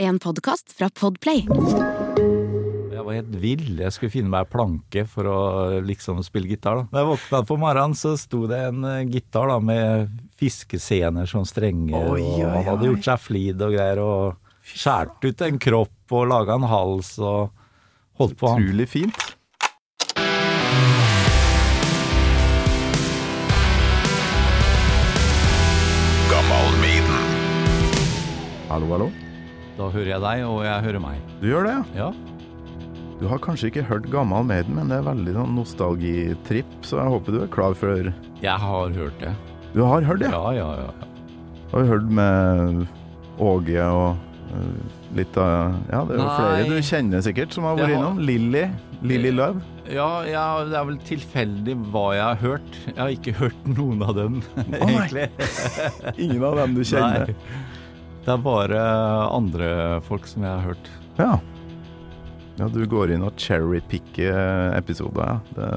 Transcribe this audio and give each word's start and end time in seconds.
En 0.00 0.18
podkast 0.22 0.70
fra 0.78 0.86
Podplay. 0.94 1.40
Jeg 2.92 3.02
var 3.02 3.16
helt 3.16 3.32
vill. 3.42 3.80
Jeg 3.80 3.90
skulle 3.96 4.12
finne 4.12 4.30
meg 4.30 4.46
ei 4.46 4.52
planke 4.52 5.02
for 5.10 5.26
å 5.26 5.38
liksom 5.82 6.20
spille 6.22 6.46
gitar. 6.52 6.78
da. 6.78 6.84
Når 6.92 7.00
jeg 7.00 7.08
våkna 7.08 7.40
på 7.48 7.56
morgenen, 7.58 7.96
så 7.98 8.12
sto 8.14 8.44
det 8.46 8.60
en 8.68 8.86
eh, 8.86 9.00
gitar 9.10 9.50
da 9.50 9.56
med 9.58 10.12
fiskescener 10.38 11.26
som 11.26 11.42
strenger, 11.42 12.12
Oi, 12.14 12.22
og 12.22 12.44
oi, 12.44 12.52
han 12.54 12.68
hadde 12.68 12.92
gjort 12.92 13.10
seg 13.10 13.24
flid 13.24 13.66
og 13.66 13.74
greier, 13.74 13.98
og 13.98 14.70
skåret 14.70 15.26
ut 15.26 15.44
en 15.48 15.58
kropp 15.66 16.14
og 16.14 16.30
laga 16.30 16.54
en 16.60 16.70
hals 16.70 17.16
og 17.18 17.50
holdt 18.22 18.38
på. 18.38 18.54
Utrolig 18.54 18.86
fint. 18.94 19.34
Hallo, 28.68 28.86
hallo. 28.92 29.27
Da 29.78 29.88
hører 29.94 30.10
jeg 30.10 30.22
deg, 30.24 30.44
og 30.48 30.62
jeg 30.66 30.84
hører 30.88 31.02
meg. 31.04 31.20
Du 31.40 31.46
gjør 31.52 31.68
det, 31.68 31.74
ja? 31.96 32.08
Ja, 32.08 32.10
Du 33.20 33.26
har 33.30 33.38
kanskje 33.42 33.70
ikke 33.72 33.82
hørt 33.88 34.04
Gammal 34.12 34.44
Maiden, 34.46 34.76
men 34.78 34.90
det 34.92 34.98
er 35.00 35.06
veldig 35.08 35.32
sånn 35.34 35.54
nostalgitripp, 35.58 36.76
så 36.86 37.00
jeg 37.00 37.12
håper 37.14 37.34
du 37.34 37.40
er 37.44 37.50
klar 37.50 37.74
for 37.78 38.12
jeg 38.42 38.58
har 38.62 38.92
hørt 38.94 39.18
det. 39.22 39.32
Du 39.74 39.82
har 39.84 40.02
hørt 40.06 40.20
det? 40.22 40.30
Ja, 40.30 40.52
ja, 40.54 40.68
ja. 40.84 41.08
Har 41.72 41.82
du 41.82 41.90
hørt 41.90 42.06
med 42.14 42.84
Åge 43.42 43.82
og 43.84 44.16
øh, 44.54 44.76
litt 45.18 45.36
av 45.38 45.74
Ja, 45.90 46.04
det 46.06 46.14
er 46.14 46.20
jo 46.20 46.26
Nei. 46.26 46.36
flere 46.38 46.68
du 46.70 46.86
kjenner 46.88 47.24
sikkert 47.26 47.52
som 47.54 47.66
har 47.68 47.76
vært 47.78 47.90
har- 47.90 47.98
innom. 47.98 48.18
Lilly. 48.22 48.64
Lilly 49.02 49.30
Love. 49.34 49.60
Ja, 49.90 50.08
ja, 50.26 50.46
det 50.66 50.74
er 50.78 50.86
vel 50.88 50.98
tilfeldig 51.06 51.74
hva 51.92 52.06
jeg 52.16 52.24
har 52.24 52.40
hørt. 52.42 52.78
Jeg 52.86 52.98
har 52.98 53.12
ikke 53.14 53.34
hørt 53.38 53.68
noen 53.74 54.02
av 54.06 54.14
dem, 54.18 54.40
egentlig. 54.78 55.28
Ingen 56.18 56.42
av 56.44 56.56
dem 56.62 56.74
du 56.78 56.82
kjenner. 56.86 57.30
Nei. 57.30 57.58
Det 58.28 58.34
er 58.34 58.42
bare 58.44 58.80
andre 59.32 59.68
folk 60.04 60.26
som 60.28 60.42
jeg 60.44 60.50
har 60.52 60.66
hørt. 60.66 60.88
Ja. 61.16 61.38
Ja, 62.58 62.66
du 62.68 62.82
går 62.90 63.14
inn 63.14 63.22
og 63.24 63.38
cherrypicker 63.40 64.74
episoder, 64.76 65.30
ja. 65.30 65.38
Det, 65.56 65.70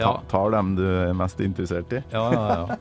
ta, 0.00 0.02
Ja. 0.02 0.10
tar 0.32 0.50
dem 0.56 0.72
du 0.74 0.82
er 0.82 1.12
mest 1.14 1.38
interessert 1.44 1.92
i. 1.94 2.02
Ja, 2.10 2.24
ja, 2.32 2.48
ja. 2.66 2.76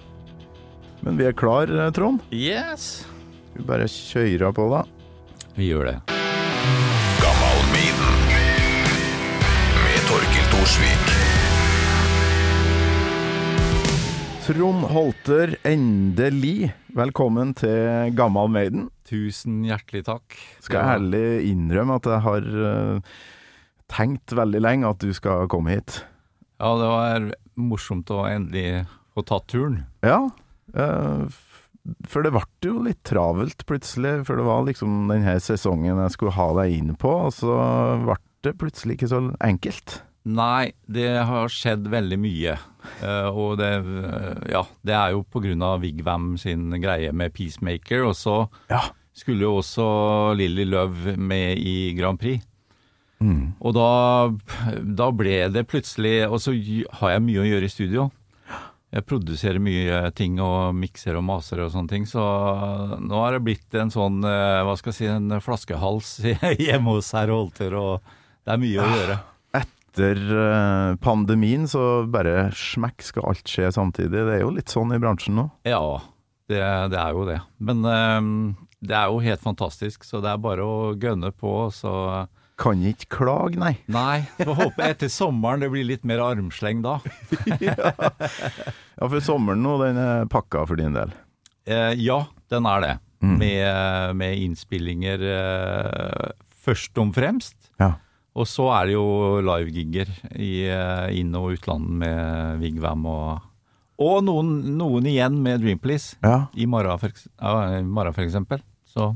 Men 1.06 1.18
vi 1.22 1.28
er 1.30 1.38
klar, 1.38 1.70
eh, 1.70 1.92
Trond. 1.94 2.26
Yes! 2.34 3.06
Vi 3.54 3.62
bare 3.68 3.86
kjører 3.86 4.56
på, 4.58 4.70
da. 4.74 4.82
Vi 5.54 5.70
gjør 5.70 5.92
det. 5.92 5.98
Trond 14.42 14.88
Holter, 14.90 15.52
endelig 15.70 16.72
velkommen 16.98 17.52
til 17.54 18.10
Gammal 18.18 18.50
Maiden. 18.50 18.88
Tusen 19.06 19.60
hjertelig 19.68 20.02
takk. 20.08 20.34
Skal 20.66 20.80
jeg 20.80 20.98
ærlig 20.98 21.52
innrømme 21.52 22.00
at 22.00 22.10
jeg 22.10 22.24
har 22.26 22.48
eh, 22.72 23.12
tenkt 23.94 24.34
veldig 24.34 24.64
lenge 24.66 24.90
at 24.90 25.06
du 25.06 25.14
skal 25.14 25.46
komme 25.52 25.76
hit. 25.76 26.00
Ja, 26.58 26.74
det 26.82 26.90
var 26.90 27.30
morsomt 27.54 28.10
å 28.10 28.24
endelig 28.32 28.88
få 29.14 29.28
tatt 29.30 29.46
turen. 29.54 29.84
Ja, 30.02 30.24
eh, 30.74 31.26
for 32.10 32.26
det 32.26 32.34
ble 32.34 32.46
jo 32.66 32.82
litt 32.90 33.04
travelt 33.06 33.62
plutselig, 33.70 34.24
for 34.26 34.42
det 34.42 34.50
var 34.50 34.66
liksom 34.66 35.06
denne 35.12 35.38
sesongen 35.38 36.02
jeg 36.02 36.18
skulle 36.18 36.34
ha 36.40 36.50
deg 36.64 36.80
inn 36.80 36.96
på, 36.98 37.14
og 37.30 37.36
så 37.38 37.60
ble 38.08 38.18
det 38.42 38.58
plutselig 38.58 38.98
ikke 38.98 39.14
så 39.14 39.28
enkelt. 39.38 40.02
Nei, 40.22 40.74
det 40.86 41.10
har 41.26 41.50
skjedd 41.50 41.88
veldig 41.90 42.18
mye. 42.22 42.58
Eh, 43.02 43.28
og 43.30 43.58
det, 43.62 43.72
eh, 43.86 44.52
ja, 44.54 44.64
det 44.86 44.96
er 44.98 45.12
jo 45.16 45.26
av 45.64 45.82
Vigvam 45.82 46.38
sin 46.38 46.70
greie 46.82 47.12
med 47.14 47.34
Peacemaker, 47.34 48.06
og 48.08 48.16
så 48.16 48.50
Ja. 48.70 48.82
skulle 49.14 49.42
jo 49.42 49.58
også 49.60 50.36
Lilly 50.38 50.66
Love 50.66 51.18
med 51.18 51.58
i 51.60 51.94
Grand 51.98 52.20
Prix. 52.20 52.44
Mm. 53.22 53.54
Og 53.62 53.74
da, 53.76 54.32
da 54.82 55.12
ble 55.12 55.48
det 55.54 55.68
plutselig 55.70 56.26
Og 56.28 56.40
så 56.42 56.56
har 56.98 57.12
jeg 57.12 57.22
mye 57.22 57.44
å 57.44 57.46
gjøre 57.46 57.68
i 57.68 57.70
studio. 57.70 58.08
Jeg 58.92 59.06
produserer 59.06 59.60
mye 59.62 60.00
ting 60.18 60.40
og 60.42 60.74
mikser 60.76 61.16
og 61.16 61.24
maser 61.24 61.62
og 61.64 61.70
sånne 61.72 61.88
ting, 61.88 62.04
så 62.10 62.20
nå 63.00 63.14
har 63.22 63.38
det 63.38 63.44
blitt 63.46 63.78
en 63.80 63.90
sånn, 63.94 64.18
eh, 64.28 64.64
hva 64.68 64.74
skal 64.76 64.92
jeg 64.92 64.98
si, 64.98 65.06
en 65.08 65.30
flaskehals 65.40 66.10
hjemme 66.60 66.98
hos 66.98 67.14
herr 67.16 67.32
Holter, 67.32 67.72
og 67.80 68.02
det 68.44 68.52
er 68.52 68.60
mye 68.60 68.82
å 68.84 68.90
gjøre. 68.92 69.16
Etter 69.92 70.16
eh, 70.16 70.96
pandemien 71.04 71.68
så 71.68 72.06
bare 72.08 72.48
smekk 72.56 73.04
skal 73.04 73.26
alt 73.28 73.50
skje 73.52 73.68
samtidig. 73.76 74.24
Det 74.24 74.38
er 74.38 74.44
jo 74.46 74.54
litt 74.56 74.72
sånn 74.72 74.94
i 74.96 75.00
bransjen 75.02 75.36
nå. 75.36 75.50
Ja, 75.68 75.84
det, 76.48 76.62
det 76.94 77.00
er 77.00 77.16
jo 77.18 77.26
det. 77.28 77.42
Men 77.60 77.84
eh, 77.84 78.20
det 78.88 78.96
er 78.96 79.10
jo 79.12 79.20
helt 79.20 79.44
fantastisk, 79.44 80.06
så 80.08 80.22
det 80.24 80.32
er 80.32 80.40
bare 80.40 80.64
å 80.64 80.94
gønne 80.96 81.34
på, 81.36 81.68
så 81.76 82.24
Kan 82.62 82.80
ikke 82.86 83.10
klage, 83.18 83.60
nei. 83.60 83.74
Nei, 83.92 84.22
får 84.40 84.56
håpe 84.62 84.88
etter 84.94 85.12
sommeren 85.12 85.64
det 85.66 85.72
blir 85.74 85.88
litt 85.90 86.08
mer 86.08 86.24
armsleng 86.24 86.84
da. 86.86 87.00
Ja, 89.02 89.08
for 89.10 89.20
sommeren 89.26 89.64
nå, 89.66 89.76
den 89.82 89.98
er 89.98 90.28
pakka 90.30 90.64
for 90.70 90.78
din 90.80 90.94
del. 90.96 91.12
Eh, 91.66 91.98
ja, 92.00 92.22
den 92.54 92.68
er 92.70 92.84
det. 92.86 92.92
Mm. 93.22 93.36
Med, 93.42 94.16
med 94.18 94.40
innspillinger 94.46 95.26
eh, 95.26 96.32
først 96.64 96.96
og 97.02 97.12
fremst. 97.18 97.58
Ja. 97.82 97.96
Og 98.40 98.48
så 98.48 98.70
er 98.78 98.86
det 98.88 98.94
jo 98.96 99.06
livegigger 99.44 100.12
i 100.40 100.52
eh, 100.72 101.08
inn- 101.20 101.36
og 101.36 101.52
utland 101.58 101.90
med 102.00 102.62
Vigvam 102.62 103.06
og 103.12 103.48
Og 104.02 104.24
noen, 104.26 104.54
noen 104.80 105.06
igjen 105.06 105.36
med 105.44 105.62
Dream 105.62 105.78
Police. 105.78 106.16
Ja. 106.24 106.48
I 106.58 106.66
morgen, 106.66 106.98
for, 106.98 107.12
ja, 107.14 108.12
for 108.16 108.24
eksempel. 108.24 108.64
Så 108.90 109.12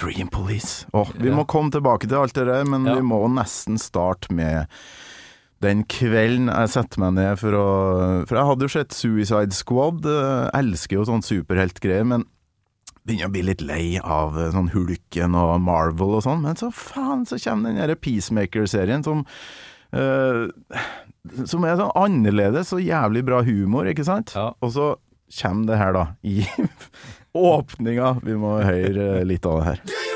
Dream 0.00 0.26
Police. 0.32 0.86
Oh, 0.96 1.06
vi 1.14 1.30
må 1.30 1.44
komme 1.46 1.70
tilbake 1.70 2.08
til 2.08 2.16
alt 2.18 2.34
det 2.34 2.46
der, 2.48 2.64
men 2.66 2.86
Ja. 2.88 2.96
vi 2.96 3.02
må 3.06 3.20
nesten 3.30 3.78
starte 3.78 4.32
med 4.34 4.66
den 5.60 5.84
kvelden 5.84 6.48
jeg 6.48 6.68
setter 6.72 6.98
meg 7.04 7.12
ned 7.18 7.38
for 7.38 7.52
å 7.52 8.26
For 8.26 8.34
jeg 8.38 8.46
hadde 8.48 8.64
jo 8.66 8.72
sett 8.72 8.96
Suicide 8.96 9.52
Squad. 9.52 10.02
Jeg 10.02 10.50
elsker 10.64 10.96
jo 10.96 11.04
sånn 11.04 11.22
superheltgreier, 11.22 12.06
men 12.06 12.24
begynner 13.10 13.30
å 13.30 13.34
bli 13.34 13.42
litt 13.46 13.64
lei 13.64 13.84
av 14.00 14.38
eh, 14.38 14.52
sånn 14.54 14.70
Hulken 14.74 15.36
og 15.38 15.56
Marvel 15.64 16.16
og 16.18 16.24
sånn. 16.26 16.44
Men 16.46 16.58
så 16.58 16.70
faen, 16.74 17.26
så 17.28 17.38
kommer 17.42 17.70
den 17.70 17.82
derre 17.82 17.98
Peacemaker-serien 17.98 19.04
som 19.06 19.24
uh, 19.96 20.46
Som 21.44 21.66
er 21.66 21.78
sånn 21.80 21.94
annerledes 21.98 22.72
og 22.76 22.84
jævlig 22.84 23.24
bra 23.26 23.42
humor, 23.46 23.88
ikke 23.90 24.06
sant? 24.06 24.34
Ja. 24.36 24.52
Og 24.62 24.74
så 24.76 24.92
kommer 25.40 25.72
det 25.72 25.80
her, 25.80 25.96
da, 25.96 26.06
i 26.26 26.44
åpninga. 27.50 28.16
Vi 28.26 28.38
må 28.38 28.56
høre 28.64 29.24
litt 29.26 29.46
av 29.46 29.60
det 29.60 29.68
her. 29.68 30.09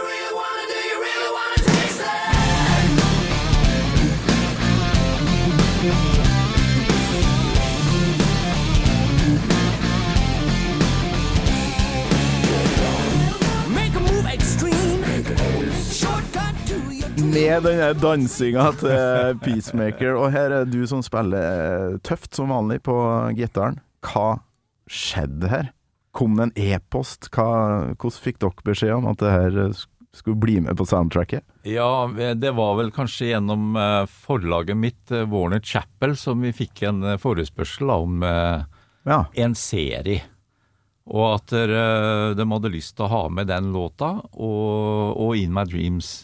Med 17.34 17.62
den 17.66 17.98
dansinga 17.98 18.68
til 18.78 19.38
Peacemaker. 19.42 20.14
Og 20.18 20.30
her 20.34 20.52
er 20.60 20.68
du 20.70 20.84
som 20.86 21.00
spiller 21.04 21.42
eh, 21.42 21.96
tøft 22.06 22.36
som 22.36 22.52
vanlig 22.54 22.80
på 22.86 22.94
gitaren. 23.36 23.80
Hva 24.06 24.36
skjedde 24.90 25.50
her? 25.50 25.72
Kom 26.14 26.36
det 26.38 26.46
en 26.46 26.54
e-post? 26.76 27.30
Hvordan 27.34 27.96
fikk 28.22 28.38
dere 28.44 28.66
beskjed 28.68 28.94
om 29.00 29.08
at 29.10 29.18
det 29.24 29.32
her 29.34 29.58
eh, 29.64 29.82
skulle 30.14 30.38
bli 30.44 30.60
med 30.62 30.78
på 30.78 30.86
soundtracket? 30.86 31.42
Ja, 31.66 32.06
det 32.38 32.54
var 32.54 32.76
vel 32.78 32.92
kanskje 32.94 33.32
gjennom 33.32 33.74
eh, 33.80 34.04
forlaget 34.28 34.78
mitt, 34.78 35.02
eh, 35.10 35.26
Warner 35.26 35.64
Chapel, 35.64 36.14
som 36.20 36.44
vi 36.44 36.54
fikk 36.54 36.84
en 36.86 37.02
eh, 37.02 37.18
forespørsel 37.20 37.90
om 37.96 38.22
eh, 38.22 38.62
Ja. 39.10 39.24
en 39.34 39.58
serie. 39.58 40.22
Og 41.10 41.26
at 41.34 41.52
eh, 41.58 42.30
de 42.38 42.46
hadde 42.54 42.70
lyst 42.72 42.94
til 42.96 43.08
å 43.08 43.12
ha 43.12 43.24
med 43.28 43.50
den 43.50 43.72
låta 43.74 44.14
og, 44.32 45.18
og 45.18 45.34
In 45.36 45.50
My 45.52 45.66
Dreams 45.68 46.14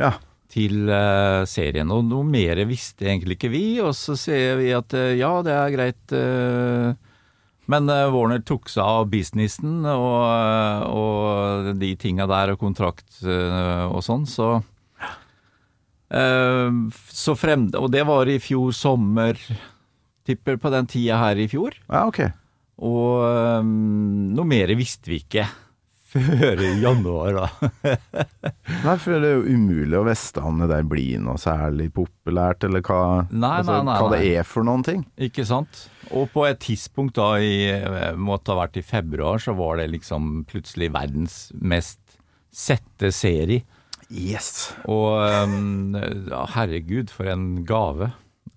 ja. 0.00 0.14
Til 0.50 0.90
eh, 0.90 1.42
serien. 1.48 1.90
Og 1.94 2.04
noe 2.08 2.26
mer 2.26 2.60
visste 2.68 3.06
egentlig 3.08 3.38
ikke 3.38 3.52
vi, 3.52 3.64
og 3.82 3.94
så 3.98 4.16
ser 4.18 4.58
vi 4.60 4.72
at 4.76 4.94
eh, 4.98 5.16
ja, 5.20 5.32
det 5.46 5.54
er 5.54 5.74
greit. 5.76 6.16
eh, 6.16 6.90
men 7.70 7.86
Warner 7.86 8.42
tok 8.42 8.66
seg 8.72 8.82
av 8.82 9.06
businessen 9.12 9.84
og, 9.86 10.86
og 10.90 11.68
de 11.78 11.92
tinga 12.00 12.26
der, 12.26 12.56
og 12.56 12.58
kontrakt 12.58 13.20
og 13.22 14.00
sånn, 14.02 14.24
så 14.26 14.56
Så 16.10 17.36
frem... 17.38 17.68
Og 17.78 17.86
det 17.94 18.02
var 18.08 18.26
i 18.26 18.40
fjor 18.42 18.74
sommer, 18.74 19.38
tipper 20.26 20.58
på 20.58 20.74
den 20.74 20.90
tida 20.90 21.20
her 21.22 21.38
i 21.38 21.46
fjor. 21.52 21.78
ja, 21.86 22.02
ok. 22.10 22.24
Og 22.80 23.60
um, 23.60 24.32
noe 24.34 24.48
mer 24.48 24.72
visste 24.74 25.12
vi 25.12 25.20
ikke 25.20 25.46
før 26.10 26.60
i 26.64 26.70
januar, 26.82 27.36
da. 27.38 27.70
Nei, 28.84 28.96
for 28.98 29.14
det 29.14 29.30
er 29.30 29.36
jo 29.38 29.54
umulig 29.54 29.98
å 29.98 30.04
vite 30.08 30.44
om 30.46 30.60
det 30.62 30.70
der 30.72 30.86
blir 30.88 31.22
noe 31.22 31.38
særlig 31.40 31.90
populært, 31.94 32.66
eller 32.66 32.84
hva, 32.86 33.00
Nei, 33.30 33.56
altså, 33.60 33.76
nei, 33.78 33.86
nei, 33.86 33.96
hva 34.00 34.12
det 34.14 34.20
er 34.40 34.48
for 34.48 34.66
noen 34.66 34.84
ting. 34.86 35.04
Ikke 35.20 35.46
sant? 35.48 35.84
Og 36.10 36.30
på 36.34 36.46
et 36.48 36.60
tidspunkt 36.62 37.18
da 37.20 37.32
i 37.38 37.68
eh, 37.70 38.14
måtte 38.18 38.54
ha 38.54 38.62
vært 38.64 38.80
i 38.80 38.86
februar, 38.86 39.42
så 39.42 39.54
var 39.58 39.78
det 39.80 39.90
liksom 39.92 40.44
plutselig 40.50 40.90
verdens 40.96 41.36
mest 41.54 42.00
sette 42.50 43.12
serie. 43.14 43.62
Yes. 44.10 44.72
Og 44.90 45.22
um, 45.22 45.94
herregud, 46.56 47.12
for 47.14 47.30
en 47.30 47.62
gave. 47.66 48.10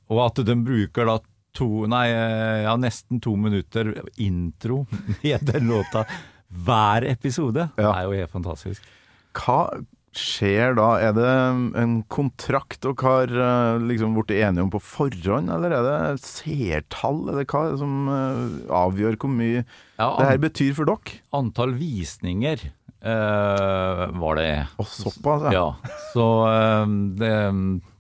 Og 0.10 0.26
at 0.26 0.42
de 0.48 0.58
bruker 0.66 1.06
da 1.10 1.20
to, 1.54 1.86
nei, 1.90 2.08
eh, 2.10 2.64
ja, 2.66 2.74
nesten 2.82 3.22
to 3.22 3.36
minutter 3.38 3.94
intro 4.18 4.84
i 5.22 5.36
den 5.38 5.70
låta 5.70 6.08
hver 6.66 7.04
episode, 7.10 7.70
Ja. 7.78 7.92
er 7.98 8.04
jo 8.08 8.12
helt 8.18 8.32
fantastisk. 8.32 8.82
Hva 9.34 9.60
skjer 10.14 10.76
da? 10.78 10.90
Er 11.02 11.14
det 11.18 11.30
en 11.82 12.04
kontrakt 12.06 12.82
dere 12.86 13.02
har 13.02 13.32
eh, 13.34 13.80
liksom 13.82 14.14
blitt 14.14 14.30
enige 14.38 14.62
om 14.62 14.70
på 14.70 14.82
forhånd, 14.82 15.50
eller 15.50 15.74
er 15.74 15.88
det 15.88 16.22
seertall, 16.22 17.24
eller 17.34 17.48
hva 17.50 17.64
er 17.66 17.72
det 17.74 17.80
som 17.82 17.96
eh, 18.14 18.44
avgjør 18.70 19.18
hvor 19.18 19.34
mye 19.34 19.64
Ja, 19.98 20.12
det 20.20 20.28
her 20.30 20.38
betyr 20.44 20.74
for 20.78 20.86
dere? 20.86 21.20
antall 21.34 21.74
visninger 21.80 22.70
Uh, 23.04 24.08
var 24.16 24.38
det. 24.40 24.52
Og 24.80 24.86
såpass, 24.88 25.42
ja. 25.52 25.52
Ja, 25.52 25.96
så 26.14 26.24
uh, 26.48 26.86
det, 27.20 27.32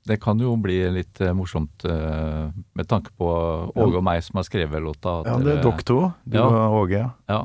det 0.07 0.15
kan 0.23 0.39
jo 0.39 0.53
bli 0.63 0.77
litt 0.95 1.19
morsomt 1.35 1.83
med 1.83 2.87
tanke 2.87 3.11
på 3.19 3.27
Åge 3.75 3.99
og 3.99 4.05
meg 4.07 4.23
som 4.23 4.39
har 4.39 4.47
skrevet 4.47 4.79
låta. 4.79 5.17
Ja, 5.27 5.35
det 5.43 5.57
er 5.57 5.61
dere 5.65 5.83
to. 5.83 5.97
Du 6.23 6.37
Ja. 6.37 6.45
og 6.47 6.77
Åge, 6.85 7.01
ja. 7.27 7.41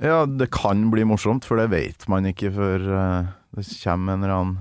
Ja. 0.00 0.24
Det 0.26 0.50
kan 0.54 0.86
bli 0.90 1.04
morsomt, 1.04 1.44
for 1.44 1.60
det 1.60 1.68
vet 1.72 2.06
man 2.08 2.24
ikke 2.30 2.52
før 2.54 2.86
eh, 2.96 3.32
det 3.56 3.66
kommer 3.82 4.16
en 4.16 4.22
eller 4.24 4.34
annen 4.36 4.58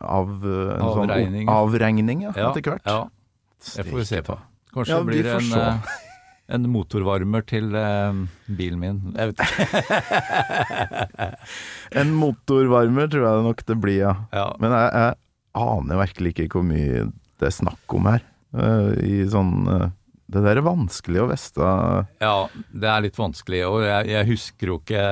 av, 0.00 0.30
eh, 0.42 0.70
en 0.74 0.84
Avregning. 0.86 1.44
Sånn 1.46 1.54
avregning 1.54 2.22
ja, 2.24 2.32
Ja, 2.36 2.50
etter 2.50 2.72
hvert. 2.72 2.86
Ja, 2.88 3.00
det 3.76 3.84
får 3.90 3.98
vi 4.00 4.06
se 4.08 4.22
på. 4.26 4.38
Kanskje 4.74 4.94
Ja, 4.94 5.02
det 5.02 5.10
blir 5.10 5.28
en, 5.34 5.52
eh, 5.60 5.94
en 6.56 6.66
motorvarmer 6.72 7.44
til 7.46 7.74
eh, 7.78 8.22
bilen 8.48 8.80
min. 8.82 9.00
Jeg 9.14 9.32
vet 9.32 9.44
ikke. 9.44 9.70
En 12.00 12.12
motorvarmer 12.14 13.10
tror 13.10 13.24
jeg 13.26 13.46
nok 13.48 13.64
det 13.66 13.76
blir, 13.82 13.98
ja. 14.04 14.14
Ja. 14.34 14.48
Men 14.62 14.74
jeg, 14.74 14.90
jeg 14.94 15.14
aner 15.60 15.98
virkelig 16.04 16.34
ikke 16.34 16.50
hvor 16.54 16.66
mye 16.66 17.06
det 17.40 17.48
er 17.48 17.54
snakk 17.56 17.94
om 17.96 18.06
her. 18.10 18.22
Eh, 18.54 18.90
I 19.06 19.16
sånn 19.30 19.54
eh, 19.70 19.88
Det 20.30 20.42
der 20.44 20.60
er 20.60 20.62
vanskelig 20.66 21.22
å 21.24 21.28
veste. 21.30 21.70
ja, 22.22 22.34
det 22.70 22.86
er 22.92 23.02
litt 23.02 23.16
vanskelig. 23.18 23.64
Og 23.66 23.80
jeg, 23.82 24.10
jeg 24.12 24.28
husker 24.30 24.70
jo 24.70 24.76
ikke 24.78 25.04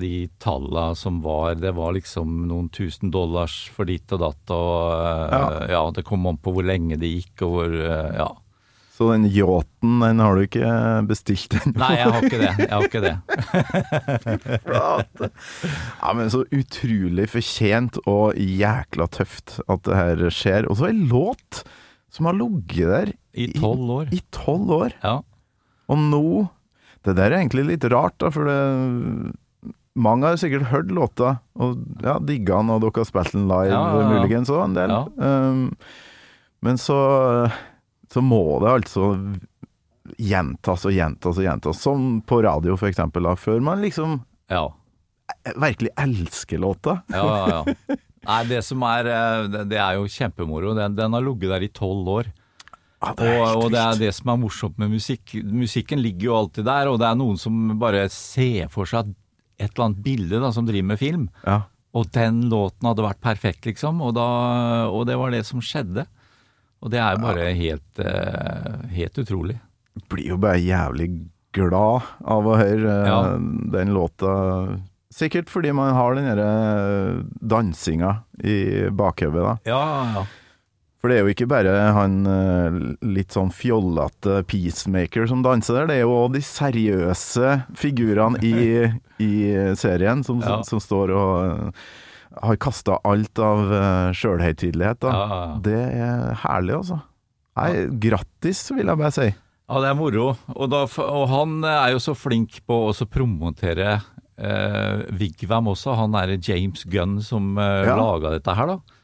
de 0.00 0.12
tallene 0.40 0.96
som 0.96 1.18
var. 1.24 1.58
Det 1.60 1.74
var 1.76 1.92
liksom 1.98 2.46
noen 2.48 2.70
tusen 2.72 3.12
dollars 3.12 3.58
for 3.74 3.84
dit 3.90 4.14
og 4.16 4.22
datt. 4.24 4.54
Og 4.56 4.78
eh, 4.96 5.34
Ja. 5.34 5.42
ja, 5.76 5.82
det 5.92 6.06
kom 6.08 6.24
an 6.30 6.40
på 6.40 6.54
hvor 6.56 6.64
lenge 6.64 6.96
det 7.00 7.10
gikk 7.18 7.44
og 7.48 7.58
hvor 7.58 7.76
eh, 7.82 8.16
Ja. 8.22 8.30
Så 8.92 9.06
den 9.08 9.24
yachten, 9.32 9.94
den 10.02 10.18
har 10.20 10.36
du 10.36 10.42
ikke 10.44 10.68
bestilt 11.08 11.54
ennå? 11.56 11.78
Nei, 11.80 11.94
jeg 11.96 12.10
har 12.12 12.26
ikke 12.28 12.40
det. 12.42 12.50
Jeg 12.60 12.72
har 12.76 12.84
ikke 12.86 13.00
det. 13.02 13.14
Ja, 16.02 16.12
men 16.14 16.30
så 16.32 16.42
utrolig 16.52 17.28
fortjent 17.32 17.98
og 18.08 18.36
jækla 18.38 19.06
tøft 19.12 19.58
at 19.64 19.82
det 19.88 19.96
her 19.98 20.22
skjer. 20.34 20.68
Og 20.70 20.78
så 20.80 20.90
ei 20.90 20.96
låt 21.08 21.62
som 22.12 22.28
har 22.28 22.36
ligget 22.36 22.92
der 22.92 23.12
I 23.32 23.48
tolv 23.56 23.90
år. 23.90 24.10
i 24.12 24.20
tolv 24.34 24.72
år. 24.76 24.96
Ja. 25.02 25.20
Og 25.88 25.98
nå 25.98 26.48
Det 27.02 27.16
der 27.18 27.32
er 27.32 27.40
egentlig 27.40 27.64
litt 27.66 27.84
rart, 27.90 28.14
da, 28.22 28.28
for 28.30 28.46
det 28.46 29.32
mange 29.98 30.24
har 30.24 30.38
sikkert 30.40 30.70
hørt 30.70 30.92
låta 30.94 31.34
og 31.60 31.80
ja, 32.00 32.16
digga 32.22 32.62
den, 32.62 32.70
og 32.72 32.84
dere 32.84 33.02
har 33.02 33.08
spilt 33.08 33.34
den 33.34 33.48
live 33.50 33.72
Ja, 33.74 33.80
ja, 33.98 34.04
muligens 34.08 34.52
òg, 34.52 34.62
en 34.64 34.76
del. 34.76 34.94
Um, 35.18 35.64
men 36.64 36.78
så, 36.80 36.98
så 38.12 38.22
må 38.24 38.60
det 38.62 38.70
altså 38.72 39.08
gjentas 40.16 40.86
og 40.88 40.94
gjentas 40.94 41.40
og 41.40 41.44
gjentas, 41.44 41.82
som 41.82 42.22
på 42.24 42.40
radio 42.46 42.78
for 42.78 42.88
eksempel, 42.88 43.26
da, 43.28 43.34
før 43.36 43.60
man 43.64 43.82
liksom 43.84 44.20
ja. 44.52 44.64
virkelig 45.56 45.92
elsker 46.00 46.62
låta. 46.62 47.00
Ja, 47.12 47.26
ja, 47.26 47.60
ja. 47.60 47.98
Nei, 48.22 48.42
det 48.46 48.60
som 48.62 48.84
er 48.86 49.08
eh, 49.10 49.48
Det 49.50 49.64
det 49.72 49.78
er 49.82 49.96
jo 49.98 50.06
kjempemoro. 50.06 50.76
Den, 50.78 50.94
den 50.94 51.16
har 51.16 51.24
ligget 51.26 51.50
der 51.50 51.64
i 51.66 51.72
tolv 51.74 52.06
år. 52.20 52.28
Ja, 53.02 53.12
Og, 53.18 53.64
og 53.64 53.70
det 53.74 53.80
er 53.82 53.98
det 53.98 54.12
som 54.14 54.30
er 54.30 54.38
morsomt 54.44 54.78
med 54.78 54.92
musikk. 54.94 55.32
Musikken 55.42 55.98
ligger 56.02 56.28
jo 56.28 56.36
alltid 56.38 56.64
der, 56.68 56.90
og 56.92 57.00
det 57.02 57.08
er 57.08 57.18
noen 57.18 57.38
som 57.40 57.72
bare 57.80 58.04
ser 58.14 58.68
for 58.70 58.86
seg 58.86 59.10
et 59.58 59.70
eller 59.72 59.88
annet 59.88 60.02
bilde 60.04 60.38
da, 60.42 60.50
som 60.54 60.66
driver 60.68 60.86
med 60.92 61.00
film. 61.00 61.24
Ja. 61.46 61.60
Og 61.98 62.06
den 62.14 62.44
låten 62.48 62.86
hadde 62.88 63.04
vært 63.04 63.20
perfekt, 63.20 63.66
liksom. 63.68 63.98
Og, 64.06 64.14
da, 64.16 64.26
og 64.88 65.04
det 65.10 65.18
var 65.20 65.34
det 65.34 65.42
som 65.48 65.60
skjedde. 65.62 66.06
Og 66.82 66.90
det 66.94 66.98
er 67.02 67.14
jo 67.18 67.22
bare 67.26 67.50
helt, 67.54 68.00
uh, 68.02 68.86
helt 68.90 69.18
utrolig. 69.22 69.58
Blir 70.10 70.32
jo 70.32 70.38
bare 70.40 70.62
jævlig 70.62 71.10
glad 71.54 72.06
av 72.24 72.48
å 72.48 72.56
høre 72.58 72.94
uh, 73.02 73.10
Ja. 73.10 73.18
den 73.76 73.92
låta. 73.94 74.32
Sikkert 75.12 75.50
fordi 75.52 75.74
man 75.76 75.92
har 75.94 76.16
den 76.16 76.30
derre 76.30 77.24
dansinga 77.44 78.14
i 78.42 78.88
bakhodet, 78.88 79.42
da. 79.44 79.56
Ja, 79.68 79.82
ja. 80.16 80.24
For 81.02 81.10
det 81.10 81.16
er 81.18 81.24
jo 81.26 81.32
ikke 81.34 81.48
bare 81.50 81.70
han 81.96 82.12
eh, 82.30 82.76
litt 83.10 83.34
sånn 83.34 83.48
fjollete 83.50 84.44
peacemaker 84.46 85.26
som 85.26 85.40
danser 85.42 85.80
der, 85.80 85.88
det 85.90 85.96
er 85.98 86.04
jo 86.04 86.12
òg 86.14 86.36
de 86.36 86.42
seriøse 86.46 87.56
figurene 87.74 88.38
i, 88.46 88.86
i 89.18 89.32
serien 89.74 90.22
som, 90.22 90.38
Ja. 90.46 90.60
som 90.62 90.78
står 90.82 91.10
og 91.18 91.32
eh, 91.42 91.82
har 92.46 92.56
kasta 92.62 93.00
alt 93.04 93.36
av 93.44 93.66
uh, 93.68 94.12
sjølhøytidelighet. 94.16 95.04
Ja. 95.04 95.40
Det 95.60 95.74
er 95.76 96.30
herlig, 96.46 96.78
altså. 96.78 97.02
Nei, 97.58 97.72
grattis, 98.00 98.62
vil 98.72 98.88
jeg 98.88 98.96
bare 99.02 99.12
si. 99.12 99.26
Ja, 99.68 99.82
det 99.84 99.90
er 99.90 99.98
moro. 99.98 100.30
Og, 100.54 100.70
da, 100.72 100.86
og 101.04 101.26
han 101.28 101.58
er 101.68 101.90
jo 101.92 102.00
så 102.00 102.14
flink 102.16 102.62
på 102.64 102.78
å 102.78 102.86
også 102.94 103.04
promotere 103.12 103.98
eh, 104.40 105.02
Vigvam 105.20 105.68
også. 105.74 105.92
Han 105.98 106.16
er 106.22 106.38
James 106.38 106.86
Gunn 106.88 107.18
som 107.26 107.52
eh, 107.60 107.90
laga 107.90 108.32
dette 108.38 108.56
her, 108.56 108.72
da. 108.78 108.98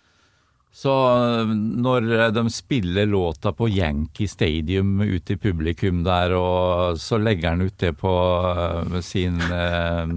Så 0.79 0.93
eh, 1.11 1.55
når 1.83 2.31
de 2.31 2.45
spiller 2.55 3.07
låta 3.07 3.53
på 3.53 3.69
Yankee 3.69 4.29
Stadium 4.29 5.01
ute 5.01 5.35
i 5.35 5.41
publikum 5.41 6.05
der, 6.07 6.35
og 6.39 7.01
så 7.03 7.19
legger 7.19 7.57
han 7.57 7.65
ut 7.67 7.79
det 7.83 7.97
på 7.99 8.13
eh, 8.53 9.01
sin, 9.03 9.41
eh, 9.43 10.13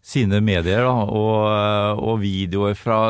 sine 0.00 0.40
medier, 0.40 0.86
da, 0.88 0.94
og, 1.04 2.00
og 2.00 2.22
videoer 2.22 2.78
fra 2.80 3.00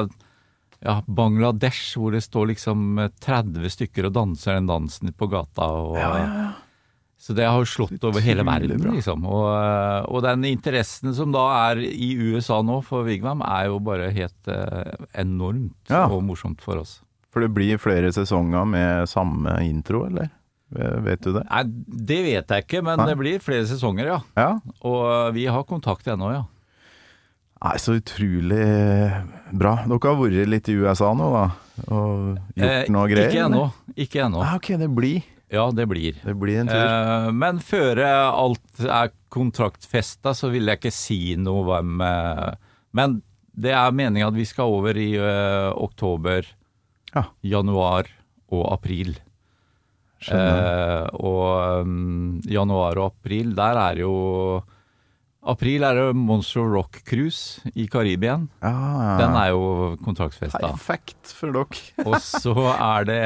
ja, 0.82 0.98
Bangladesh, 1.06 1.94
hvor 1.98 2.16
det 2.16 2.24
står 2.26 2.50
liksom 2.54 3.04
30 3.22 3.76
stykker 3.76 4.10
og 4.10 4.16
danser 4.18 4.58
den 4.58 4.70
dansen 4.70 5.14
på 5.14 5.30
gata. 5.30 5.70
Og, 5.78 5.94
Så 7.18 7.34
det 7.34 7.48
har 7.50 7.64
slått 7.66 8.04
over 8.06 8.22
hele 8.22 8.44
verden, 8.46 8.78
liksom. 8.94 9.24
Og, 9.26 9.48
og 10.08 10.22
den 10.22 10.44
interessen 10.46 11.10
som 11.16 11.32
da 11.34 11.42
er 11.72 11.80
i 11.82 12.12
USA 12.30 12.60
nå 12.62 12.78
for 12.86 13.02
Vigvam, 13.08 13.42
er 13.42 13.66
jo 13.72 13.80
bare 13.82 14.12
helt 14.14 14.48
eh, 14.48 14.94
enormt 15.18 15.90
Ja. 15.90 16.04
og 16.06 16.22
morsomt 16.28 16.62
for 16.62 16.78
oss. 16.84 17.00
For 17.34 17.42
det 17.44 17.50
blir 17.52 17.76
flere 17.82 18.12
sesonger 18.14 18.64
med 18.70 19.08
samme 19.10 19.58
intro, 19.66 20.04
eller? 20.06 20.30
Vet 20.70 21.22
du 21.24 21.32
det? 21.32 21.42
Nei, 21.48 21.62
det 22.08 22.20
vet 22.26 22.50
jeg 22.54 22.64
ikke, 22.66 22.82
men 22.84 23.00
Nei. 23.00 23.06
det 23.10 23.16
blir 23.18 23.38
flere 23.42 23.66
sesonger, 23.66 24.06
ja. 24.14 24.18
Ja. 24.38 24.48
Og 24.86 25.02
eh, 25.10 25.30
vi 25.36 25.46
har 25.50 25.66
kontakt 25.68 26.06
ennå, 26.12 26.30
ja. 26.36 26.44
Nei, 27.58 27.74
så 27.82 27.96
utrolig 27.98 28.62
bra. 29.58 29.72
Dere 29.90 29.98
har 30.12 30.18
vært 30.20 30.46
litt 30.52 30.68
i 30.70 30.76
USA 30.78 31.10
nå, 31.18 31.32
da? 31.34 31.46
Og 31.88 32.36
gjort 32.54 32.68
Eh, 32.68 32.92
noe 32.94 33.08
greier? 33.10 33.32
Ikke 33.32 33.44
ennå. 33.48 33.64
Ikke 33.98 34.22
ennå. 34.28 34.42
Ah, 34.44 34.54
ok, 34.60 34.68
det 34.78 34.88
blir, 34.94 35.24
Ja, 35.50 35.70
det 35.72 35.86
blir. 35.88 36.16
det 36.24 36.34
blir 36.36 36.58
en 36.60 36.68
tur. 36.68 36.76
Eh, 36.76 37.28
men 37.32 37.58
før 37.64 38.00
alt 38.04 38.82
er 38.84 39.12
kontraktfesta, 39.32 40.34
så 40.36 40.50
vil 40.52 40.68
jeg 40.68 40.80
ikke 40.80 40.92
si 40.92 41.20
noe 41.40 41.64
hvem 41.68 42.02
eh, 42.04 42.50
Men 42.96 43.20
det 43.58 43.72
er 43.74 43.90
meninga 43.96 44.28
at 44.28 44.36
vi 44.36 44.44
skal 44.48 44.70
over 44.76 44.96
i 45.00 45.12
eh, 45.16 45.70
oktober, 45.74 46.46
Ja. 47.14 47.24
januar 47.42 48.06
og 48.52 48.66
april. 48.72 49.14
Skjønner. 50.20 50.58
Eh, 50.58 51.08
og 51.22 51.82
um, 51.86 52.40
januar 52.50 52.98
og 52.98 53.12
april, 53.14 53.54
der 53.56 53.78
er 53.78 54.00
jo 54.02 54.12
April 55.46 55.84
er 55.86 55.94
det 55.94 56.16
Monster 56.18 56.66
Rock 56.66 56.98
Cruise 57.06 57.60
i 57.78 57.86
Karibien. 57.86 58.48
ja, 58.62 59.16
Den 59.20 59.36
er 59.38 59.48
jo 59.54 59.96
kontraktsfesta. 60.04 60.58
Perfekt 60.58 61.30
for 61.32 61.52
dere. 61.54 61.66
Og 62.08 62.16
så 62.20 62.54
er 62.74 63.04
det 63.08 63.20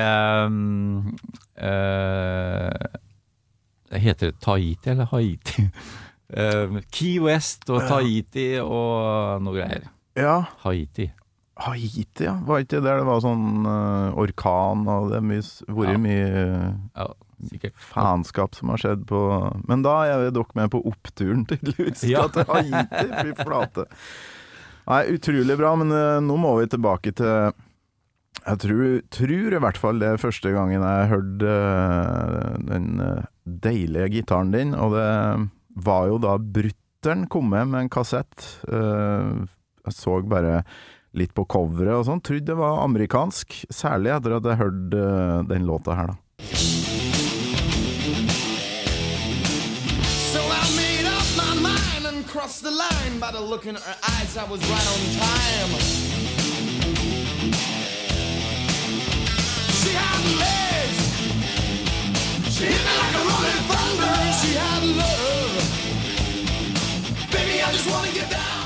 um, 0.46 1.16
uh, 1.56 2.70
Heter 3.98 4.30
det 4.30 4.38
Tahiti 4.44 4.90
eller 4.92 5.08
Haiti? 5.12 5.66
Uh, 6.32 6.78
Key 6.94 7.18
West 7.24 7.68
og 7.72 7.82
Tahiti 7.88 8.54
og 8.62 9.42
noe 9.44 9.56
greier. 9.58 9.88
Ja, 10.16 10.38
Haiti. 10.64 11.08
Haiti, 11.62 12.24
ja. 12.24 12.36
Var 12.48 12.62
ikke 12.64 12.78
det 12.78 12.84
der 12.86 13.02
det 13.02 13.08
var 13.08 13.20
sånn 13.24 13.66
uh, 13.68 14.14
orkan 14.20 14.86
og 14.88 15.10
det 15.12 15.18
er 15.20 15.26
mye, 15.28 15.42
s- 15.44 15.60
Ja. 15.68 15.98
mye 16.00 16.24
uh, 16.32 16.72
Ja, 16.96 17.08
sikkert. 17.50 17.74
faenskap 17.92 18.54
som 18.58 18.70
har 18.72 18.82
skjedd 18.82 19.06
på 19.08 19.20
Men 19.68 19.82
da 19.86 19.96
er 20.06 20.30
dere 20.30 20.58
med 20.58 20.70
på 20.72 20.82
oppturen, 20.88 21.44
tydeligvis. 21.50 22.04
Ja. 22.10 22.28
Til 22.32 22.46
Haiti, 22.48 23.08
fy 23.18 23.34
flate. 23.42 23.88
Nei, 24.88 25.02
utrolig 25.14 25.56
bra, 25.58 25.74
men 25.78 25.94
eh, 25.94 26.20
nå 26.24 26.36
må 26.42 26.56
vi 26.58 26.70
tilbake 26.70 27.14
til 27.18 27.52
Jeg 28.42 28.58
tror, 28.64 28.86
tror 29.14 29.54
i 29.54 29.60
hvert 29.62 29.78
fall 29.78 30.00
det 30.02 30.08
er 30.10 30.22
første 30.22 30.54
gangen 30.54 30.82
jeg 30.82 31.10
hørte 31.12 31.56
eh, 31.56 32.56
den 32.70 32.88
eh, 33.04 33.28
deilige 33.44 34.10
gitaren 34.16 34.54
din, 34.54 34.74
og 34.74 34.96
det 34.96 35.10
var 35.86 36.08
jo 36.10 36.18
da 36.22 36.36
brutter'n 36.38 37.28
kom 37.30 37.48
med 37.50 37.70
med 37.72 37.86
en 37.86 37.92
kassett. 37.92 38.44
Jeg 38.68 39.94
så 39.96 40.18
bare 40.28 40.60
litt 41.18 41.34
på 41.34 41.46
coveret 41.50 41.96
og 41.96 42.06
sånn. 42.06 42.22
Trodde 42.24 42.52
det 42.52 42.58
var 42.60 42.84
amerikansk, 42.84 43.64
særlig 43.72 44.14
etter 44.14 44.38
at 44.38 44.48
jeg 44.52 44.62
hørte 44.62 45.04
den 45.50 45.68
låta 45.68 45.98
her, 45.98 46.14
da. 46.14 46.91
Mind 52.52 52.64
the 52.64 52.70
line. 52.70 53.18
By 53.18 53.30
the 53.30 53.40
look 53.40 53.66
in 53.66 53.74
her 53.74 53.96
eyes, 54.02 54.36
I 54.36 54.44
was 54.44 54.60
right 54.60 54.88
on 54.92 55.00
time. 55.18 55.70
She 59.80 59.90
had 59.94 60.24
legs. 60.44 60.98
She 62.54 62.64
hit 62.64 62.82
me 62.86 62.94
like 63.02 63.14
a 63.14 63.22
rolling 63.28 63.62
thunder. 63.70 64.16
She 64.40 64.50
had 64.62 64.84
love. 65.00 65.64
Baby, 67.30 67.62
I 67.62 67.72
just 67.72 67.86
wanna 67.90 68.12
get 68.12 68.30
down. 68.30 68.61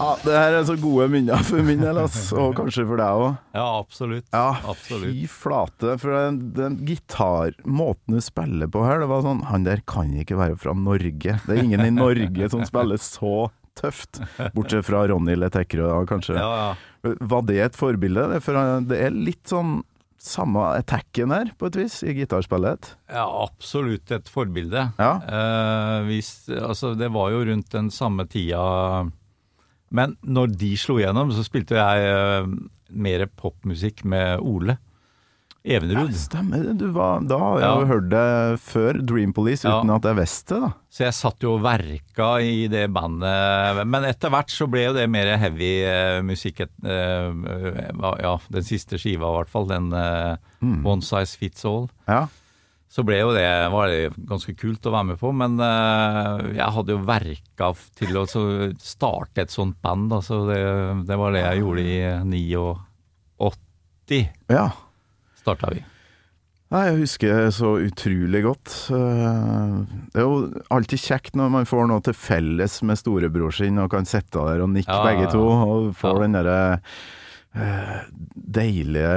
Ja, 0.00 0.14
det 0.24 0.32
her 0.32 0.54
er 0.56 0.64
så 0.64 0.76
gode 0.80 1.10
minner 1.12 1.42
for 1.44 1.60
min 1.64 1.82
del, 1.82 1.98
og 2.00 2.54
kanskje 2.56 2.86
for 2.88 3.00
deg 3.00 3.20
òg. 3.20 3.34
Ja, 3.52 3.66
absolutt. 3.82 4.26
Ja, 4.32 4.46
absolutt. 4.72 5.12
fy 5.12 5.26
flate. 5.28 5.96
For 6.00 6.16
den, 6.16 6.38
den 6.56 6.78
gitarmåten 6.88 8.16
du 8.16 8.24
spiller 8.24 8.70
på 8.72 8.84
her, 8.86 9.02
det 9.02 9.10
var 9.10 9.26
sånn 9.26 9.44
Han 9.50 9.66
der 9.68 9.84
kan 9.84 10.14
ikke 10.16 10.38
være 10.40 10.56
fra 10.60 10.72
Norge. 10.76 11.36
Det 11.44 11.52
er 11.52 11.62
ingen 11.62 11.84
i 11.84 11.92
Norge 11.92 12.48
som 12.52 12.64
spiller 12.68 13.00
så 13.02 13.50
tøft. 13.76 14.22
Bortsett 14.56 14.88
fra 14.88 15.04
Ronny 15.08 15.36
Letekkerø, 15.36 15.84
da, 15.92 16.00
kanskje. 16.08 16.40
Ja, 16.40 16.50
ja. 16.64 17.14
Var 17.20 17.46
det 17.48 17.60
et 17.68 17.78
forbilde? 17.78 18.26
For 18.44 18.56
det 18.88 19.04
er 19.04 19.14
litt 19.14 19.44
sånn 19.52 19.82
samme 20.20 20.60
attacken 20.76 21.32
her, 21.32 21.52
på 21.56 21.70
et 21.70 21.78
vis, 21.80 22.02
i 22.04 22.12
gitarspillet. 22.18 22.90
Ja, 23.08 23.24
absolutt 23.40 24.10
et 24.12 24.28
forbilde. 24.28 24.90
Ja. 25.00 25.12
Eh, 25.24 25.94
hvis, 26.10 26.34
altså, 26.52 26.92
det 26.98 27.08
var 27.14 27.32
jo 27.32 27.40
rundt 27.48 27.72
den 27.72 27.88
samme 27.94 28.26
tida 28.28 28.60
Men 29.90 30.16
når 30.22 30.52
de 30.58 30.74
slo 30.78 30.98
igjennom, 31.00 31.32
så 31.34 31.42
spilte 31.46 31.74
jeg 31.78 32.12
eh, 32.12 32.46
mer 32.90 33.26
popmusikk 33.38 34.04
med 34.04 34.38
Ole 34.40 34.78
Evenrud. 35.60 36.08
Ja, 36.08 36.16
Stemmer 36.16 36.62
det. 36.64 36.78
Du 36.80 36.86
var, 36.94 37.20
da 37.28 37.36
har 37.36 37.58
jeg 37.60 37.66
Ja. 37.68 37.80
jo 37.82 37.88
hørt 37.90 38.06
det 38.08 38.60
før 38.64 39.00
Dream 39.04 39.32
Police, 39.36 39.66
Ja. 39.68 39.80
uten 39.82 39.90
at 39.92 40.06
jeg 40.08 40.16
visste 40.16 40.54
det, 40.54 40.60
da. 40.62 40.70
Så 40.88 41.04
jeg 41.04 41.12
satt 41.18 41.42
jo 41.44 41.50
og 41.58 41.62
verka 41.66 42.28
i 42.40 42.66
det 42.72 42.86
bandet. 42.94 43.82
Men 43.86 44.04
etter 44.08 44.30
hvert 44.32 44.48
så 44.48 44.66
ble 44.70 44.86
jo 44.86 44.94
det 44.96 45.04
mer 45.10 45.36
heavy 45.36 45.84
uh, 45.84 46.22
musikk. 46.24 46.60
Eh, 46.60 47.32
ja, 48.24 48.38
den 48.50 48.62
siste 48.64 48.96
skiva 48.96 49.28
i 49.28 49.36
hvert 49.36 49.52
fall. 49.52 49.66
Den 49.68 49.92
eh, 49.92 50.36
One 50.62 51.02
Size 51.04 51.36
Fits 51.36 51.64
All. 51.68 51.90
Ja. 52.08 52.26
Så 52.90 53.04
ble 53.06 53.20
jo 53.20 53.28
det, 53.36 53.46
var 53.70 53.86
det 53.86 54.10
ganske 54.26 54.50
kult 54.58 54.86
å 54.90 54.92
være 54.96 55.08
med 55.12 55.18
på. 55.20 55.30
Men 55.30 55.52
eh, 55.62 56.40
jeg 56.58 56.74
hadde 56.74 56.96
jo 56.96 57.04
verka 57.06 57.68
til 58.00 58.16
å 58.18 58.24
starte 58.82 59.44
et 59.44 59.54
sånt 59.54 59.76
band, 59.84 60.08
da, 60.10 60.18
så 60.26 60.40
det, 60.48 60.58
det 61.06 61.18
var 61.20 61.30
det 61.36 61.44
jeg 61.44 61.62
gjorde 61.62 61.84
i 61.86 62.00
89. 63.38 64.26
ja. 64.50 64.66
Starta 65.40 65.70
vi. 65.72 65.80
Nei, 66.70 66.82
jeg 66.86 66.98
husker 67.00 67.32
det 67.46 67.52
så 67.56 67.70
utrolig 67.82 68.42
godt. 68.44 68.74
Eh, 68.94 69.78
Det 70.12 70.20
er 70.20 70.26
jo 70.26 70.34
alltid 70.70 71.00
kjekt 71.02 71.34
når 71.38 71.48
man 71.50 71.66
får 71.66 71.88
noe 71.90 72.02
til 72.06 72.14
felles 72.14 72.76
med 72.86 73.00
storebror 73.00 73.50
sin, 73.56 73.80
og 73.82 73.88
kan 73.94 74.06
sitte 74.06 74.38
der 74.50 74.62
og 74.62 74.70
nikke 74.74 74.92
Ja, 74.92 75.00
begge 75.06 75.30
to, 75.32 75.40
og 75.48 75.88
får 75.98 76.14
Ja. 76.14 76.20
den 76.26 76.36
derre 76.38 76.58
eh, 76.74 76.78
deilige 77.54 79.14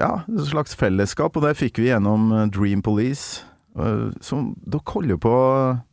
Ja, 0.00 0.12
et 0.28 0.48
slags 0.50 0.74
fellesskap. 0.78 1.36
Og 1.38 1.44
det 1.46 1.56
fikk 1.58 1.78
vi 1.82 1.90
gjennom 1.92 2.30
eh, 2.34 2.46
Dream 2.54 2.82
Police. 2.82 3.44
Så 3.78 3.90
Som 4.24 4.48
dere 4.66 4.82
holder 4.90 5.18
på 5.22 5.32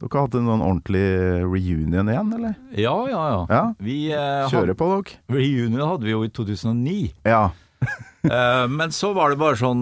Dere 0.02 0.10
har 0.16 0.24
hatt 0.26 0.38
en 0.40 0.48
sånn 0.50 0.64
ordentlig 0.66 1.04
reunion 1.46 2.10
igjen, 2.10 2.32
eller? 2.34 2.56
Ja, 2.74 2.96
ja, 3.12 3.22
ja. 3.30 3.42
Ja. 3.52 3.64
Vi 3.84 4.00
eh, 4.16 4.48
Kjører 4.50 4.72
had, 4.74 4.80
på 4.80 4.88
dere? 4.96 5.20
Reunion 5.38 5.86
hadde 5.92 6.08
vi 6.08 6.16
jo 6.16 6.24
i 6.26 6.32
2009. 6.34 6.98
Ja. 7.30 7.44
Eh, 8.26 8.64
men 8.74 8.90
så 8.90 9.12
var 9.14 9.30
det 9.30 9.38
bare 9.38 9.60
sånn 9.60 9.82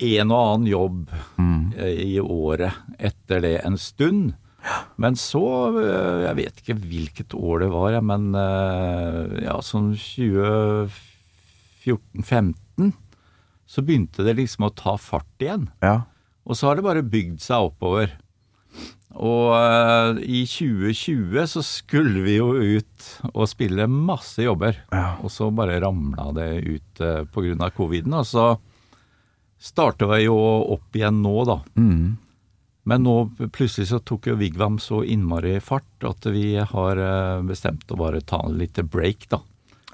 en 0.00 0.30
og 0.32 0.38
annen 0.38 0.68
jobb 0.70 1.10
Mm. 1.36 1.74
eh, 1.76 1.98
i 2.14 2.14
året 2.24 2.72
etter 2.96 3.42
det 3.44 3.50
en 3.68 3.76
stund. 3.76 4.30
Men 4.96 5.18
så, 5.20 5.42
eh, 5.82 6.22
jeg 6.24 6.38
vet 6.38 6.62
ikke 6.62 6.78
hvilket 6.80 7.36
år 7.36 7.66
det 7.66 7.68
var, 7.74 7.98
men 8.00 8.30
eh, 8.32 9.42
ja, 9.44 9.58
sånn 9.60 9.90
2014-15, 11.84 12.92
så 13.66 13.84
begynte 13.84 14.26
det 14.26 14.36
liksom 14.38 14.68
å 14.68 14.74
ta 14.76 14.96
fart 15.00 15.42
igjen. 15.44 15.68
Ja. 15.84 16.02
Og 16.48 16.58
så 16.58 16.68
har 16.68 16.78
det 16.78 16.86
bare 16.86 17.06
bygd 17.06 17.40
seg 17.44 17.70
oppover. 17.70 18.16
Og 19.12 19.52
eh, 19.52 20.22
i 20.24 20.42
2020 20.48 21.46
så 21.52 21.62
skulle 21.66 22.24
vi 22.24 22.38
jo 22.38 22.52
ut 22.56 23.08
og 23.32 23.48
spille 23.50 23.86
masse 23.90 24.42
jobber. 24.44 24.78
Ja. 24.92 25.18
Og 25.20 25.32
så 25.32 25.50
bare 25.54 25.80
ramla 25.84 26.30
det 26.36 26.50
ut 26.64 27.02
uh, 27.04 27.22
pga. 27.28 27.70
coviden. 27.76 28.16
Og 28.16 28.26
så 28.26 28.46
starta 29.62 30.08
vi 30.14 30.24
jo 30.24 30.36
opp 30.74 30.96
igjen 30.96 31.20
nå, 31.22 31.36
da. 31.48 31.60
Mm. 31.76 32.16
Men 32.88 33.04
nå 33.06 33.16
plutselig 33.54 33.92
så 33.92 34.00
tok 34.02 34.26
jo 34.32 34.38
Vigvam 34.40 34.80
så 34.82 35.04
innmari 35.06 35.58
fart 35.62 36.02
at 36.08 36.26
vi 36.34 36.56
har 36.58 36.98
eh, 36.98 37.42
bestemt 37.46 37.92
å 37.94 37.98
bare 38.00 38.24
ta 38.26 38.40
en 38.42 38.58
liten 38.58 38.88
break, 38.90 39.28
da. 39.30 39.38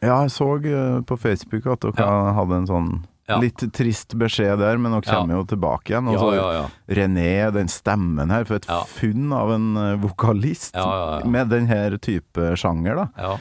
Ja, 0.03 0.21
jeg 0.23 0.31
så 0.31 0.47
eh, 0.63 1.01
på 1.03 1.17
Facebook 1.19 1.67
at 1.67 1.81
dere 1.81 2.05
Ja. 2.07 2.33
hadde 2.37 2.57
en 2.61 2.67
sånn 2.71 2.91
Ja. 3.29 3.39
litt 3.43 3.61
trist 3.73 4.15
beskjed 4.17 4.59
der, 4.59 4.79
men 4.79 4.93
dere 4.93 5.03
Ja. 5.05 5.19
kommer 5.21 5.35
jo 5.37 5.45
tilbake 5.45 5.91
igjen. 5.93 6.09
Og 6.09 6.15
Ja, 6.15 6.21
så 6.21 6.35
ja, 6.35 6.53
ja. 6.53 6.69
René, 6.89 7.53
den 7.53 7.67
stemmen 7.69 8.31
her, 8.31 8.45
for 8.45 8.55
et 8.57 8.67
Ja. 8.69 8.83
funn 8.85 9.33
av 9.33 9.51
en 9.51 9.77
eh, 9.77 9.97
vokalist 9.97 10.75
Ja, 10.75 10.85
ja, 10.87 11.19
ja. 11.21 11.27
med 11.27 11.49
den 11.51 11.67
her 11.67 11.97
type 11.99 12.55
sjanger, 12.57 12.95
da. 12.97 13.09
ja. 13.19 13.37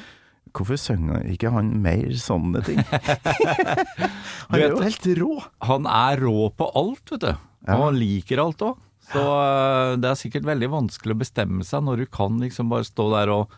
Hvorfor 0.53 0.77
synger 0.79 1.21
ikke 1.29 1.51
han 1.51 1.81
mer 1.83 2.09
sånne 2.17 2.63
ting? 2.65 2.77
han 4.49 4.59
er 4.59 4.69
jo 4.71 4.79
helt 4.81 5.05
rå! 5.19 5.43
Han 5.67 5.85
er 5.85 6.17
rå 6.23 6.49
på 6.57 6.67
alt, 6.75 7.11
vet 7.13 7.21
du. 7.21 7.31
Og 7.67 7.83
han 7.83 7.99
liker 7.99 8.39
alt 8.41 8.57
òg. 8.65 8.77
Så 9.11 9.21
eh, 9.21 9.95
det 10.01 10.09
er 10.09 10.17
sikkert 10.19 10.43
veldig 10.47 10.69
vanskelig 10.73 11.13
å 11.15 11.19
bestemme 11.21 11.63
seg 11.63 11.83
når 11.85 11.97
du 12.03 12.05
kan 12.11 12.39
liksom 12.41 12.69
bare 12.73 12.83
stå 12.87 13.05
der 13.13 13.29
og 13.31 13.53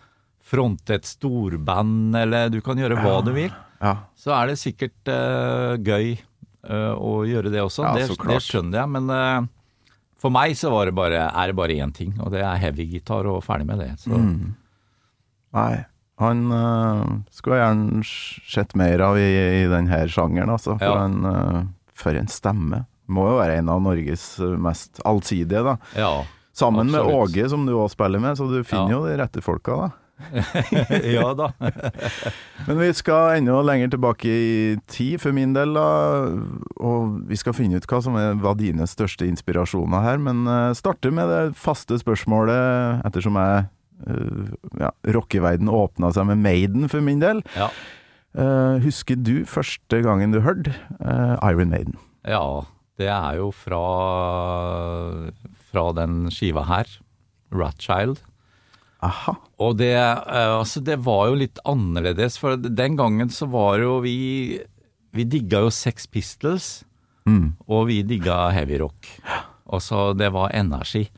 fronte 0.50 0.96
et 0.98 1.06
storband, 1.06 2.16
eller 2.18 2.50
du 2.50 2.60
kan 2.66 2.80
gjøre 2.82 2.98
hva 3.04 3.20
du 3.26 3.32
vil. 3.36 3.52
Ja. 3.80 3.94
Så 4.18 4.34
er 4.36 4.50
det 4.50 4.58
sikkert 4.60 5.08
uh, 5.14 5.76
gøy 5.78 6.16
uh, 6.68 6.96
å 6.98 7.22
gjøre 7.30 7.52
det 7.54 7.62
også. 7.64 7.86
Ja, 7.86 7.94
det, 7.96 8.08
det 8.28 8.40
skjønner 8.44 8.82
jeg. 8.82 8.92
Men 8.96 9.14
uh, 9.14 9.94
for 10.20 10.34
meg 10.36 10.58
så 10.60 10.72
var 10.74 10.90
det 10.90 10.96
bare, 10.98 11.22
er 11.30 11.52
det 11.54 11.56
bare 11.60 11.78
én 11.80 11.94
ting, 11.96 12.16
og 12.20 12.34
det 12.34 12.42
er 12.44 12.60
heavy-gitar, 12.66 13.30
og 13.30 13.44
ferdig 13.46 13.70
med 13.70 13.80
det. 13.86 13.92
Så 14.02 14.10
Mm. 14.18 14.56
Nei, 15.56 15.80
han 16.22 16.42
skulle 17.34 17.56
jeg 17.58 17.64
gjerne 17.64 18.04
sett 18.54 18.76
mer 18.78 19.02
av 19.02 19.16
i, 19.18 19.24
i 19.64 19.64
denne 19.72 20.02
sjangeren, 20.12 20.52
altså. 20.54 20.76
For, 20.78 20.86
Ja. 20.86 21.08
eh, 21.32 21.64
for 21.98 22.20
en 22.20 22.28
stemme. 22.30 22.84
Må 23.10 23.24
jo 23.32 23.40
være 23.40 23.56
en 23.58 23.72
av 23.74 23.80
Norges 23.82 24.26
mest 24.62 25.00
allsidige, 25.10 25.64
da. 25.66 25.78
ja. 25.98 26.12
Sammen 26.60 26.92
med 26.92 27.02
Åge, 27.08 27.48
som 27.50 27.64
du 27.66 27.72
òg 27.80 27.88
spiller 27.94 28.20
med, 28.20 28.36
så 28.38 28.46
du 28.52 28.60
finner 28.68 28.92
Ja. 28.92 28.98
jo 29.00 29.06
de 29.08 29.16
rette 29.22 29.42
folka, 29.42 29.78
da. 29.80 29.90
ja 31.16 31.34
da. 31.38 31.50
Men 32.68 32.80
vi 32.80 32.90
skal 32.98 33.40
enda 33.40 33.60
lenger 33.66 33.94
tilbake 33.94 34.30
i 34.30 34.78
tid, 34.92 35.18
for 35.24 35.36
min 35.36 35.54
del, 35.56 35.76
da. 35.78 35.88
Og 36.80 37.20
vi 37.30 37.40
skal 37.40 37.56
finne 37.58 37.80
ut 37.80 37.88
hva 37.90 38.02
som 38.04 38.18
er, 38.20 38.38
var 38.42 38.58
dine 38.60 38.88
største 38.90 39.28
inspirasjoner 39.30 40.06
her. 40.06 40.22
Men 40.24 40.44
uh, 40.50 40.72
starte 40.78 41.12
med 41.16 41.32
det 41.32 41.44
faste 41.60 42.00
spørsmålet, 42.02 43.06
ettersom 43.08 43.40
jeg 43.40 43.70
uh, 44.10 44.52
ja, 44.82 44.92
Rockeverden 45.16 45.72
åpna 45.72 46.12
seg 46.16 46.30
med 46.32 46.44
Maiden 46.44 46.92
for 46.92 47.06
min 47.06 47.24
del. 47.24 47.44
Ja. 47.58 47.72
Uh, 48.38 48.78
husker 48.84 49.18
du 49.18 49.42
første 49.50 50.04
gangen 50.06 50.36
du 50.36 50.44
hørte 50.46 50.76
uh, 51.00 51.40
Iron 51.50 51.72
Maiden? 51.74 51.98
ja, 52.28 52.44
det 53.00 53.08
er 53.08 53.38
jo 53.40 53.50
fra, 53.56 53.80
fra 55.72 55.86
den 55.96 56.28
skiva 56.34 56.66
her, 56.68 56.90
Ratchild. 57.56 58.20
Aha. 59.06 59.34
Og 59.64 59.78
det, 59.80 59.94
eh, 59.96 60.54
altså 60.60 60.82
det 60.84 60.98
var 61.06 61.30
jo 61.30 61.38
litt 61.40 61.60
annerledes, 61.68 62.36
for 62.42 62.58
den 62.60 62.98
gangen 63.00 63.30
så 63.32 63.48
var 63.52 63.80
jo 63.80 64.00
vi 64.04 64.60
Vi 65.16 65.24
digga 65.26 65.64
jo 65.66 65.70
Sex 65.74 66.06
Pistols, 66.08 66.84
Mm. 67.26 67.54
og 67.68 67.88
vi 67.88 68.02
digga 68.04 68.50
heavy 68.54 68.78
rock. 68.80 69.08
Altså, 69.72 70.14
det 70.18 70.32
var 70.34 70.50
energi. 70.54 71.10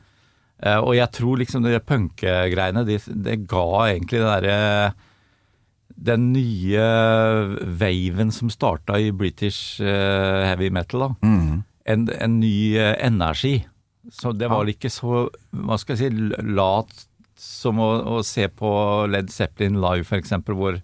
Eh, 0.62 0.76
og 0.78 0.94
jeg 0.96 1.10
tror 1.12 1.38
liksom 1.40 1.62
de 1.64 1.78
punkegreiene, 1.80 2.84
det, 2.84 2.98
de 3.06 3.36
ga 3.48 3.62
egentlig 3.90 4.20
det 4.20 4.28
derre 4.42 4.94
Den 5.96 6.32
nye 6.32 6.84
waven 7.78 8.30
som 8.32 8.50
starta 8.50 8.96
i 8.98 9.10
British 9.12 9.80
eh, 9.80 10.46
heavy 10.48 10.70
metal, 10.70 11.00
da. 11.00 11.08
Mm. 11.22 11.62
En, 11.86 12.08
en 12.08 12.40
ny 12.40 12.76
energi. 12.78 13.64
Så 14.10 14.32
det 14.36 14.48
var 14.50 14.64
ikke 14.66 14.90
så, 14.90 15.28
hva 15.52 15.78
skal 15.78 15.96
jeg 15.96 16.10
si, 16.12 16.42
lat 16.56 17.06
som 17.42 17.80
å, 17.82 17.90
å 18.18 18.22
se 18.26 18.46
på 18.48 18.70
Led 19.10 19.30
Zeppelin 19.34 19.80
live, 19.82 20.06
for 20.06 20.20
eksempel, 20.22 20.54
hvor 20.58 20.78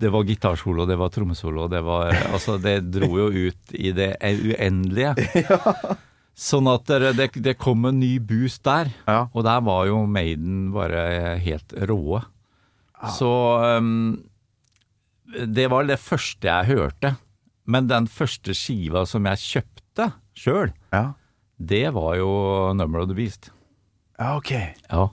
det 0.00 0.08
var 0.12 0.24
gitarsolo, 0.28 0.86
det 0.88 0.96
var 1.00 1.10
trommesolo, 1.12 1.66
det 1.68 1.82
var 1.84 2.14
Altså, 2.30 2.56
det 2.60 2.78
dro 2.92 3.10
jo 3.18 3.28
ut 3.48 3.74
i 3.76 3.92
det 3.96 4.14
uendelige. 4.20 5.12
Sånn 6.40 6.70
at 6.72 6.88
det, 6.88 7.26
det, 7.36 7.56
kom 7.60 7.84
en 7.88 7.98
ny 8.00 8.14
boost 8.24 8.62
der, 8.64 8.88
Ja. 9.04 9.26
og 9.32 9.44
der 9.44 9.60
var 9.66 9.84
jo 9.90 10.06
Maiden 10.08 10.70
bare 10.72 11.36
helt 11.42 11.74
råe. 11.90 12.22
Så 13.16 13.28
um, 13.76 14.22
det 15.28 15.68
var 15.72 15.84
det 15.88 16.00
første 16.00 16.48
jeg 16.48 16.70
hørte. 16.72 17.14
Men 17.70 17.90
den 17.90 18.08
første 18.10 18.56
skiva 18.56 19.04
som 19.08 19.28
jeg 19.28 19.44
kjøpte 19.44 20.10
sjøl, 20.36 20.72
Ja. 20.96 21.12
det 21.60 21.90
var 21.96 22.16
jo 22.16 22.30
Number 22.76 23.04
of 23.04 23.08
the 23.12 23.16
Beast. 23.16 23.50
ja, 24.18 24.36
ok. 24.36 24.52
Ja. 24.88 25.08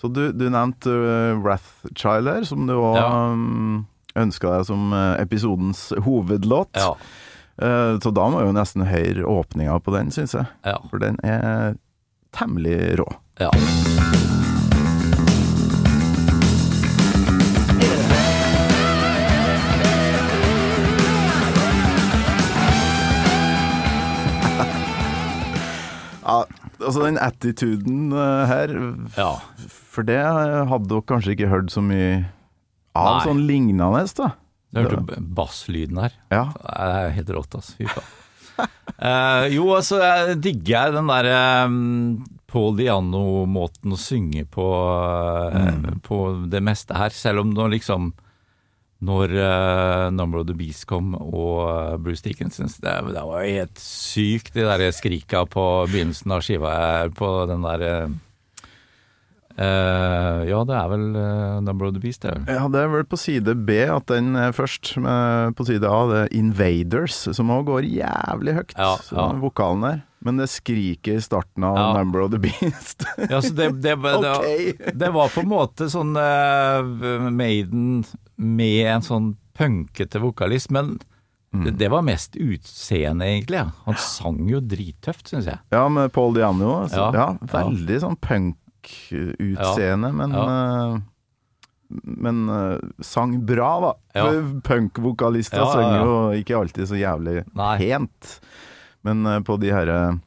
Så 0.00 0.08
du, 0.08 0.30
du 0.32 0.46
nevnte 0.48 0.88
uh, 0.88 1.36
Wrathchild 1.44 2.28
her, 2.30 2.44
som 2.48 2.64
du 2.68 2.72
òg 2.78 2.96
Ja. 2.96 3.08
um, 3.34 3.82
ønska 4.16 4.48
deg 4.56 4.64
som 4.70 4.92
uh, 4.96 5.14
episodens 5.20 5.90
hovedlåt. 6.06 6.72
Ja. 6.80 6.94
Uh, 7.60 7.98
så 8.00 8.08
da 8.16 8.24
må 8.32 8.40
jo 8.46 8.54
nesten 8.56 8.86
høre 8.88 9.28
åpninga 9.28 9.76
på 9.84 9.92
den, 9.98 10.08
syns 10.14 10.32
jeg. 10.38 10.48
Ja. 10.64 10.78
For 10.88 11.02
den 11.04 11.20
er 11.22 11.76
temmelig 12.32 12.96
rå. 13.02 13.10
ja. 13.42 13.52
Ja, 26.22 26.44
altså 26.90 27.06
den 27.06 27.18
attituden 27.22 28.10
uh, 28.12 28.44
her, 28.50 28.74
ja. 29.16 29.32
for 29.94 30.06
det 30.06 30.20
hadde 30.20 30.90
dere 30.90 31.06
kanskje 31.08 31.36
ikke 31.36 31.50
hørt 31.50 31.72
så 31.72 31.82
mye 31.84 32.24
av 32.98 33.10
Nei. 33.14 33.26
sånn 33.28 33.44
lignende, 33.48 34.06
da? 34.18 34.32
Du 34.70 34.82
hørte 34.84 35.20
basslyden 35.34 35.98
her. 35.98 36.16
Ja. 36.30 36.44
Det 36.54 36.74
er 36.86 37.14
helt 37.16 37.32
rått, 37.34 37.56
altså. 37.58 37.74
Fy 37.78 37.88
faen. 37.90 38.16
uh, 39.00 39.46
jo, 39.56 39.64
altså, 39.74 39.98
jeg 40.04 40.38
digger 40.44 40.94
den 40.94 41.10
derre 41.10 41.40
um, 41.66 41.80
Paul 42.50 42.76
Diano-måten 42.78 43.94
å 43.94 43.98
synge 43.98 44.44
på, 44.50 44.66
eh, 45.54 45.90
på 46.06 46.18
det 46.50 46.62
meste 46.66 46.98
her. 46.98 47.14
Selv 47.14 47.44
om 47.44 47.52
nå 47.54 47.68
liksom 47.70 48.10
Når 49.00 49.32
uh, 49.32 50.06
Number 50.12 50.42
of 50.42 50.48
the 50.50 50.56
Beast 50.56 50.84
kom 50.88 51.14
og 51.16 51.62
eh, 51.64 51.94
Bruce 52.04 52.20
Dickinson. 52.20 52.68
det, 52.68 52.96
det 53.14 53.22
var 53.24 53.46
helt 53.46 53.80
sykt, 53.80 54.52
de 54.52 54.66
der 54.68 54.90
skrika 54.92 55.46
på 55.48 55.64
begynnelsen 55.88 56.34
av 56.36 56.44
skiva 56.44 56.74
på 57.16 57.30
den 57.48 57.64
der 57.64 57.86
eh, 59.56 59.64
eh, 59.64 60.48
Ja, 60.50 60.60
det 60.64 60.76
er 60.76 60.88
vel 60.92 61.06
uh, 61.16 61.60
Number 61.64 61.86
of 61.88 61.94
the 61.94 62.00
Beast, 62.02 62.22
det. 62.22 62.34
Ja, 62.48 62.68
det 62.68 62.80
er 62.84 62.88
vel 62.92 63.04
på 63.08 63.18
side 63.20 63.54
B 63.66 63.80
at 63.90 64.06
den 64.10 64.34
er 64.36 64.52
først. 64.56 64.94
Med, 65.00 65.54
på 65.58 65.66
side 65.68 65.84
A 65.88 66.00
det 66.10 66.20
er 66.24 66.36
Invaders, 66.38 67.18
som 67.36 67.50
òg 67.54 67.66
går 67.70 67.88
jævlig 67.88 68.54
høyt, 68.60 68.76
Ja, 68.78 68.94
ja. 69.12 69.26
vokalen 69.42 69.84
der. 69.86 70.00
Men 70.22 70.36
det 70.36 70.50
skriker 70.52 71.16
i 71.16 71.20
starten 71.24 71.64
av 71.64 71.76
Ja. 71.78 71.92
Number 71.96 72.20
of 72.26 72.30
the 72.34 72.38
Beast. 72.38 73.06
Ja, 73.30 73.40
så 73.40 73.54
det, 73.56 73.70
det, 73.80 73.94
det, 74.02 74.16
okay. 74.36 74.72
det 74.92 75.12
var 75.14 75.28
på 75.32 75.40
en 75.44 75.48
måte 75.52 75.88
sånn 75.92 76.12
eh, 76.20 77.30
Maiden 77.30 78.02
med 78.36 78.86
en 78.96 79.02
sånn 79.06 79.30
punkete 79.56 80.20
vokalist, 80.22 80.70
men 80.70 80.98
Mm. 81.50 81.64
det, 81.78 81.88
var 81.90 82.04
mest 82.06 82.36
utseende, 82.38 83.26
egentlig. 83.26 83.58
Ja. 83.58 83.72
Han 83.82 83.96
sang 83.98 84.36
jo 84.46 84.60
drittøft, 84.62 85.26
syns 85.32 85.48
jeg. 85.50 85.58
ja, 85.74 85.80
med 85.90 86.12
Paul 86.14 86.36
Diano. 86.36 86.84
Altså. 86.84 87.08
Ja, 87.10 87.24
Ja, 87.40 87.48
veldig 87.50 87.96
sånn 88.04 88.14
punk-utseende, 88.82 90.12
men 90.14 90.30
Ja. 90.36 90.44
eh, 90.94 90.98
Men 92.16 92.48
eh, 92.48 92.78
sang 93.02 93.32
bra, 93.44 93.80
da. 93.80 93.94
Ja. 94.14 94.26
Punkvokalister 94.62 95.58
Ja, 95.58 95.64
ja, 95.64 95.70
ja. 95.70 95.72
synger 95.74 96.04
jo 96.06 96.18
ikke 96.38 96.56
alltid 96.60 96.86
så 96.86 96.94
jævlig 96.94 97.44
Nei. 97.52 97.78
pent. 97.78 98.40
Men 99.02 99.26
eh, 99.26 99.40
på 99.40 99.56
de 99.58 99.72
herre 99.74 100.20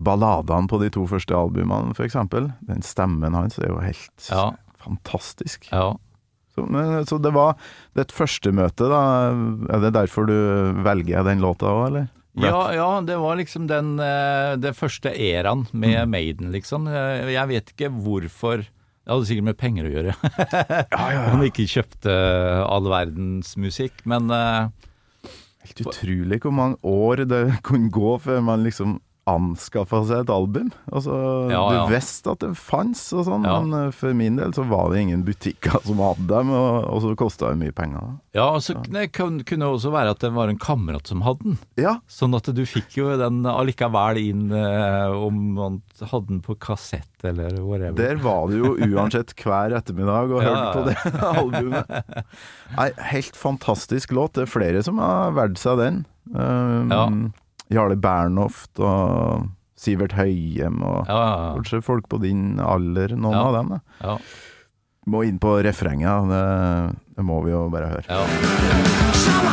balladene 0.00 0.68
på 0.68 0.80
de 0.80 0.88
to 0.90 1.04
første 1.06 1.34
albumene, 1.36 1.92
eksempel, 2.06 2.54
den 2.64 2.80
stemmen 2.82 3.34
hans 3.36 3.58
er 3.58 3.68
jo 3.68 3.80
helt 3.84 4.30
Ja. 4.30 4.52
fantastisk. 4.80 5.68
Ja. 5.70 5.92
Så, 6.54 6.64
men, 6.70 7.04
så 7.04 7.20
det 7.20 7.32
var 7.34 7.54
det 7.94 8.06
et 8.08 8.12
første 8.12 8.50
møte, 8.52 8.88
da. 8.88 9.28
Er 9.76 9.80
det 9.80 9.92
derfor 9.92 10.26
du 10.26 10.32
velger 10.82 11.22
den 11.24 11.40
låta 11.40 11.66
òg, 11.68 11.86
eller? 11.90 12.08
Ja, 12.40 12.72
ja, 12.72 12.86
det 13.04 13.18
var 13.20 13.36
liksom 13.36 13.66
den 13.68 13.96
den 13.98 14.60
det 14.62 14.72
første 14.78 15.10
eraen 15.12 15.66
Mm. 15.72 15.80
med 15.80 16.08
Maiden, 16.08 16.52
liksom. 16.52 16.86
Eh, 16.88 17.28
Jeg 17.32 17.48
vet 17.48 17.72
ikke 17.74 17.90
hvorfor 17.92 18.62
Det 19.04 19.10
hadde 19.10 19.26
sikkert 19.26 19.44
med 19.44 19.58
penger 19.58 19.84
å 19.84 19.92
gjøre. 19.92 20.14
Han 21.32 21.42
ikke 21.42 21.66
kjøpte 21.66 22.12
all 22.64 22.84
verdens 22.88 23.56
musikk, 23.58 24.04
men 24.06 24.30
eh, 24.30 24.68
Helt 25.66 25.80
utrolig 25.86 26.40
hvor 26.42 26.52
mange 26.54 26.76
år 26.82 27.24
det 27.26 27.62
kunne 27.62 27.90
gå 27.90 28.16
før 28.22 28.40
man 28.42 28.62
liksom 28.64 29.00
anskaffa 29.30 30.00
seg 30.08 30.24
et 30.24 30.30
album. 30.34 30.72
Altså, 30.90 31.14
Ja, 31.50 31.60
ja. 31.72 31.82
Du 31.86 31.92
visste 31.94 32.32
at 32.32 32.40
det 32.42 32.56
fantes 32.58 33.04
og 33.14 33.24
sånn, 33.28 33.44
Ja. 33.46 33.60
men 33.62 33.86
eh, 33.86 33.90
for 33.94 34.12
min 34.18 34.34
del 34.36 34.50
så 34.52 34.64
var 34.66 34.90
det 34.90 34.98
ingen 35.04 35.22
butikker 35.24 35.78
som 35.86 36.00
hadde 36.02 36.26
dem, 36.26 36.50
og, 36.50 36.84
og 36.90 37.02
så 37.04 37.12
kosta 37.16 37.50
det 37.52 37.60
mye 37.60 37.72
penger. 37.76 38.16
Ja, 38.34 38.48
og 38.56 38.62
så 38.66 38.74
det 38.82 39.12
kunne 39.14 39.44
det 39.44 39.62
også 39.68 39.92
være 39.94 40.10
at 40.16 40.18
det 40.24 40.32
var 40.34 40.48
en 40.50 40.58
kamerat 40.58 41.06
som 41.06 41.22
hadde 41.22 41.44
den. 41.44 41.58
Ja, 41.78 42.00
Sånn 42.10 42.34
at 42.34 42.50
du 42.50 42.62
fikk 42.66 42.96
jo 42.98 43.12
den 43.20 43.44
allikevel 43.46 44.18
inn 44.18 44.50
eh, 44.50 45.12
om 45.14 45.38
man 45.54 45.80
hadde 46.00 46.26
den 46.32 46.40
på 46.42 46.56
kassett 46.58 47.06
eller 47.22 47.54
whatever. 47.62 47.94
der 47.94 48.16
var 48.24 48.48
det 48.50 48.58
jo 48.58 48.74
uansett 48.90 49.34
hver 49.38 49.76
ettermiddag 49.78 50.32
og 50.34 50.42
hørte 50.42 50.72
på 50.74 50.82
det 50.88 50.96
albumet. 51.38 52.26
Nei, 52.76 52.88
helt 53.12 53.36
fantastisk 53.38 54.10
låt. 54.16 54.34
Det 54.34 54.48
er 54.48 54.50
flere 54.50 54.82
som 54.82 54.98
har 54.98 55.30
valgt 55.38 55.62
seg 55.62 55.78
den. 55.78 56.02
Um, 56.34 56.90
Ja. 56.90 57.06
Jarle 57.72 57.96
Bernhoft 58.00 58.80
og 58.82 59.48
Sivert 59.82 60.12
Høyem 60.18 60.82
og 60.86 61.08
Ja, 61.10 61.18
ja, 61.18 61.52
kanskje 61.56 61.82
folk 61.82 62.08
på 62.12 62.20
din 62.22 62.60
alder, 62.62 63.16
noen 63.16 63.38
av 63.40 63.52
dem. 63.58 63.68
da. 63.76 63.80
ja. 64.06 64.16
Må 65.10 65.24
inn 65.26 65.40
på 65.42 65.56
refrenget, 65.66 66.28
det, 66.30 66.44
det 67.16 67.24
må 67.26 67.40
vi 67.42 67.50
jo 67.50 67.64
bare 67.72 67.88
høre. 67.90 68.06
ja. 68.06 69.32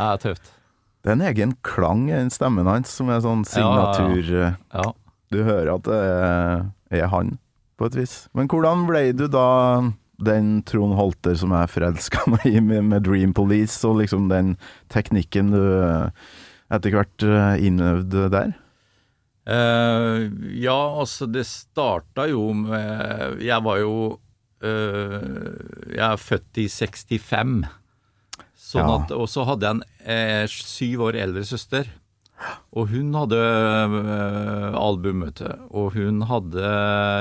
Det 0.00 0.06
er 0.06 0.16
tøft. 0.22 0.59
Det 1.00 1.10
er 1.10 1.16
en 1.16 1.28
egen 1.30 1.54
klang 1.64 2.08
i 2.12 2.18
stemmen 2.32 2.68
hans 2.68 2.92
som 2.92 3.08
er 3.12 3.22
sånn 3.24 3.46
signatur 3.48 4.34
Ja. 4.36 4.90
Du 5.30 5.42
hører 5.46 5.76
at 5.76 5.86
det 5.86 5.98
er, 6.98 7.06
han, 7.12 7.36
på 7.78 7.86
et 7.86 7.96
vis. 8.00 8.14
Men 8.34 8.50
hvordan 8.50 8.82
ble 8.88 9.04
du 9.14 9.28
da 9.30 9.82
den 10.20 10.58
Trond 10.68 10.96
Holter 10.98 11.36
som 11.38 11.54
jeg 11.54 11.70
forelska 11.72 12.26
meg 12.34 12.48
i 12.50 12.60
med, 12.60 13.04
Dream 13.06 13.32
Police, 13.36 13.78
og 13.88 14.00
liksom 14.02 14.28
den 14.32 14.56
teknikken 14.92 15.54
du 15.54 15.62
etter 16.70 16.94
hvert 16.94 17.24
eh, 17.24 17.62
innøvde 17.66 18.26
der? 18.34 18.52
Uh, 19.48 20.28
ja, 20.52 20.76
altså 21.00 21.24
det 21.26 21.46
starta 21.48 22.26
jo 22.28 22.50
med 22.54 23.40
Jeg 23.42 23.64
var 23.64 23.80
jo 23.80 23.94
Uh, 24.60 25.56
Jeg 25.88 26.04
er 26.04 26.18
født 26.20 26.58
i 26.60 26.66
65. 26.68 27.62
Sånn 28.70 28.86
Ja. 28.86 29.00
at, 29.00 29.10
og 29.16 29.26
så 29.32 29.42
hadde 29.48 29.66
jeg 29.66 29.76
en 29.80 29.82
eh, 30.06 30.44
syv 30.46 31.08
år 31.08 31.18
eldre 31.24 31.42
søster. 31.48 31.88
Og 32.72 32.88
hun 32.92 33.10
hadde 33.18 33.36
eh, 33.40 34.78
album, 34.78 35.24
vet 35.26 35.42
du. 35.42 35.50
Og 35.76 35.92
hun 35.96 36.22
hadde 36.30 36.70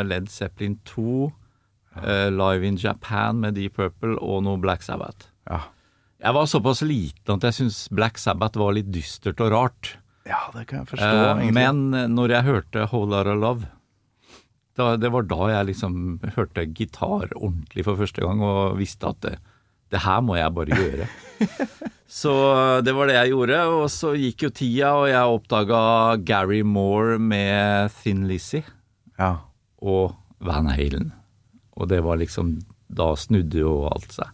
Led 0.08 0.30
Zeppelin 0.32 0.78
2, 0.88 1.32
eh, 2.04 2.30
Live 2.32 2.68
in 2.70 2.78
Japan 2.80 3.42
med 3.42 3.58
Deep 3.58 3.76
Purple 3.80 4.16
og 4.22 4.44
noe 4.46 4.62
Black 4.62 4.86
Sabbath. 4.86 5.32
Ja. 5.50 5.64
Jeg 6.20 6.36
var 6.36 6.48
såpass 6.52 6.82
liten 6.84 7.38
at 7.38 7.46
jeg 7.48 7.56
syntes 7.56 7.82
Black 7.96 8.20
Sabbath 8.20 8.60
var 8.60 8.74
litt 8.76 8.90
dystert 8.92 9.40
og 9.44 9.54
rart. 9.56 9.96
ja, 10.28 10.40
det 10.54 10.68
kan 10.68 10.84
jeg 10.84 10.90
forstå, 10.92 11.12
Eh, 11.42 11.52
men 11.56 11.94
eh, 11.96 12.08
når 12.12 12.30
jeg 12.36 12.44
hørte 12.46 12.88
Whole 12.92 13.10
Lotta 13.16 13.34
Love, 13.40 13.70
da, 14.78 14.96
det 14.96 15.10
var 15.12 15.24
da 15.28 15.48
jeg 15.52 15.70
liksom 15.74 16.20
hørte 16.36 16.64
gitar 16.76 17.32
ordentlig 17.36 17.84
for 17.88 17.98
første 18.00 18.22
gang 18.24 18.40
og 18.46 18.78
visste 18.80 19.10
at 19.10 19.20
det, 19.26 19.34
det 19.90 20.02
her 20.06 20.22
må 20.22 20.36
jeg 20.38 20.54
bare 20.54 20.78
gjøre. 20.80 21.08
så 22.22 22.34
eh, 22.54 22.82
det 22.86 22.94
var 22.98 23.10
det 23.10 23.16
jeg 23.20 23.32
gjorde, 23.34 23.60
og 23.80 23.86
så 23.94 24.14
gikk 24.18 24.46
jo 24.48 24.50
tida, 24.62 24.92
og 25.00 25.08
jeg 25.12 25.36
oppdaga 25.38 25.82
Gary 26.28 26.62
Moore 26.66 27.18
med 27.22 27.92
Thin 28.02 28.26
Lizzie 28.30 28.64
Ja. 29.20 29.36
og 29.82 30.16
Van 30.40 30.70
Halen. 30.72 31.12
Og 31.80 31.88
det 31.92 32.02
var 32.04 32.18
liksom 32.20 32.58
Da 32.90 33.14
snudde 33.16 33.60
jo 33.62 33.86
alt 33.88 34.12
seg. 34.16 34.30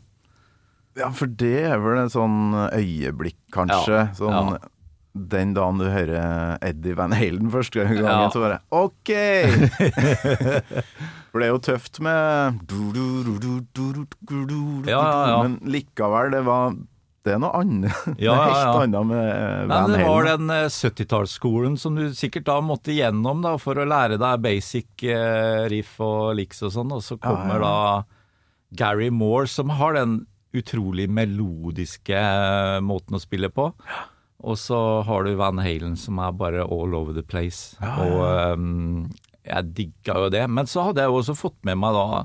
ja, 0.95 1.09
for 1.11 1.27
det 1.27 1.65
er 1.67 1.77
vel 1.83 1.97
en 2.05 2.09
sånn 2.13 2.53
øyeblikk, 2.71 3.35
kanskje. 3.51 3.97
Ja, 4.07 4.13
Sånn 4.15 4.53
ja. 4.55 4.59
Den 5.15 5.54
dagen 5.56 5.80
du 5.80 5.86
hører 5.88 6.58
Eddie 6.65 6.95
Van 6.97 7.13
Halen 7.15 7.47
første 7.54 7.80
gangen, 7.86 8.04
Ja. 8.04 8.28
så 8.34 8.41
bare 8.43 8.60
OK! 8.75 9.12
For 11.32 11.39
det 11.39 11.47
er 11.47 11.54
jo 11.54 11.62
tøft 11.63 12.01
med 12.04 12.60
Ja, 14.91 14.99
ja, 14.99 15.23
ja. 15.32 15.38
Men 15.45 15.56
likevel, 15.71 16.32
det 16.36 16.41
var 16.47 16.75
Det 17.25 17.34
er 17.34 17.39
noe 17.41 17.56
annet. 17.58 17.95
Ja, 18.21 18.36
ja, 18.36 18.58
ja. 18.60 18.73
annet 18.84 19.08
med 19.10 19.71
Van 19.71 19.89
Nei, 19.89 19.97
det 19.97 20.06
var 20.06 20.28
den 20.30 20.51
eh, 20.54 20.67
70-tallsskolen 20.69 21.78
som 21.82 21.95
du 21.97 22.10
sikkert 22.13 22.45
da 22.51 22.60
måtte 22.62 22.93
gjennom 22.95 23.41
da, 23.45 23.56
for 23.62 23.80
å 23.82 23.88
lære 23.88 24.19
deg 24.21 24.43
basic 24.43 25.08
eh, 25.10 25.63
riff 25.71 25.95
og 26.04 26.36
licks 26.38 26.62
og 26.67 26.75
sånn, 26.75 26.91
og 26.93 27.01
så 27.08 27.17
kommer 27.17 27.63
ja. 27.63 27.63
da 27.65 28.75
Gary 28.75 29.10
Moore, 29.10 29.47
som 29.47 29.71
har 29.80 29.95
den 29.95 30.25
utrolig 30.56 31.08
melodiske 31.12 32.15
eh, 32.19 32.82
måten 32.84 33.15
å 33.17 33.23
spille 33.23 33.49
på. 33.51 33.71
Og 34.45 34.60
så 34.62 34.77
har 35.08 35.25
du 35.25 35.34
Van 35.39 35.58
Halen 35.63 35.95
som 35.97 36.19
er 36.21 36.36
bare 36.38 36.65
all 36.69 36.93
over 36.93 37.15
the 37.17 37.23
place. 37.25 37.73
Og 37.81 38.21
um, 38.53 39.08
jeg 39.45 39.71
digga 39.77 40.19
jo 40.25 40.29
det. 40.34 40.43
Men 40.49 40.69
så 40.69 40.86
hadde 40.88 41.01
jeg 41.01 41.10
jo 41.12 41.19
også 41.23 41.36
fått 41.38 41.58
med 41.65 41.79
meg 41.81 41.97
da 41.97 42.23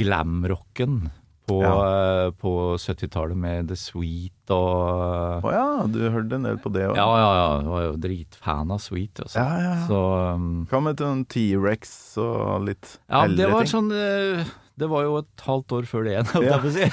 glamrocken 0.00 1.10
på, 1.46 1.60
eh, 1.62 2.30
på 2.42 2.52
70-tallet 2.74 3.38
med 3.38 3.68
The 3.70 3.76
Sweet 3.78 4.50
og 4.50 5.44
Å 5.46 5.52
ja, 5.54 5.66
du 5.86 6.00
hørte 6.10 6.40
en 6.40 6.46
del 6.48 6.58
på 6.62 6.72
det 6.74 6.88
òg. 6.88 6.96
Ja, 6.98 7.06
ja, 7.20 7.28
ja. 7.36 7.46
Jeg 7.60 7.70
var 7.70 7.84
jo 7.84 7.92
dritfan 8.02 8.72
av 8.74 8.80
Sweet. 8.82 9.22
Også. 9.22 9.38
Ja, 9.38 9.60
ja, 9.62 9.74
ja. 9.76 9.86
Så 9.86 10.00
um, 10.34 10.48
Hva 10.72 10.80
med 10.82 11.02
sånn 11.04 11.22
T-rex 11.30 11.92
og 12.22 12.66
litt 12.66 12.96
Ja, 13.06 13.26
det 13.30 13.50
var 13.52 13.62
ting? 13.62 13.72
sånn 13.76 13.92
uh, 13.94 14.42
Det 14.76 14.88
var 14.90 15.06
jo 15.06 15.20
et 15.22 15.46
halvt 15.46 15.76
år 15.78 15.86
før 15.92 16.08
det 16.08 16.16
igjen, 16.16 16.32
holdt 16.34 16.48
Ja. 16.48 16.56
jeg 16.56 16.62
på 16.64 16.72
å 16.72 16.76
si. 16.80 16.84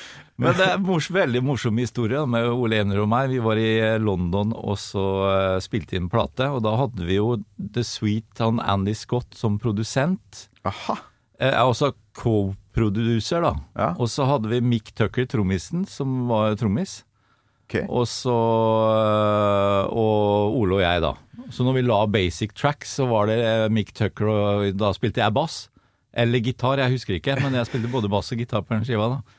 Men 0.40 0.56
det 0.56 0.66
er 0.66 0.80
mors, 0.80 1.10
veldig 1.12 1.42
morsom 1.44 1.78
historie 1.82 2.22
med 2.30 2.48
Ole 2.48 2.80
Ener 2.80 3.02
og 3.02 3.10
meg. 3.12 3.28
Vi 3.32 3.42
var 3.44 3.60
i 3.60 3.68
eh, 3.76 3.98
London 4.00 4.54
og 4.56 4.78
så 4.80 5.04
eh, 5.28 5.58
spilte 5.64 5.98
inn 5.98 6.08
plate, 6.12 6.48
og 6.48 6.62
da 6.64 6.72
hadde 6.80 7.04
vi 7.04 7.18
jo 7.18 7.34
The 7.58 7.84
Sweet 7.84 8.40
han 8.40 8.62
Andy 8.64 8.94
Scott 8.96 9.36
som 9.36 9.58
produsent. 9.60 10.46
Aha. 10.68 10.96
Jeg 11.40 11.56
er 11.56 11.64
også 11.64 11.92
co-producer, 12.16 13.44
da. 13.44 13.54
Ja. 13.76 13.92
Og 14.00 14.10
så 14.12 14.26
hadde 14.28 14.50
vi 14.52 14.60
Mick 14.64 14.92
Tucker, 14.96 15.28
trommisen, 15.28 15.86
som 15.88 16.26
var 16.30 16.56
trommis. 16.60 17.02
Okay. 17.70 17.84
Og 17.86 18.08
så 18.10 18.34
øh, 18.34 19.92
Og 19.94 20.56
Ole 20.58 20.80
og 20.80 20.82
jeg, 20.82 21.02
da. 21.04 21.12
Så 21.54 21.62
når 21.66 21.76
vi 21.76 21.84
la 21.84 22.00
basic 22.10 22.54
tracks, 22.58 22.96
så 22.98 23.06
var 23.10 23.28
det 23.30 23.38
eh, 23.44 23.68
Mick 23.72 23.92
Tucker, 23.94 24.30
og 24.30 24.72
da 24.78 24.90
spilte 24.96 25.22
jeg 25.22 25.36
bass. 25.36 25.66
Eller 26.10 26.42
gitar, 26.42 26.80
jeg 26.82 26.96
husker 26.96 27.16
ikke, 27.20 27.36
men 27.38 27.54
jeg 27.54 27.68
spilte 27.68 27.92
både 27.92 28.10
bass 28.10 28.32
og 28.34 28.40
gitar 28.42 28.64
på 28.66 28.74
den 28.74 28.88
skiva, 28.88 29.06
da. 29.12 29.36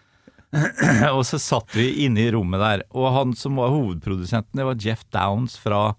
og 1.15 1.23
så 1.27 1.39
satt 1.39 1.75
vi 1.77 2.05
inne 2.05 2.25
i 2.25 2.31
rommet 2.35 2.59
der, 2.61 2.85
og 2.91 3.11
han 3.15 3.35
som 3.39 3.59
var 3.59 3.71
hovedprodusenten, 3.71 4.57
det 4.59 4.67
var 4.67 4.81
Jeff 4.83 5.05
Downs 5.13 5.55
fra 5.61 5.91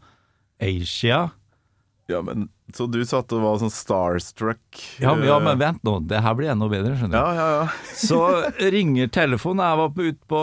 Asia. 0.62 1.30
Ja, 2.10 2.22
men 2.22 2.48
Så 2.72 2.86
du 2.88 3.02
satt 3.04 3.32
og 3.36 3.42
var 3.44 3.58
sånn 3.60 3.72
starstruck? 3.72 4.62
Ja, 5.00 5.12
men, 5.12 5.26
ja, 5.28 5.36
eh, 5.36 5.44
men 5.44 5.58
vent 5.60 5.82
nå, 5.84 5.98
det 6.08 6.22
her 6.24 6.36
blir 6.38 6.52
enda 6.52 6.68
bedre, 6.72 6.94
skjønner 6.96 7.12
du. 7.12 7.18
Ja, 7.18 7.32
ja, 7.36 7.48
ja. 7.58 7.66
Så 8.08 8.20
ringer 8.72 9.10
telefonen. 9.12 9.64
Jeg 9.66 9.80
var 9.80 10.06
ute 10.08 10.30
på 10.32 10.42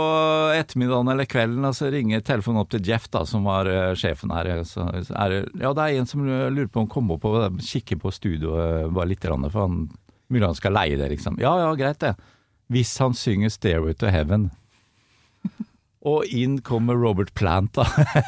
ettermiddagen 0.54 1.13
eller 1.13 1.30
kvelden, 1.30 1.65
og 1.65 1.78
så 1.78 1.89
ringer 1.93 2.22
telefonen 2.26 2.62
opp 2.62 2.69
til 2.74 2.86
Jeff, 2.86 3.10
da, 3.13 3.24
som 3.30 3.50
var 3.50 3.69
uh, 3.69 3.95
sjefen 3.98 4.34
her. 4.36 4.52
Så 4.67 4.86
er 4.93 5.39
ja, 5.41 5.74
det 5.74 5.88
er 5.88 5.98
en 5.98 6.10
som 6.10 6.26
lurer 6.26 6.69
på 6.69 6.84
om 6.84 6.86
han 6.86 6.93
kommer 6.93 7.17
opp 7.17 7.26
og 7.30 7.63
kikker 7.65 8.02
på 8.02 8.13
studioet 8.13 8.93
bare 8.93 9.10
litt, 9.10 9.26
grann, 9.26 9.50
for 9.50 9.65
han 9.65 9.82
mulig 10.30 10.45
han 10.45 10.58
skal 10.58 10.78
leie 10.78 11.00
det, 11.02 11.10
liksom. 11.15 11.41
Ja, 11.41 11.56
ja, 11.65 11.74
greit 11.78 12.02
det. 12.06 12.13
Hvis 12.69 12.97
han 13.01 13.15
synger 13.17 13.49
'Stairway 13.49 13.93
to 13.97 14.08
Heaven'. 14.13 14.49
Og 16.05 16.25
inn 16.32 16.62
kommer 16.63 16.95
Robert 16.95 17.34
Plant, 17.36 17.73
da. 17.75 17.84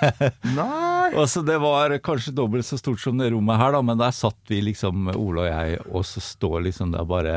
Nei! 0.58 1.14
Altså, 1.16 1.42
Det 1.42 1.58
var 1.62 1.94
kanskje 2.04 2.34
dobbelt 2.36 2.66
så 2.68 2.78
stort 2.80 3.00
som 3.00 3.18
det 3.18 3.32
rommet 3.32 3.60
her, 3.62 3.72
da, 3.72 3.82
men 3.82 4.00
der 4.00 4.12
satt 4.12 4.40
vi 4.52 4.60
liksom, 4.66 5.08
Ole 5.16 5.46
og 5.46 5.48
jeg, 5.48 5.78
og 5.92 6.04
så 6.08 6.24
står 6.24 6.66
liksom 6.68 6.92
det 6.92 7.06
bare 7.08 7.36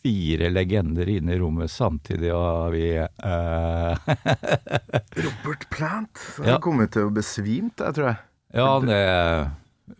fire 0.00 0.48
legender 0.50 1.08
inne 1.12 1.34
i 1.36 1.38
rommet 1.38 1.70
samtidig, 1.70 2.32
og 2.34 2.72
vi 2.74 2.96
eh, 2.96 4.10
Robert 5.26 5.66
Plant. 5.70 6.18
Han 6.40 6.48
Ja. 6.54 6.58
Kommet 6.62 6.94
til 6.96 7.06
å 7.06 7.14
besvimt, 7.14 7.78
jeg 7.78 7.98
tror 7.98 8.10
jeg. 8.12 8.20
Ja, 8.56 8.70
det 8.82 9.02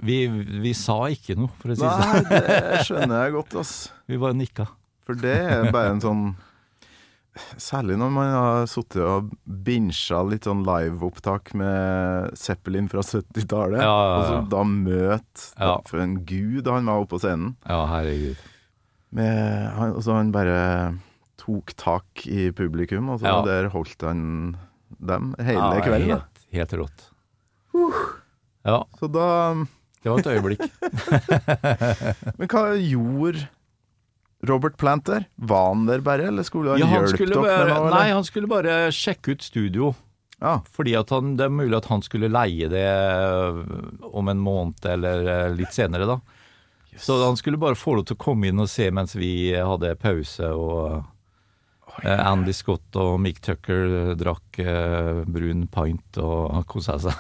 vi, 0.07 0.26
vi 0.62 0.72
sa 0.74 1.03
ikke 1.11 1.37
noe, 1.38 1.50
for 1.61 1.72
å 1.72 1.76
si 1.76 1.83
det 1.83 1.94
sånn. 1.94 2.29
Nei, 2.31 2.42
det 2.46 2.85
skjønner 2.87 3.24
jeg 3.24 3.35
godt, 3.35 3.57
ass. 3.62 3.74
Vi 4.11 4.18
bare 4.22 4.38
nikka. 4.38 4.66
For 5.11 5.18
det 5.18 5.35
er 5.42 5.73
bare 5.75 5.96
en 5.96 6.05
sånn 6.05 6.25
Særlig 7.62 7.96
når 7.99 8.11
man 8.12 8.29
har 8.35 8.64
sittet 8.68 9.01
og 9.07 9.31
binsja 9.44 10.18
litt 10.27 10.49
sånn 10.49 10.64
liveopptak 10.66 11.53
med 11.57 12.35
Zeppelin 12.37 12.88
fra 12.90 13.05
70-tallet. 13.07 13.79
Ja, 13.81 13.87
ja, 13.87 14.09
ja. 14.11 14.16
Og 14.16 14.25
så 14.27 14.40
da 14.51 14.62
møte 14.66 15.44
Ja. 15.55 15.77
For 15.87 16.03
en 16.03 16.16
gud 16.27 16.68
han 16.68 16.90
var 16.90 17.05
oppe 17.05 17.14
på 17.14 17.20
scenen. 17.23 17.55
Ja, 17.64 17.85
herregud. 17.92 18.42
Med, 19.14 19.70
han, 19.79 19.94
og 19.94 20.03
så 20.05 20.18
han 20.18 20.35
bare 20.35 20.59
tok 21.40 21.73
tak 21.81 22.27
i 22.27 22.51
publikum, 22.55 23.09
og 23.14 23.23
så 23.23 23.38
der 23.46 23.70
holdt 23.73 24.05
han 24.05 24.57
dem 24.99 25.33
hele 25.38 25.70
ja, 25.79 25.87
kvelden. 25.87 26.12
Helt, 26.18 26.44
helt 26.59 26.79
rått. 26.83 27.07
Ja, 28.66 28.83
Så 28.99 29.09
da 29.09 29.29
det 30.01 30.09
var 30.11 30.23
et 30.23 30.31
øyeblikk. 30.33 30.62
Men 32.40 32.49
hva 32.49 32.62
gjorde 32.75 33.46
Robert 34.48 34.76
Plant 34.81 35.05
der? 35.07 35.26
Var 35.37 35.66
han 35.68 35.87
der 35.87 36.00
bare, 36.05 36.29
eller 36.31 36.42
skulle 36.46 36.70
han 36.72 36.81
Ja, 36.81 36.87
han 36.88 37.05
hjulpet 37.05 37.29
dere 37.35 37.64
med 37.66 37.74
noe? 37.74 37.90
nei, 37.92 38.07
han 38.14 38.24
skulle 38.24 38.48
bare 38.48 38.76
sjekke 38.94 39.35
ut 39.37 39.44
studio. 39.44 39.92
Ja. 40.40 40.62
Fordi 40.72 40.94
han, 40.96 41.35
det 41.37 41.44
er 41.44 41.53
mulig 41.53 41.76
at 41.76 41.90
han 41.90 42.00
skulle 42.00 42.31
leie 42.33 42.70
det 42.72 42.87
øh, 42.88 43.61
om 44.09 44.31
en 44.33 44.40
måned 44.40 44.87
eller 44.88 45.26
øh, 45.29 45.57
litt 45.59 45.76
senere, 45.76 46.09
da. 46.09 46.20
Så 46.96 47.18
han 47.24 47.37
skulle 47.37 47.61
bare 47.61 47.76
få 47.79 47.94
lov 47.98 48.09
til 48.09 48.16
å 48.16 48.22
komme 48.24 48.48
inn 48.48 48.61
og 48.61 48.68
se 48.68 48.88
mens 48.92 49.14
vi 49.16 49.53
hadde 49.55 49.92
pause, 50.00 50.48
og 50.57 51.05
eh, 52.03 52.24
Andy 52.24 52.53
Scott 52.57 52.96
og 52.98 53.20
Mick 53.22 53.40
Tucker 53.44 54.14
drakk 54.18 54.59
eh, 54.64 55.20
brun 55.29 55.66
pint 55.70 56.20
og 56.24 56.64
kosa 56.68 56.96
seg. 57.05 57.14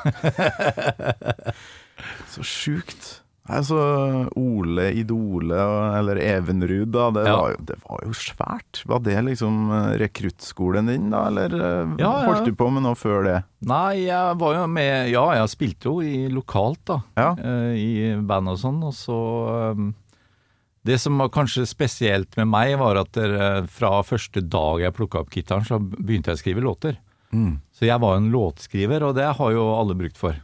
Så 2.32 2.44
sjukt. 2.46 3.19
Altså, 3.50 3.76
Ole 4.38 4.90
Idole 5.00 5.56
eller 5.98 6.20
Evenrud, 6.22 6.90
da. 6.92 7.06
Det, 7.10 7.22
Ja. 7.26 7.36
var 7.40 7.50
jo, 7.54 7.56
det 7.66 7.76
var 7.88 8.02
jo 8.04 8.12
svært. 8.14 8.82
Var 8.86 9.00
det 9.00 9.16
liksom 9.26 9.56
eh, 9.72 9.96
rekruttskolen 9.98 10.86
din, 10.86 11.08
da? 11.10 11.24
Eller 11.26 11.54
eh, 11.56 11.94
Ja, 11.98 12.12
holdt 12.28 12.44
du 12.46 12.52
på 12.54 12.68
med 12.70 12.84
noe 12.84 12.94
før 12.94 13.24
det? 13.26 13.38
Nei, 13.66 14.04
jeg 14.06 14.36
var 14.38 14.54
jo 14.54 14.66
med 14.70 15.10
Ja, 15.10 15.24
jeg 15.34 15.48
spilte 15.50 15.88
jo 15.90 15.96
i 16.04 16.28
lokalt, 16.30 16.84
da. 16.86 17.00
Eh, 17.16 17.74
I 17.80 17.90
band 18.22 18.48
og 18.54 18.58
sånn, 18.60 18.78
og 18.86 18.94
så 18.94 19.18
um, 19.74 19.94
Det 20.86 21.00
som 21.00 21.18
var 21.18 21.28
kanskje 21.34 21.66
spesielt 21.66 22.36
med 22.38 22.46
meg, 22.48 22.76
var 22.78 22.96
at 23.02 23.10
der, 23.12 23.66
fra 23.66 23.98
første 24.06 24.40
dag 24.46 24.80
jeg 24.84 24.94
plukka 24.96 25.20
opp 25.24 25.30
gitaren, 25.34 25.66
så 25.66 25.80
begynte 25.80 26.30
jeg 26.30 26.38
å 26.38 26.44
skrive 26.44 26.62
låter. 26.64 26.96
Mm. 27.32 27.58
Så 27.74 27.84
jeg 27.88 27.98
var 28.00 28.16
en 28.16 28.30
låtskriver, 28.30 29.02
og 29.02 29.14
det 29.18 29.26
har 29.36 29.52
jo 29.52 29.66
alle 29.74 29.94
brukt 29.98 30.16
for. 30.20 30.38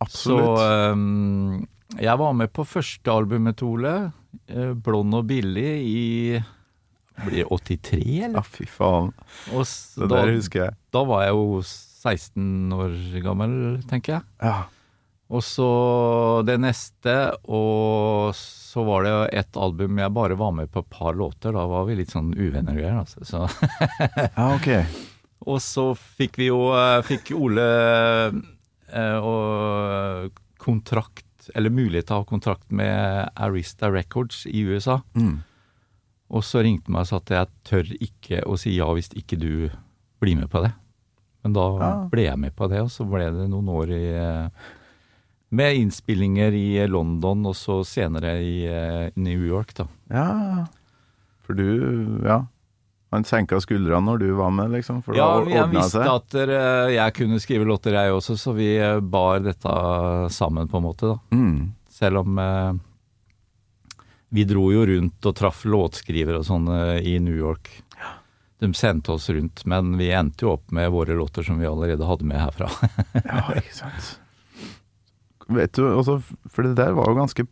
Absolutt. 0.00 0.58
Så 0.58 0.92
um, 0.92 1.66
jeg 1.94 2.18
var 2.18 2.36
med 2.36 2.52
på 2.52 2.66
første 2.66 3.12
albumet 3.12 3.56
til 3.60 3.76
Ole, 3.76 4.12
eh, 4.48 4.72
'Blond 4.74 5.14
og 5.14 5.26
billig', 5.30 5.80
i 5.86 6.44
blir 7.24 7.44
det 7.44 7.48
83, 7.48 8.34
ja, 8.34 8.42
fy 8.44 8.66
faen. 8.68 9.12
Og 9.56 9.64
Det 9.64 10.08
da, 10.08 10.16
der 10.20 10.34
husker 10.34 10.64
jeg. 10.66 10.74
da 10.92 11.04
var 11.08 11.22
jeg 11.24 11.32
jo 11.32 11.62
16 11.64 12.72
år 12.76 13.22
gammel, 13.24 13.54
tenker 13.88 14.18
jeg. 14.18 14.22
Ja. 14.42 14.64
Og 15.26 15.42
så 15.42 16.44
det 16.46 16.58
neste, 16.62 17.14
og 17.50 18.36
så 18.36 18.84
var 18.86 19.02
det 19.06 19.14
et 19.40 19.56
album 19.58 19.98
jeg 19.98 20.14
bare 20.14 20.36
var 20.38 20.52
med 20.54 20.70
på 20.70 20.84
et 20.84 20.90
par 20.92 21.16
låter. 21.18 21.56
Da 21.56 21.64
var 21.66 21.88
vi 21.88 21.96
litt 21.98 22.12
sånn 22.14 22.30
uvenner 22.36 22.76
og 22.76 22.78
greier, 22.78 23.00
altså. 23.00 23.24
Så. 23.26 23.42
ja, 24.36 24.46
ok. 24.54 24.70
Og 25.46 25.60
så 25.62 25.90
fikk 25.94 26.38
vi 26.40 26.46
jo 26.48 26.72
eh, 26.74 27.02
Fikk 27.06 27.28
Ole 27.36 27.66
eh, 28.90 29.18
og 29.20 30.32
kontrakt, 30.58 31.25
eller 31.54 31.70
mulighet 31.70 32.06
til 32.08 32.16
å 32.16 32.22
ha 32.22 32.24
kontrakt 32.28 32.70
med 32.72 33.30
Arista 33.36 33.90
Records 33.92 34.44
i 34.46 34.64
USA. 34.66 35.00
Mm. 35.14 35.42
Og 36.34 36.42
så 36.42 36.62
ringte 36.66 36.90
meg 36.90 37.04
og 37.04 37.06
sa 37.06 37.16
at 37.20 37.30
jeg 37.30 37.46
tør 37.68 37.92
ikke 38.02 38.40
å 38.50 38.56
si 38.58 38.74
ja 38.76 38.88
hvis 38.92 39.12
ikke 39.14 39.38
du 39.38 39.68
blir 40.20 40.36
med 40.40 40.50
på 40.50 40.62
det. 40.64 40.72
Men 41.44 41.52
da 41.54 41.66
Ja. 41.78 41.92
ble 42.10 42.24
jeg 42.26 42.38
med 42.38 42.56
på 42.56 42.66
det, 42.68 42.80
og 42.82 42.90
så 42.90 43.04
ble 43.08 43.28
det 43.30 43.48
noen 43.50 43.68
år 43.70 43.90
i 43.94 44.04
eh, 44.14 44.48
Med 45.52 45.76
innspillinger 45.78 46.50
i 46.58 46.86
London, 46.90 47.46
og 47.46 47.54
så 47.54 47.84
senere 47.86 48.32
i 48.42 48.64
eh, 48.66 49.10
New 49.14 49.44
York, 49.46 49.74
da. 49.78 49.86
Ja. 50.10 50.66
For 51.46 51.54
du 51.54 52.18
Ja. 52.26 52.40
Han 53.14 53.24
senka 53.24 53.60
skuldrene 53.62 54.02
når 54.02 54.18
du 54.24 54.26
var 54.34 54.50
med, 54.50 54.72
liksom? 54.74 54.98
For 55.06 55.14
Ja, 55.16 55.28
da 55.44 55.52
jeg 55.52 55.70
visste 55.70 56.02
seg? 56.02 56.10
at 56.10 56.92
jeg 56.96 57.14
kunne 57.14 57.38
skrive 57.42 57.68
låter, 57.68 57.94
jeg 57.94 58.12
også, 58.16 58.34
så 58.40 58.54
vi 58.56 58.72
eh, 58.82 58.98
bar 59.00 59.44
dette 59.44 59.74
sammen, 60.34 60.66
på 60.68 60.80
en 60.80 60.86
måte, 60.88 61.12
da. 61.14 61.18
Mm. 61.36 61.74
Selv 61.96 62.24
om 62.24 62.38
eh, 62.42 62.72
vi 64.34 64.44
dro 64.44 64.66
jo 64.74 64.82
rundt 64.90 65.28
og 65.30 65.36
traff 65.38 65.62
låtskrivere 65.64 66.42
og 66.42 66.48
sånn 66.48 66.66
eh, 66.74 66.98
i 67.14 67.16
New 67.22 67.36
York. 67.38 67.70
De 68.58 68.70
sendte 68.74 69.12
oss 69.12 69.28
rundt, 69.30 69.62
men 69.68 69.94
vi 70.00 70.10
endte 70.16 70.46
jo 70.46 70.54
opp 70.56 70.70
med 70.74 70.90
våre 70.90 71.14
låter 71.14 71.44
som 71.46 71.60
vi 71.60 71.68
allerede 71.68 72.06
hadde 72.08 72.26
med 72.26 72.40
herfra. 72.40 72.70
Ja, 73.22 73.42
ikke 73.54 73.74
sant. 73.84 74.14
Vet 75.46 75.76
du, 75.78 75.84
også, 75.92 76.18
for 76.50 76.66
det 76.66 76.74
der 76.80 76.96
var 76.96 77.12
jo 77.12 77.20
ganske 77.20 77.44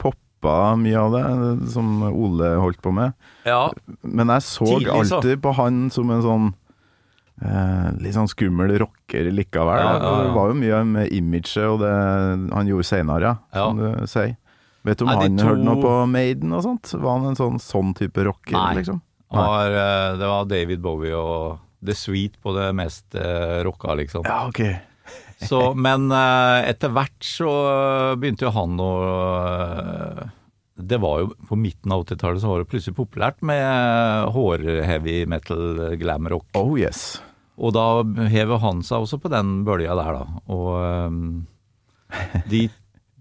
poppa 0.45 0.77
mye 0.77 0.99
av 1.01 1.15
det, 1.17 1.71
som 1.73 2.03
Ole 2.13 2.53
holdt 2.61 2.81
på 2.85 2.93
med. 2.93 3.13
ja, 3.49 3.71
Men 4.03 4.29
jeg 4.29 4.43
så 4.47 4.67
Tidlig, 4.67 5.07
så. 5.09 5.17
alltid 5.17 5.41
på 5.43 5.55
han 5.57 5.91
som 5.91 6.11
en 6.11 6.23
sånn 6.23 6.55
eh, 7.43 7.89
litt 8.01 8.15
sånn 8.15 8.29
skummel 8.31 8.77
rocker 8.79 9.31
likevel. 9.33 9.81
Ja, 9.81 9.97
ja. 9.99 10.15
Det 10.25 10.35
var 10.37 10.53
jo 10.53 10.59
mye 10.61 10.85
med 10.87 11.13
imaget 11.13 11.57
og 11.67 11.81
det 11.83 11.93
han 12.55 12.71
gjorde 12.71 12.89
seinere, 12.89 13.35
som 13.53 13.77
du 13.81 14.07
sier. 14.11 14.37
Vet 14.85 14.99
du 15.01 15.07
om 15.07 15.11
Nei, 15.15 15.23
han 15.23 15.37
to- 15.41 15.47
hørte 15.49 15.65
noe 15.65 15.81
på 15.81 15.93
Maiden 16.13 16.53
og 16.53 16.63
sånt? 16.63 16.93
Var 16.93 17.19
han 17.19 17.31
en 17.31 17.37
sånn, 17.39 17.59
sånn 17.59 17.95
type 17.97 18.21
rocker, 18.27 18.53
Nei. 18.53 18.75
liksom? 18.83 19.01
Var, 19.33 19.71
eh, 19.73 20.17
det 20.21 20.27
var 20.29 20.45
David 20.45 20.83
Bowie 20.83 21.15
og 21.17 21.59
The 21.85 21.95
Sweet 21.97 22.37
på 22.43 22.53
det 22.55 22.69
mest 22.77 23.15
eh, 23.17 23.63
rocka, 23.65 23.95
liksom. 23.97 24.25
Ja, 24.29 24.47
ok. 24.49 24.61
Så, 25.49 25.61
men 25.77 26.09
eh, 26.15 26.69
etter 26.71 26.93
hvert 26.95 27.27
så 27.27 27.51
begynte 28.21 28.47
jo 28.47 28.55
han 28.55 28.81
å 28.81 28.91
eh, 29.09 30.23
Det 30.91 30.99
var 31.03 31.21
jo 31.23 31.29
på 31.49 31.59
midten 31.61 31.93
av 31.95 32.05
80-tallet 32.07 32.43
så 32.43 32.51
var 32.51 32.63
det 32.63 32.71
plutselig 32.73 32.97
populært 32.99 33.45
med 33.47 34.33
hår-heavy 34.35 35.23
metal, 35.31 35.95
glam 36.01 36.31
rock. 36.33 36.49
Oh 36.59 36.75
yes. 36.81 37.21
Og 37.55 37.75
da 37.77 38.03
hever 38.33 38.59
han 38.65 38.83
seg 38.83 39.05
også 39.05 39.21
på 39.23 39.31
den 39.31 39.61
bølja 39.67 39.95
der, 39.99 40.19
da. 40.19 40.43
Og 40.51 40.73
eh, 40.81 42.41
de, 42.51 42.65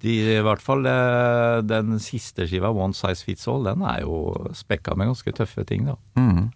de 0.02 0.18
I 0.38 0.42
hvert 0.46 0.64
fall 0.64 0.88
eh, 0.90 1.62
den 1.70 2.00
siste 2.02 2.48
skiva, 2.50 2.74
One 2.74 2.98
Size 2.98 3.28
Fits 3.28 3.48
All, 3.52 3.66
den 3.70 3.86
er 3.86 4.02
jo 4.08 4.50
spekka 4.58 4.98
med 4.98 5.14
ganske 5.14 5.36
tøffe 5.38 5.66
ting, 5.70 5.86
da. 5.92 6.00
Mm. 6.18 6.50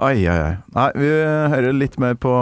Ai, 0.00 0.24
ai, 0.24 0.38
ai. 0.40 0.54
Nei, 0.72 0.90
vi 0.96 1.08
hører 1.52 1.74
litt 1.76 1.98
mer 2.00 2.14
på 2.16 2.32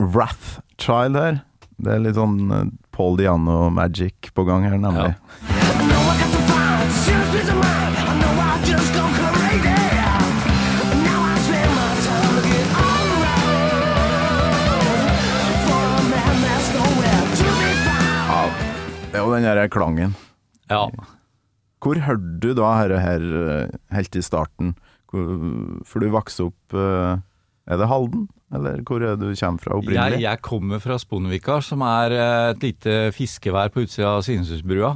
Wrath 0.00 0.63
Child 0.84 1.16
her. 1.16 1.40
Det 1.80 1.94
er 1.96 2.02
litt 2.04 2.18
sånn 2.18 2.36
eh, 2.54 2.66
Paul 2.94 3.16
Diano 3.20 3.68
magic 3.74 4.30
på 4.36 4.44
gang 4.48 4.66
her, 4.68 4.76
nemlig. 4.78 5.14
Ja, 17.14 18.40
det 19.12 19.18
er 19.20 19.22
jo 19.24 19.34
den 19.34 19.44
der 19.46 19.68
klangen. 19.70 20.14
Ja. 20.70 20.86
Hvor 21.84 21.98
hørte 22.00 22.38
du 22.40 22.50
da 22.56 22.70
dette 22.88 23.00
her 23.04 23.24
eh, 23.40 23.74
helt 23.94 24.16
i 24.16 24.22
starten? 24.24 24.72
Hvor- 25.12 25.84
For 25.86 26.00
du 26.00 26.08
vokste 26.10 26.46
opp 26.48 26.74
eh, 26.74 27.18
Er 27.70 27.76
det 27.80 27.88
Halden, 27.88 28.26
eller 28.54 28.84
hvor 28.86 29.02
er 29.04 29.18
du 29.20 29.26
kommer 29.32 29.64
fra 29.64 29.78
opprinnelig? 29.80 30.22
jeg 30.24 30.42
kommer 30.44 30.82
fra 30.82 30.98
Sponvika, 31.02 31.58
som 31.64 31.82
er 31.86 32.14
eh, 32.18 32.52
et 32.52 32.68
lite 32.68 33.00
fiskevær 33.16 33.74
på 33.74 33.84
utsida 33.86 34.16
av 34.16 34.24
Svinesundbrua. 34.26 34.94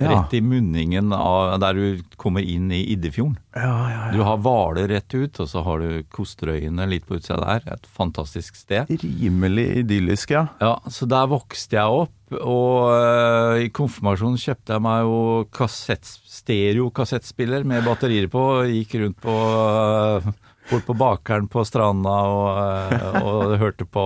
Ja. 0.00 0.08
Rett 0.14 0.34
i 0.34 0.40
munningen 0.40 1.12
av 1.12 1.58
der 1.60 1.76
du 1.76 2.14
kommer 2.16 2.40
inn 2.40 2.70
i 2.72 2.78
Iddefjorden. 2.94 3.34
Ja, 3.52 3.72
ja, 3.90 4.04
Du 4.14 4.22
har 4.24 4.38
Hvaler 4.40 4.88
rett 4.88 5.12
ut, 5.12 5.40
og 5.42 5.48
så 5.50 5.60
har 5.66 5.82
du 5.82 6.06
Kosterøyene 6.08 6.86
litt 6.88 7.04
på 7.08 7.18
utsida 7.18 7.36
der. 7.42 7.66
Et 7.74 7.90
fantastisk 7.98 8.56
sted. 8.56 8.88
Rimelig 9.02 9.66
idyllisk, 9.82 10.32
ja. 10.32 10.46
Ja, 10.62 10.78
så 10.88 11.08
der 11.10 11.28
vokste 11.28 11.76
jeg 11.76 12.00
opp, 12.06 12.16
og 12.38 12.94
eh, 12.94 13.66
i 13.66 13.68
konfirmasjonen 13.76 14.40
kjøpte 14.40 14.78
jeg 14.78 14.86
meg 14.88 15.04
jo 15.04 15.20
kassett, 15.52 16.08
stereo-kassettspiller 16.40 17.68
med 17.68 17.84
batterier 17.84 18.30
på, 18.32 18.46
gikk 18.70 18.96
rundt 19.02 19.20
på 19.20 19.36
eh, 19.36 20.30
bort 20.70 20.86
på 20.88 20.96
bakeren 21.00 21.48
på 21.50 21.64
stranda 21.68 22.16
og, 22.30 22.48
eh, 22.94 23.22
og 23.22 23.56
hørte 23.62 23.86
på 23.86 24.04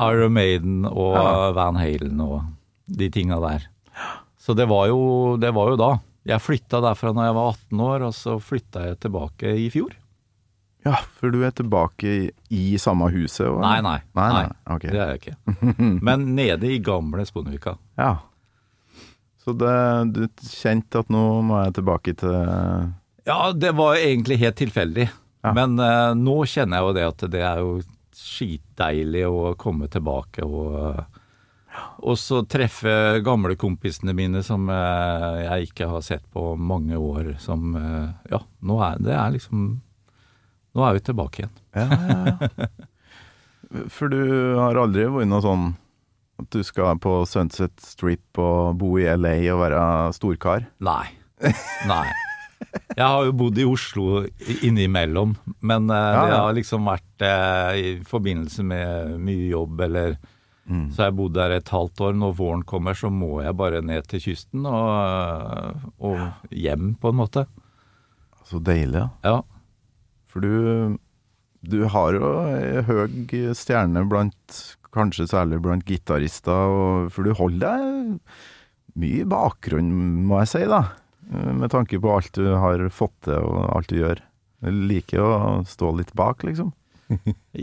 Iron 0.00 0.32
Maiden 0.32 0.84
og. 0.88 1.16
Van 1.56 1.76
Halen 1.78 2.20
og 2.24 2.42
de 2.92 3.08
tinga 3.12 3.38
der. 3.42 3.66
Så 4.42 4.54
det 4.58 4.66
var 4.70 4.88
jo, 4.90 5.36
det 5.38 5.52
var 5.54 5.70
jo 5.72 5.76
da. 5.78 5.90
Jeg 6.26 6.42
flytta 6.42 6.80
derfra 6.82 7.12
når 7.14 7.28
jeg 7.28 7.34
var 7.36 7.50
18 7.52 7.80
år, 7.86 8.04
og 8.08 8.14
så 8.14 8.36
flytta 8.42 8.86
jeg 8.88 8.98
tilbake 9.04 9.52
i 9.58 9.68
fjor. 9.74 9.94
Ja, 10.82 10.96
for 11.18 11.30
du 11.30 11.44
er 11.46 11.52
tilbake 11.54 12.10
i, 12.10 12.30
i 12.50 12.78
samme 12.82 13.06
huset? 13.14 13.46
og- 13.46 13.60
Nei, 13.62 13.76
nei. 13.86 14.00
Nei, 14.18 14.28
nei, 14.34 14.46
ok. 14.74 14.86
Det 14.90 14.98
er 14.98 15.12
jeg 15.12 15.20
ikke. 15.20 15.36
Men 16.08 16.24
nede 16.34 16.72
i 16.74 16.80
gamle 16.82 17.22
Sponvika. 17.28 17.76
Ja. 17.98 18.16
Så 19.42 19.54
det, 19.58 19.74
du 20.14 20.24
kjente 20.46 21.02
at 21.04 21.08
nå 21.10 21.22
må 21.46 21.60
jeg 21.64 21.76
tilbake 21.78 22.16
til 22.18 22.34
Ja, 23.28 23.52
det 23.54 23.72
var 23.78 23.96
egentlig 23.96 24.40
helt 24.42 24.58
tilfeldig. 24.58 25.08
Ja. 25.42 25.52
Men 25.54 25.78
uh, 25.78 26.12
nå 26.18 26.42
kjenner 26.46 26.78
jeg 26.78 26.86
jo 26.86 26.94
det 26.96 27.08
at 27.08 27.26
det 27.32 27.42
er 27.46 27.62
jo 27.62 27.74
skitdeilig 28.12 29.24
å 29.26 29.52
komme 29.58 29.88
tilbake 29.90 30.44
og 30.46 30.78
eh, 30.78 31.18
og 32.04 32.18
så 32.20 32.42
treffe 32.44 33.22
gamlekompisene 33.24 34.12
mine 34.16 34.42
som 34.44 34.66
eh, 34.68 35.38
jeg 35.46 35.70
ikke 35.70 35.88
har 35.88 36.02
sett 36.04 36.24
på 36.34 36.52
mange 36.60 36.98
år. 36.98 37.34
Som 37.40 37.76
eh, 37.78 38.10
Ja, 38.32 38.42
nå 38.60 38.78
er 38.84 38.98
det 39.00 39.14
er 39.16 39.32
liksom 39.36 39.62
Nå 40.72 40.84
er 40.86 40.96
vi 40.96 41.04
tilbake 41.04 41.42
igjen. 41.42 41.54
Ja, 41.76 41.86
ja, 41.92 42.36
ja. 42.60 42.68
For 43.92 44.12
du 44.12 44.20
har 44.56 44.76
aldri 44.80 45.04
vært 45.08 45.28
noe 45.28 45.44
sånn 45.44 45.66
at 46.40 46.48
du 46.52 46.60
skal 46.64 46.96
på 47.00 47.22
Sunset 47.28 47.76
Strip 47.80 48.40
og 48.40 48.76
bo 48.80 48.94
i 49.00 49.04
LA 49.08 49.36
og 49.52 49.62
være 49.62 49.84
storkar? 50.16 50.68
Nei. 50.84 51.06
Nei. 51.88 52.06
Jeg 52.98 53.06
har 53.06 53.24
jo 53.24 53.32
bodd 53.32 53.58
i 53.58 53.64
Oslo 53.68 54.22
i- 54.26 54.58
innimellom, 54.68 55.34
men 55.64 55.88
eh, 55.90 55.96
Ja, 56.16 56.22
det 56.26 56.34
ja. 56.34 56.40
har 56.44 56.54
liksom 56.58 56.84
vært 56.88 57.24
eh, 57.24 57.80
i 57.80 57.88
forbindelse 58.08 58.64
med 58.64 59.18
mye 59.20 59.48
jobb 59.54 59.80
eller 59.88 60.18
Mm. 60.62 60.92
Så 60.94 61.00
har 61.02 61.08
jeg 61.10 61.16
bodd 61.18 61.32
der 61.34 61.50
et 61.56 61.68
halvt 61.74 61.98
år. 62.06 62.12
Når 62.14 62.36
våren 62.38 62.60
kommer, 62.70 62.94
så 62.94 63.08
må 63.10 63.40
jeg 63.42 63.50
bare 63.58 63.80
ned 63.82 64.06
til 64.06 64.20
kysten 64.22 64.62
og, 64.70 65.80
og 65.98 66.20
hjem, 66.54 66.92
på 67.02 67.10
en 67.10 67.16
måte. 67.18 67.42
Så 68.46 68.60
deilig, 68.62 68.94
ja. 69.02 69.08
Ja. 69.26 69.40
For 70.30 70.38
du, 70.46 70.94
du 71.66 71.76
har 71.90 72.14
jo 72.14 72.30
høy 72.86 73.34
stjerne 73.58 74.04
blant 74.08 74.62
Kanskje 74.94 75.26
særlig 75.32 75.58
blant 75.66 75.82
gitarister, 75.88 77.08
for 77.10 77.24
du 77.26 77.34
holder 77.34 77.66
deg 77.66 78.96
mye 79.02 79.22
i 79.24 79.28
bakgrunnen, 79.34 80.22
må 80.30 80.44
jeg 80.44 80.50
si, 80.54 80.62
da. 80.70 80.82
Med 81.30 81.70
tanke 81.70 82.00
på 82.02 82.10
alt 82.16 82.32
du 82.34 82.48
har 82.58 82.82
fått 82.92 83.14
til 83.28 83.38
og 83.38 83.68
alt 83.76 83.88
du 83.92 83.98
gjør. 84.00 84.20
Du 84.62 84.70
liker 84.90 85.22
å 85.22 85.34
stå 85.66 85.90
litt 85.98 86.12
bak, 86.18 86.42
liksom. 86.46 86.72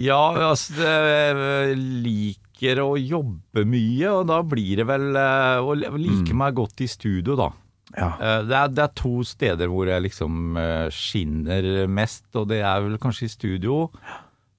Ja, 0.09 0.21
altså 0.51 0.75
jeg 0.85 1.77
liker 2.05 2.81
å 2.83 2.91
jobbe 2.99 3.63
mye, 3.65 4.11
og 4.11 4.27
da 4.29 4.41
blir 4.45 4.81
det 4.81 4.85
vel 4.89 5.09
og 5.15 5.71
å 5.73 5.97
like 5.97 6.35
meg 6.37 6.57
godt 6.59 6.83
i 6.85 6.89
studio, 6.91 7.35
da. 7.39 7.49
Ja. 7.95 8.09
Eh, 8.21 8.41
Det 8.45 8.57
er, 8.59 8.67
det 8.77 8.83
er 8.83 8.91
to 8.99 9.13
steder 9.25 9.71
hvor 9.71 9.89
jeg 9.89 10.03
liksom 10.05 10.57
eh, 10.61 10.87
skinner 10.93 11.87
mest, 11.89 12.27
og 12.37 12.49
det 12.51 12.59
er 12.61 12.83
vel 12.85 12.99
kanskje 13.01 13.25
i 13.25 13.33
studio, 13.33 13.77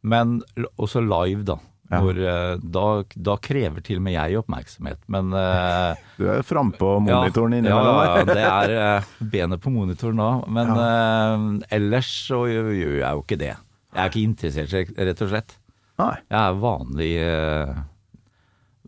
men 0.02 0.40
også 0.80 1.02
live, 1.04 1.44
da. 1.46 1.58
Ja. 1.90 1.98
Hvor, 2.04 2.14
eh, 2.14 2.52
da, 2.62 2.84
da 3.18 3.34
krever 3.42 3.82
til 3.82 3.98
og 3.98 4.04
med 4.06 4.14
jeg 4.14 4.38
oppmerksomhet, 4.38 5.00
men 5.10 5.32
uh, 5.34 5.98
Du 6.20 6.28
er 6.30 6.44
frampå 6.46 6.92
monitoren 7.02 7.56
ja, 7.56 7.62
innimellom 7.64 7.96
ja, 8.06 8.20
det 8.28 8.44
er 8.46 8.74
uh, 9.00 9.08
benet 9.32 9.62
på 9.64 9.72
monitoren 9.74 10.22
da, 10.22 10.28
men 10.46 10.70
eh, 10.84 11.46
ellers 11.80 12.12
så 12.28 12.44
gjør 12.46 12.70
jeg 12.76 13.02
jo 13.02 13.24
ikke 13.24 13.40
det. 13.40 13.56
Jeg 13.90 14.02
er 14.04 14.12
ikke 14.12 14.22
interessert, 14.22 14.94
rett 14.94 15.24
og 15.26 15.32
slett. 15.32 15.56
Nei. 15.98 16.14
Jeg 16.30 16.38
er 16.40 16.60
vanlig 16.62 17.10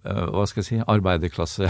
hva 0.03 0.45
skal 0.51 0.63
jeg 0.63 0.67
si, 0.67 0.79
arbeiderklasse. 0.91 1.69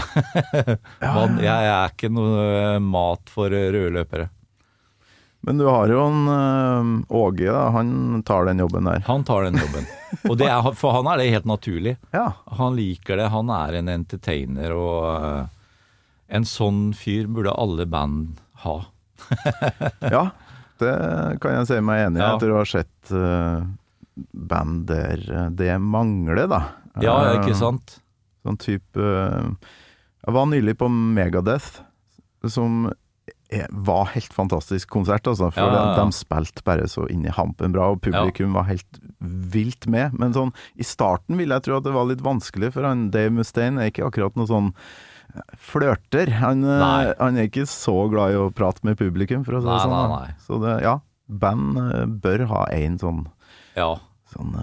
Mann. 1.17 1.41
Jeg, 1.41 1.49
jeg 1.49 1.73
er 1.73 1.91
ikke 1.91 2.09
noe 2.13 2.79
mat 2.81 3.29
for 3.29 3.49
rødløpere. 3.53 3.73
røde 3.73 3.97
løpere. 3.97 4.29
Men 5.45 5.59
du 5.59 5.65
har 5.67 5.91
jo 5.91 5.99
en 6.07 6.21
uh, 6.31 7.15
Åge, 7.19 7.49
da. 7.51 7.65
Han 7.75 8.21
tar 8.23 8.45
den 8.47 8.61
jobben 8.63 8.87
der. 8.87 9.03
Han 9.09 9.25
tar 9.27 9.43
den 9.43 9.57
jobben. 9.59 9.87
Og 10.29 10.37
det 10.39 10.47
er, 10.47 10.69
for 10.79 10.95
han 10.95 11.09
er 11.11 11.19
det 11.19 11.25
helt 11.33 11.49
naturlig. 11.49 11.97
Ja. 12.15 12.29
Han 12.59 12.77
liker 12.77 13.19
det, 13.19 13.25
han 13.33 13.51
er 13.51 13.79
en 13.81 13.91
entertainer, 13.91 14.71
og 14.77 15.03
uh, 15.19 15.83
en 16.31 16.47
sånn 16.47 16.93
fyr 16.95 17.27
burde 17.27 17.51
alle 17.59 17.85
band 17.91 18.39
ha. 18.63 18.77
ja. 20.15 20.23
Det 20.79 20.93
kan 21.43 21.57
jeg 21.59 21.69
si 21.69 21.81
meg 21.85 22.05
enig 22.07 22.21
i, 22.21 22.23
Ja. 22.23 22.31
etter 22.37 22.53
å 22.53 22.61
ha 22.61 22.65
sett 22.67 23.11
uh, 23.11 23.67
band 24.31 24.87
der 24.89 25.27
det 25.59 25.75
mangler, 25.83 26.47
da. 26.47 26.61
Ja, 27.03 27.17
ikke 27.35 27.55
sant? 27.57 27.97
Sånn 28.45 28.59
type 28.61 29.01
Jeg 29.01 30.33
var 30.35 30.45
nylig 30.51 30.75
på 30.77 30.87
Megadeth, 30.91 31.81
som 32.47 32.85
var 33.69 34.11
helt 34.13 34.33
fantastisk 34.33 34.89
konsert, 34.93 35.27
altså. 35.29 35.49
For 35.53 35.61
Ja, 35.61 35.69
ja, 35.71 35.85
ja. 35.89 35.95
De, 35.97 36.05
de 36.09 36.17
spilte 36.17 36.63
bare 36.65 36.87
så 36.91 37.05
inn 37.11 37.25
i 37.27 37.33
hampen 37.33 37.73
bra, 37.75 37.91
og 37.93 38.01
publikum 38.05 38.53
var 38.57 38.67
helt 38.69 38.99
vilt 39.53 39.87
med. 39.91 40.13
Men 40.19 40.35
sånn, 40.35 40.53
i 40.79 40.85
starten 40.87 41.39
ville 41.39 41.57
jeg 41.59 41.67
tro 41.67 41.79
at 41.79 41.87
det 41.87 41.95
var 41.95 42.07
litt 42.09 42.23
vanskelig, 42.25 42.73
for 42.75 42.87
han 42.87 43.09
Dave 43.13 43.33
Mustaine 43.35 43.81
er 43.83 43.91
ikke 43.93 44.07
akkurat 44.09 44.37
noe 44.39 44.49
sånn 44.49 44.71
flørter. 45.57 46.29
Han, 46.41 46.63
øh, 46.67 47.13
han 47.19 47.37
er 47.37 47.49
ikke 47.49 47.65
så 47.69 47.95
glad 48.11 48.33
i 48.35 48.39
å 48.39 48.49
prate 48.53 48.85
med 48.85 48.99
publikum, 48.99 49.45
for 49.45 49.57
å 49.57 49.63
si 49.63 49.69
det 49.69 49.81
sånn. 49.83 49.93
nei, 49.95 50.23
nei. 50.27 50.39
Så 50.45 50.59
det, 50.63 50.75
ja, 50.85 50.97
band 51.27 51.79
øh, 51.81 52.05
bør 52.23 52.47
ha 52.53 52.65
en 52.75 52.99
sånn, 53.01 53.23
Ja, 53.77 53.95
sånn 54.33 54.53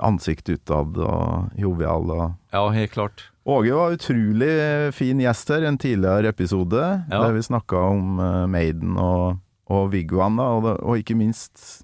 ansikt 0.00 0.48
utad 0.52 0.96
og 1.00 1.56
jovial 1.60 2.08
og 2.12 2.24
ja 2.54 2.62
helt 2.72 2.92
klart. 2.94 3.29
Åge 3.48 3.72
var 3.72 3.94
utrolig 3.96 4.50
fin 4.92 5.20
gjest 5.22 5.48
her 5.48 5.64
i 5.64 5.68
en 5.70 5.78
tidligere 5.80 6.28
episode, 6.28 6.82
Ja. 7.10 7.22
der 7.24 7.32
vi 7.32 7.42
snakka 7.46 7.78
om 7.94 8.18
eh, 8.20 8.46
Maiden 8.52 8.98
og, 9.00 9.38
og 9.70 9.90
Vigvan, 9.94 10.36
da, 10.36 10.48
og, 10.58 10.68
og 10.84 10.98
ikke 11.00 11.16
minst 11.16 11.82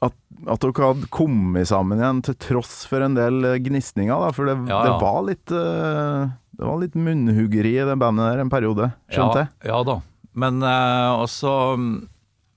at, 0.00 0.14
at 0.46 0.62
dere 0.62 0.86
hadde 0.92 1.08
kommet 1.12 1.66
sammen 1.68 1.98
igjen 2.00 2.22
til 2.24 2.36
tross 2.40 2.84
for 2.88 3.02
en 3.04 3.16
del 3.18 3.42
eh, 3.44 3.58
gnisninger, 3.64 4.14
da, 4.14 4.30
for 4.36 4.48
det, 4.48 4.56
Ja, 4.70 4.82
det 4.86 4.94
var 5.02 5.18
litt 5.26 5.52
eh, 5.52 6.28
Det 6.56 6.64
var 6.70 6.78
litt 6.80 6.94
munnhuggeri 6.96 7.74
i 7.80 7.88
det 7.88 7.96
bandet 8.00 8.30
der 8.30 8.44
en 8.44 8.52
periode, 8.52 8.92
skjønte 9.12 9.42
jeg? 9.44 9.50
Ja, 9.66 9.72
ja 9.74 9.80
da. 9.90 9.98
Men 10.36 10.62
eh, 10.62 11.10
også 11.26 11.56
mm, 11.80 11.90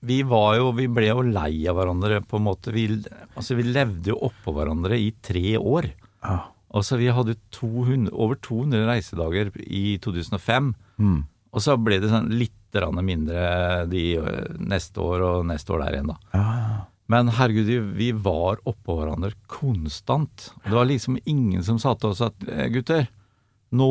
vi 0.08 0.22
var 0.24 0.54
jo 0.56 0.70
Vi 0.78 0.86
ble 0.88 1.10
jo 1.10 1.26
lei 1.26 1.66
av 1.68 1.76
hverandre, 1.76 2.22
på 2.24 2.38
en 2.38 2.46
måte. 2.46 2.72
Vi, 2.72 2.86
altså, 3.34 3.58
vi 3.58 3.66
levde 3.68 4.14
jo 4.14 4.16
oppå 4.30 4.54
hverandre 4.56 4.96
i 4.96 5.10
tre 5.20 5.58
år. 5.58 5.90
Ja. 6.24 6.38
Altså, 6.70 6.96
vi 7.00 7.08
hadde 7.10 7.34
200, 7.56 8.12
over 8.14 8.38
200 8.46 8.86
reisedager 8.86 9.50
i 9.66 9.98
2005. 10.02 10.74
Mm. 11.02 11.24
Og 11.50 11.64
så 11.64 11.74
ble 11.82 11.98
det 12.02 12.10
sånn 12.12 12.28
litt 12.30 12.54
mindre 13.02 13.86
de 13.90 14.02
øh, 14.20 14.58
neste 14.62 15.02
år 15.02 15.24
og 15.26 15.46
neste 15.48 15.72
år 15.74 15.80
der 15.82 15.96
igjen, 15.96 16.12
da. 16.12 16.18
Ja. 16.38 16.84
Men 17.10 17.32
herregud, 17.34 17.66
vi, 17.66 17.78
vi 17.98 18.10
var 18.14 18.60
oppå 18.70 18.94
hverandre 19.00 19.32
konstant. 19.50 20.52
Det 20.62 20.70
var 20.70 20.86
liksom 20.86 21.18
ingen 21.24 21.64
som 21.66 21.80
sa 21.82 21.96
til 21.98 22.12
oss 22.12 22.20
at 22.22 22.46
«Eh, 22.46 22.68
gutter, 22.70 23.08
nå 23.74 23.88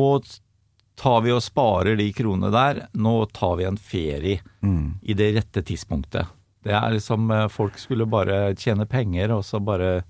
tar 1.00 1.20
vi 1.26 1.32
og 1.36 1.42
sparer 1.44 1.98
de 2.00 2.06
kronene 2.16 2.48
der, 2.54 2.80
nå 2.96 3.12
tar 3.36 3.58
vi 3.60 3.68
en 3.68 3.76
ferie 3.76 4.40
Mm. 4.64 4.98
i 5.02 5.14
det 5.16 5.30
rette 5.36 5.62
tidspunktet. 5.64 6.26
Det 6.64 6.72
er 6.76 6.90
liksom 6.92 7.30
eh, 7.32 7.46
Folk 7.48 7.76
skulle 7.80 8.04
bare 8.08 8.54
tjene 8.56 8.84
penger 8.88 9.32
og 9.36 9.44
så 9.44 9.60
bare 9.60 10.02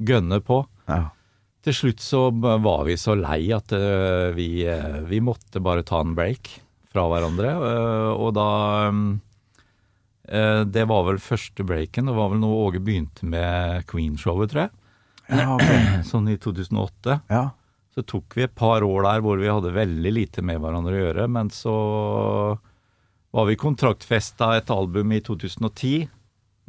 gønne 0.00 0.40
på. 0.44 0.62
ja. 0.88 1.10
Til 1.64 1.72
slutt 1.76 2.02
så 2.04 2.26
var 2.34 2.84
vi 2.84 2.96
så 3.00 3.14
lei 3.16 3.48
at 3.56 3.72
eh, 3.72 4.28
vi, 4.36 4.48
eh, 4.68 5.00
vi 5.08 5.20
måtte 5.24 5.62
bare 5.64 5.84
ta 5.86 6.02
en 6.04 6.12
break 6.16 6.50
fra 6.92 7.06
hverandre. 7.08 7.54
eh, 7.70 8.10
og 8.12 8.34
da 8.36 8.48
eh, 10.28 10.62
Det 10.68 10.84
var 10.90 11.06
vel 11.08 11.20
første 11.24 11.64
breaken. 11.64 12.10
Det 12.10 12.16
var 12.16 12.32
vel 12.34 12.42
noe 12.42 12.66
Åge 12.66 12.82
begynte 12.84 13.24
med 13.24 13.86
Queen-showet, 13.88 14.52
tror 14.52 14.66
jeg. 14.66 14.74
Ja, 15.32 15.54
okay. 15.56 16.02
Sånn 16.10 16.28
i 16.28 16.36
2008. 16.40 17.20
ja. 17.32 17.50
Så 17.94 18.02
tok 18.10 18.34
vi 18.34 18.42
et 18.42 18.54
par 18.58 18.82
år 18.82 19.04
der 19.06 19.20
hvor 19.22 19.38
vi 19.38 19.46
hadde 19.46 19.70
veldig 19.70 20.10
lite 20.10 20.42
med 20.42 20.58
hverandre 20.58 20.96
å 20.96 21.02
gjøre. 21.04 21.28
Men 21.30 21.46
så 21.54 21.74
var 23.30 23.46
vi 23.46 23.54
kontraktfesta 23.54 24.48
et 24.58 24.72
album 24.74 25.12
i 25.14 25.20
2010 25.22 26.08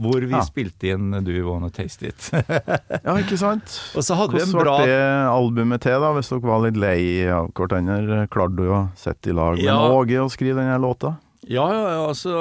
hvor 0.01 0.19
vi 0.19 0.31
Ja. 0.33 0.41
spilte 0.43 0.89
inn 0.91 1.11
Do 1.23 1.31
You 1.31 1.45
Wanna 1.49 1.69
Taste 1.71 2.09
It. 2.09 2.29
ja, 2.33 3.13
ikke 3.21 3.37
sant? 3.39 3.77
og 3.95 4.03
så 4.03 4.17
hadde 4.19 4.35
vi 4.35 4.41
en 4.43 4.51
bra 4.55 4.77
ble 4.81 4.87
det 4.89 5.03
albumet 5.31 5.81
til, 5.85 5.99
da, 6.03 6.09
hvis 6.17 6.31
dere 6.33 6.49
var 6.49 6.65
litt 6.65 6.79
lei 6.81 6.99
av 7.31 7.51
hverandre? 7.55 8.25
Klarte 8.33 8.57
du 8.59 8.65
å 8.75 8.81
sette 8.99 9.31
i 9.31 9.37
lag 9.37 9.55
med 9.55 9.63
Ja. 9.69 9.77
Åge 9.95 10.19
og 10.25 10.33
skrive 10.33 10.59
denne 10.59 10.75
låta? 10.83 11.15
Ja, 11.47 11.67
ja, 11.69 11.83
ja, 11.93 12.03
altså 12.09 12.33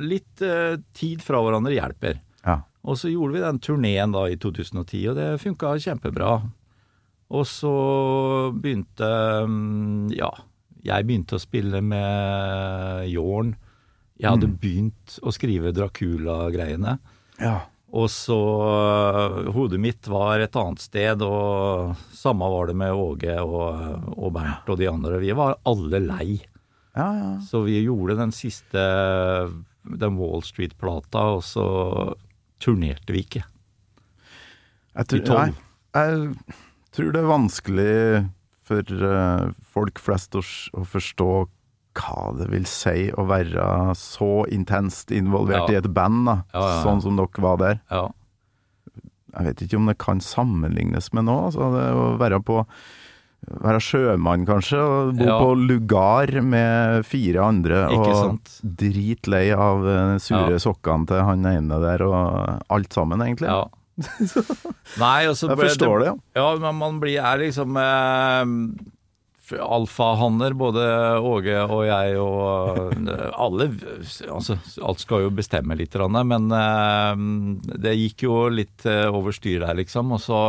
litt 0.00 0.40
eh, 0.46 0.76
tid 0.94 1.20
fra 1.26 1.40
hverandre 1.42 1.74
hjelper. 1.74 2.20
Ja. 2.46 2.60
Og 2.86 2.96
så 2.96 3.10
gjorde 3.10 3.34
vi 3.34 3.42
den 3.42 3.58
turneen 3.58 4.12
da 4.14 4.26
i 4.30 4.36
2010, 4.38 5.08
og 5.10 5.16
det 5.18 5.26
funka 5.42 5.74
kjempebra. 5.82 6.36
Og 7.34 7.44
så 7.44 7.72
begynte 8.56 9.08
mm, 9.44 10.14
Ja, 10.16 10.30
jeg 10.86 11.04
begynte 11.08 11.36
å 11.36 11.42
spille 11.42 11.82
med 11.84 13.10
Jorn. 13.12 13.56
Jeg 14.18 14.34
hadde 14.34 14.50
begynt 14.60 15.18
å 15.22 15.32
skrive 15.34 15.74
Dracula-greiene. 15.76 16.98
ja. 17.40 17.58
Og 17.88 18.10
så 18.12 18.36
øh, 18.36 19.46
Hodet 19.54 19.78
mitt 19.80 20.04
var 20.12 20.42
et 20.44 20.56
annet 20.60 20.82
sted, 20.84 21.22
og 21.24 21.94
samme 22.12 22.44
var 22.52 22.68
det 22.68 22.74
med 22.76 22.92
Åge 22.92 23.38
og, 23.40 24.10
og 24.12 24.34
Bernt 24.34 24.68
og 24.68 24.76
de 24.76 24.90
andre. 24.90 25.20
Vi 25.22 25.32
var 25.32 25.56
alle 25.64 26.02
lei. 26.04 26.26
Ja, 26.92 27.06
ja. 27.16 27.30
Så 27.48 27.62
vi 27.64 27.78
gjorde 27.80 28.18
den 28.18 28.34
siste 28.36 28.82
Den 29.88 30.18
Wall 30.20 30.44
Street-plata, 30.44 31.22
og 31.38 31.44
så 31.48 31.64
turnerte 32.60 33.14
vi 33.16 33.24
ikke. 33.24 33.44
Jeg 34.98 35.08
tror, 35.08 35.22
I 35.22 35.26
tolv. 35.30 35.60
jeg 35.96 36.54
tror 36.92 37.12
det 37.14 37.22
er 37.22 37.32
vanskelig 37.32 37.98
for 38.68 39.08
eh, 39.08 39.44
folk 39.72 40.00
flest 40.02 40.36
å, 40.36 40.42
å 40.76 40.84
forstå 40.84 41.30
hva 41.98 42.30
det 42.38 42.46
vil 42.52 42.64
si 42.70 43.08
å 43.12 43.26
være 43.28 43.94
så 43.98 44.30
intenst 44.54 45.10
involvert 45.14 45.68
Ja. 45.68 45.74
i 45.74 45.78
et 45.82 45.90
band, 45.94 46.24
da, 46.30 46.36
Ja, 46.54 46.60
ja, 46.60 46.68
ja. 46.76 46.82
sånn 46.86 47.02
som 47.02 47.16
dere 47.18 47.42
var 47.44 47.56
der. 47.58 47.80
Ja. 47.90 48.06
Jeg 49.38 49.44
vet 49.50 49.62
ikke 49.66 49.76
om 49.76 49.86
det 49.90 49.98
kan 49.98 50.20
sammenlignes 50.24 51.12
med 51.12 51.24
noe. 51.28 51.50
Altså 51.50 51.68
det 51.74 51.88
å 51.94 52.06
være 52.18 52.40
på 52.42 52.64
være 53.48 53.78
sjømann, 53.80 54.42
kanskje, 54.48 54.78
og 54.82 55.12
bo 55.16 55.24
Ja. 55.24 55.36
på 55.38 55.52
lugar 55.54 56.32
med 56.42 57.04
fire 57.06 57.38
andre, 57.44 57.84
og 57.94 58.40
dritlei 58.64 59.52
av 59.54 59.86
eh, 59.86 60.18
sure 60.18 60.56
Ja. 60.56 60.58
sokkene 60.58 61.06
til 61.06 61.22
han 61.22 61.44
ene 61.46 61.78
der, 61.80 62.02
og 62.02 62.64
alt 62.68 62.90
sammen, 62.92 63.20
egentlig. 63.22 63.46
ja. 63.46 63.64
Nei, 64.98 65.26
og 65.26 65.34
så 65.38 65.48
Jeg 65.50 65.58
forstår 65.58 65.98
det, 66.00 66.06
ja. 66.06 66.14
Ja, 66.36 66.56
men 66.58 66.74
man 66.78 67.00
blir, 67.00 67.18
er 67.22 67.38
liksom 67.38 67.76
eh, 67.76 68.44
alfahanner, 69.56 70.54
både 70.58 70.84
Åge 71.24 71.56
og 71.64 71.84
jeg 71.88 72.16
og 72.20 72.92
eh, 72.94 73.28
alle. 73.38 73.68
Altså, 74.28 74.58
alt 74.84 75.02
skal 75.02 75.26
jo 75.26 75.34
bestemme 75.34 75.76
litt, 75.78 75.96
men 75.98 76.48
eh, 76.54 77.22
det 77.80 77.96
gikk 77.98 78.26
jo 78.28 78.40
litt 78.52 78.86
eh, 78.88 79.06
over 79.08 79.34
styr 79.36 79.64
der, 79.66 79.78
liksom. 79.80 80.12
Og 80.16 80.22
så 80.24 80.40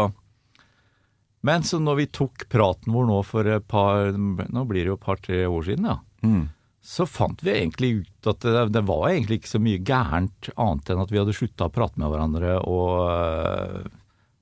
Men 1.41 1.63
så 1.63 1.79
når 1.79 1.95
vi 1.95 2.07
tok 2.07 2.49
praten 2.49 2.93
vår 2.93 3.05
nå 3.07 3.19
for 3.23 3.47
et 3.47 3.67
par 3.67 4.11
Nå 4.11 4.65
blir 4.67 4.83
det 4.83 4.91
jo 4.91 4.97
et 4.99 5.05
par-tre 5.05 5.45
år 5.47 5.63
siden, 5.69 5.85
ja. 5.85 5.99
Mm. 6.25 6.49
Så 6.83 7.05
fant 7.05 7.39
vi 7.43 7.53
egentlig 7.53 7.93
ut 8.01 8.27
at 8.27 8.43
det, 8.43 8.65
det 8.73 8.83
var 8.87 9.09
egentlig 9.09 9.39
ikke 9.39 9.53
så 9.53 9.61
mye 9.61 9.79
gærent 9.85 10.49
annet 10.55 10.89
enn 10.89 11.01
at 11.03 11.11
vi 11.11 11.19
hadde 11.21 11.35
slutta 11.35 11.67
å 11.67 11.73
prate 11.73 11.99
med 12.01 12.11
hverandre 12.11 12.59
og 12.67 13.89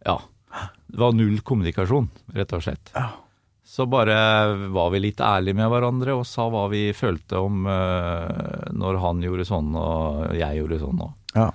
Ja. 0.07 0.19
Det 0.87 0.97
var 0.97 1.11
null 1.13 1.41
kommunikasjon, 1.43 2.07
rett 2.33 2.53
og 2.55 2.63
slett. 2.63 2.93
Ja. 2.95 3.09
Så 3.67 3.83
bare 3.91 4.15
var 4.71 4.93
vi 4.93 5.01
litt 5.03 5.19
ærlige 5.19 5.57
med 5.59 5.67
hverandre 5.73 6.13
og 6.15 6.23
sa 6.25 6.45
hva 6.47 6.69
vi 6.71 6.85
følte 6.95 7.41
om 7.43 7.65
uh, 7.67 8.71
når 8.71 8.99
han 9.03 9.19
gjorde 9.25 9.45
sånn 9.49 9.73
og 9.75 10.21
jeg 10.39 10.61
gjorde 10.61 10.79
sånn. 10.85 11.01
Og. 11.03 11.11
Ja. 11.35 11.49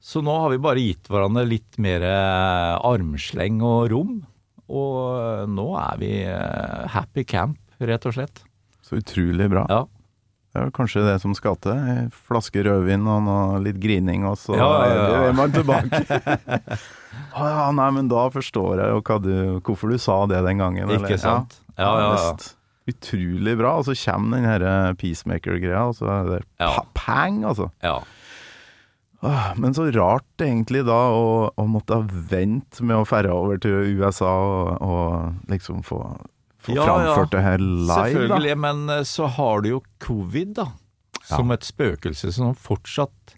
Så 0.00 0.22
nå 0.22 0.36
har 0.44 0.54
vi 0.54 0.60
bare 0.62 0.84
gitt 0.84 1.10
hverandre 1.10 1.42
litt 1.44 1.76
mer 1.82 2.06
eh, 2.06 2.76
armsleng 2.88 3.58
og 3.66 3.90
rom. 3.92 4.14
Og 4.70 4.94
eh, 5.18 5.42
nå 5.50 5.66
er 5.76 5.98
vi 6.00 6.12
uh, 6.24 6.86
happy 6.94 7.26
camp, 7.28 7.58
rett 7.82 8.06
og 8.08 8.14
slett. 8.16 8.40
Så 8.86 9.02
utrolig 9.02 9.50
bra. 9.52 9.66
Ja. 9.68 9.82
Det 10.54 10.62
er 10.62 10.72
kanskje 10.74 11.04
det 11.04 11.18
som 11.22 11.34
skal 11.36 11.58
til. 11.62 11.74
En 11.76 12.08
flaske 12.14 12.62
rødvin 12.64 13.04
og 13.10 13.58
litt 13.66 13.82
grining, 13.82 14.24
og 14.30 14.38
så 14.40 14.56
Ja, 14.56 14.70
ja, 14.86 14.96
ja. 14.96 15.20
er 15.28 15.36
man 15.36 15.52
tilbake. 15.54 16.00
Å 17.34 17.46
ja, 17.48 17.66
nei, 17.74 17.88
men 17.96 18.08
da 18.10 18.28
forstår 18.30 18.80
jeg 18.84 18.94
jo 18.94 19.18
du, 19.24 19.34
hvorfor 19.66 19.90
du 19.90 19.98
sa 19.98 20.20
det 20.30 20.40
den 20.46 20.58
gangen. 20.62 20.88
eller? 20.88 21.02
Ikke 21.08 21.18
sant? 21.20 21.58
Ja, 21.76 21.90
ja, 21.90 21.98
ja. 22.06 22.10
visst. 22.14 22.56
Utrolig 22.90 23.56
bra. 23.58 23.76
Og 23.80 23.86
så 23.86 23.94
kommer 23.98 24.38
den 24.38 24.46
her 24.48 24.64
eh, 24.66 24.92
peacemaker-greia, 24.98 25.82
og 25.90 25.94
så 25.98 26.08
er 26.14 26.30
det 26.30 26.40
Ja. 26.62 26.70
pa 26.78 26.84
pang, 26.94 27.42
altså. 27.44 27.70
ja. 27.82 27.98
Men 29.60 29.74
så 29.76 29.84
rart 29.92 30.40
egentlig 30.40 30.80
da 30.88 30.96
å, 31.12 31.50
å 31.52 31.64
måtte 31.68 31.98
vente 32.30 32.80
med 32.88 32.96
å 33.02 33.04
ferde 33.04 33.34
over 33.36 33.58
til 33.60 33.98
USA 34.00 34.30
og, 34.32 34.70
og 34.80 35.50
liksom 35.52 35.82
få, 35.84 35.98
få 36.64 36.72
Ja, 36.78 36.86
framført 36.88 37.26
ja. 37.26 37.34
det 37.34 37.42
her 37.44 37.58
live, 37.60 37.90
da. 37.90 37.98
Selvfølgelig, 38.06 38.54
men 38.64 38.80
eh, 38.96 39.02
så 39.04 39.28
har 39.36 39.60
du 39.60 39.68
jo 39.74 39.82
covid, 40.06 40.54
da. 40.62 40.70
Som 41.28 41.52
et 41.52 41.66
spøkelse 41.68 42.32
som 42.32 42.54
fortsatt 42.56 43.36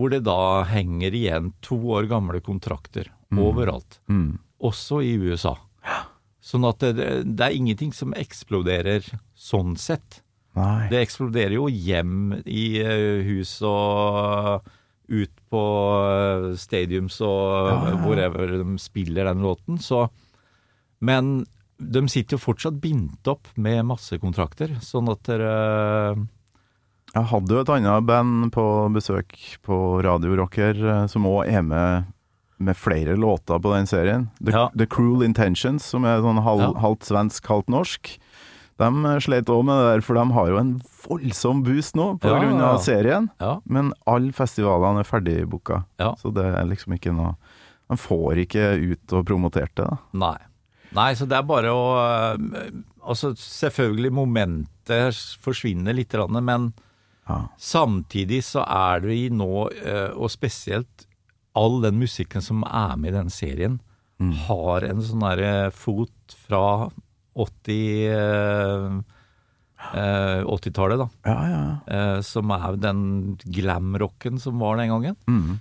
Hvor 0.00 0.12
det 0.14 0.22
da 0.24 0.62
henger 0.64 1.12
igjen 1.12 1.50
to 1.60 1.76
år 1.92 2.08
gamle 2.08 2.40
kontrakter 2.40 3.10
overalt. 3.36 3.98
Mm. 4.08 4.38
Også 4.64 5.02
i 5.04 5.12
USA. 5.20 5.52
Sånn 6.40 6.64
at 6.64 6.80
det, 6.80 7.06
det 7.36 7.44
er 7.46 7.54
ingenting 7.56 7.92
som 7.92 8.14
eksploderer 8.16 9.04
sånn 9.36 9.76
sett. 9.76 10.22
Nei. 10.56 10.88
Det 10.90 11.02
eksploderer 11.04 11.54
jo 11.58 11.68
hjem 11.70 12.40
i 12.48 12.64
eh, 12.82 13.20
hus 13.28 13.52
og 13.62 14.64
ut 15.10 15.36
på 15.52 15.62
eh, 16.00 16.48
stadiums 16.58 17.20
og 17.22 17.44
Ja, 17.68 17.76
ja, 17.76 17.92
ja. 17.92 18.00
wherever 18.06 18.56
de 18.56 18.74
spiller 18.82 19.28
den 19.30 19.44
låten. 19.44 19.78
Så 19.78 20.08
Men 20.98 21.44
de 21.78 22.02
sitter 22.08 22.36
jo 22.36 22.42
fortsatt 22.42 22.80
bindt 22.82 23.28
opp 23.30 23.46
med 23.56 23.84
masse 23.88 24.18
kontrakter, 24.20 24.74
sånn 24.84 25.08
at 25.12 25.22
dere 25.28 25.54
Jeg 27.14 27.26
hadde 27.32 27.56
jo 27.56 27.60
et 27.64 27.70
annet 27.74 28.04
band 28.06 28.50
på 28.54 28.64
besøk 28.94 29.34
på 29.66 29.76
Radio 30.06 30.36
Rocker 30.38 30.78
eh, 30.78 31.06
som 31.10 31.26
òg 31.30 31.48
er 31.50 31.62
med 31.66 32.08
med 32.60 32.76
flere 32.76 33.14
låter 33.16 33.56
på 33.56 33.70
den 33.72 33.86
serien. 33.88 34.26
The, 34.44 34.52
Ja. 34.52 34.66
The 34.76 34.84
Cruel 34.84 35.22
Intentions, 35.24 35.80
som 35.82 36.04
er 36.04 36.18
sånn 36.20 36.42
halv, 36.44 36.60
Ja. 36.60 36.72
halvt 36.82 37.06
svensk, 37.08 37.46
halvt 37.48 37.68
norsk. 37.72 38.10
De 38.76 38.84
eh, 38.84 39.16
slet 39.24 39.48
òg 39.48 39.64
med 39.64 39.80
det 39.80 39.86
der, 39.94 40.00
for 40.04 40.14
de 40.20 40.24
har 40.36 40.46
jo 40.50 40.58
en 40.60 40.74
voldsom 41.08 41.62
boost 41.64 41.96
nå 41.96 42.18
på 42.20 42.28
Ja, 42.28 42.38
grunn 42.38 42.60
av 42.60 42.76
serien. 42.84 43.30
Ja. 43.40 43.54
Men 43.64 43.94
alle 44.06 44.30
festivalene 44.36 45.00
er 45.00 45.08
ferdigbooka, 45.08 45.84
Ja. 45.98 46.12
så 46.20 46.34
det 46.34 46.44
er 46.44 46.66
liksom 46.68 46.92
ikke 46.98 47.14
noe 47.16 47.36
De 47.90 47.96
får 47.96 48.36
ikke 48.44 48.92
ut 48.92 49.12
og 49.18 49.24
promotert 49.26 49.74
det, 49.74 49.88
da. 49.88 49.96
Nei. 50.12 50.36
Nei, 50.92 51.14
så 51.14 51.26
det 51.26 51.38
er 51.38 51.42
bare 51.48 51.72
å 51.72 52.36
øh, 52.36 52.70
Altså, 53.08 53.32
selvfølgelig, 53.34 54.12
momentet 54.12 55.16
forsvinner 55.40 55.94
litt, 55.96 56.10
grann, 56.12 56.36
men 56.44 56.74
Ja. 57.30 57.38
samtidig 57.60 58.42
så 58.46 58.64
er 58.66 59.04
det 59.04 59.16
i 59.16 59.28
nå, 59.30 59.68
øh, 59.70 60.10
og 60.18 60.32
spesielt 60.34 61.06
all 61.58 61.80
den 61.84 61.98
musikken 62.02 62.42
som 62.42 62.64
er 62.66 62.98
med 62.98 63.12
i 63.12 63.16
denne 63.18 63.34
serien, 63.34 63.80
har 64.20 64.84
en 64.84 64.98
sånn 65.00 65.22
derre 65.24 65.70
fot 65.72 66.34
fra 66.44 66.90
80 67.40 67.78
øh, 68.12 68.98
Eh, 69.90 70.44
80-tallet, 70.44 71.00
da. 71.00 71.08
Ja, 71.24 71.36
ja, 71.48 71.60
ja. 71.64 71.74
Eh, 71.88 72.20
som 72.26 72.52
er 72.54 72.76
den 72.78 73.02
glam-rocken 73.42 74.38
som 74.42 74.60
var 74.60 74.78
den 74.78 74.92
gangen. 74.92 75.16
Mm. 75.26 75.58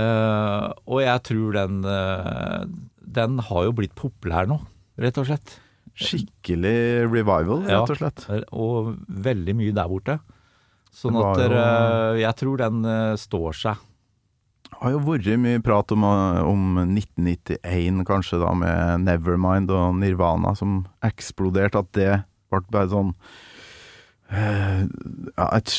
Eh, 0.00 0.66
og 0.86 1.02
jeg 1.02 1.22
tror 1.26 1.56
den 1.56 1.80
eh, 1.82 2.60
Den 3.10 3.40
har 3.42 3.64
jo 3.66 3.72
blitt 3.74 3.96
populær 3.98 4.46
nå, 4.46 4.60
rett 5.02 5.18
og 5.20 5.28
slett. 5.28 5.56
Skikkelig 6.00 7.10
revival, 7.10 7.66
rett 7.66 7.92
og 7.92 7.98
slett. 8.00 8.24
Og 8.54 8.94
veldig 9.10 9.56
mye 9.58 9.74
der 9.76 9.90
borte. 9.90 10.20
Sånn 10.90 11.16
at 11.20 11.38
dere 11.38 11.62
Jeg 12.20 12.34
tror 12.40 12.60
den 12.60 12.82
eh, 12.84 13.14
står 13.20 13.56
seg. 13.56 13.86
Det 14.70 14.78
har 14.86 14.94
jo 14.94 15.00
vært 15.04 15.28
mye 15.42 15.60
prat 15.62 15.92
om, 15.92 16.04
om 16.06 16.78
1991, 16.86 18.04
kanskje, 18.08 18.38
da, 18.40 18.52
med 18.56 19.04
Nevermind 19.04 19.70
og 19.74 19.98
Nirvana 20.00 20.54
som 20.56 20.84
eksploderte. 21.04 21.82
At 21.82 21.90
det 21.98 22.10
ble 22.50 22.62
bare 22.72 22.88
sånn 22.90 23.10
eh, 24.30 24.84
ja, 24.86 25.48
et 25.58 25.74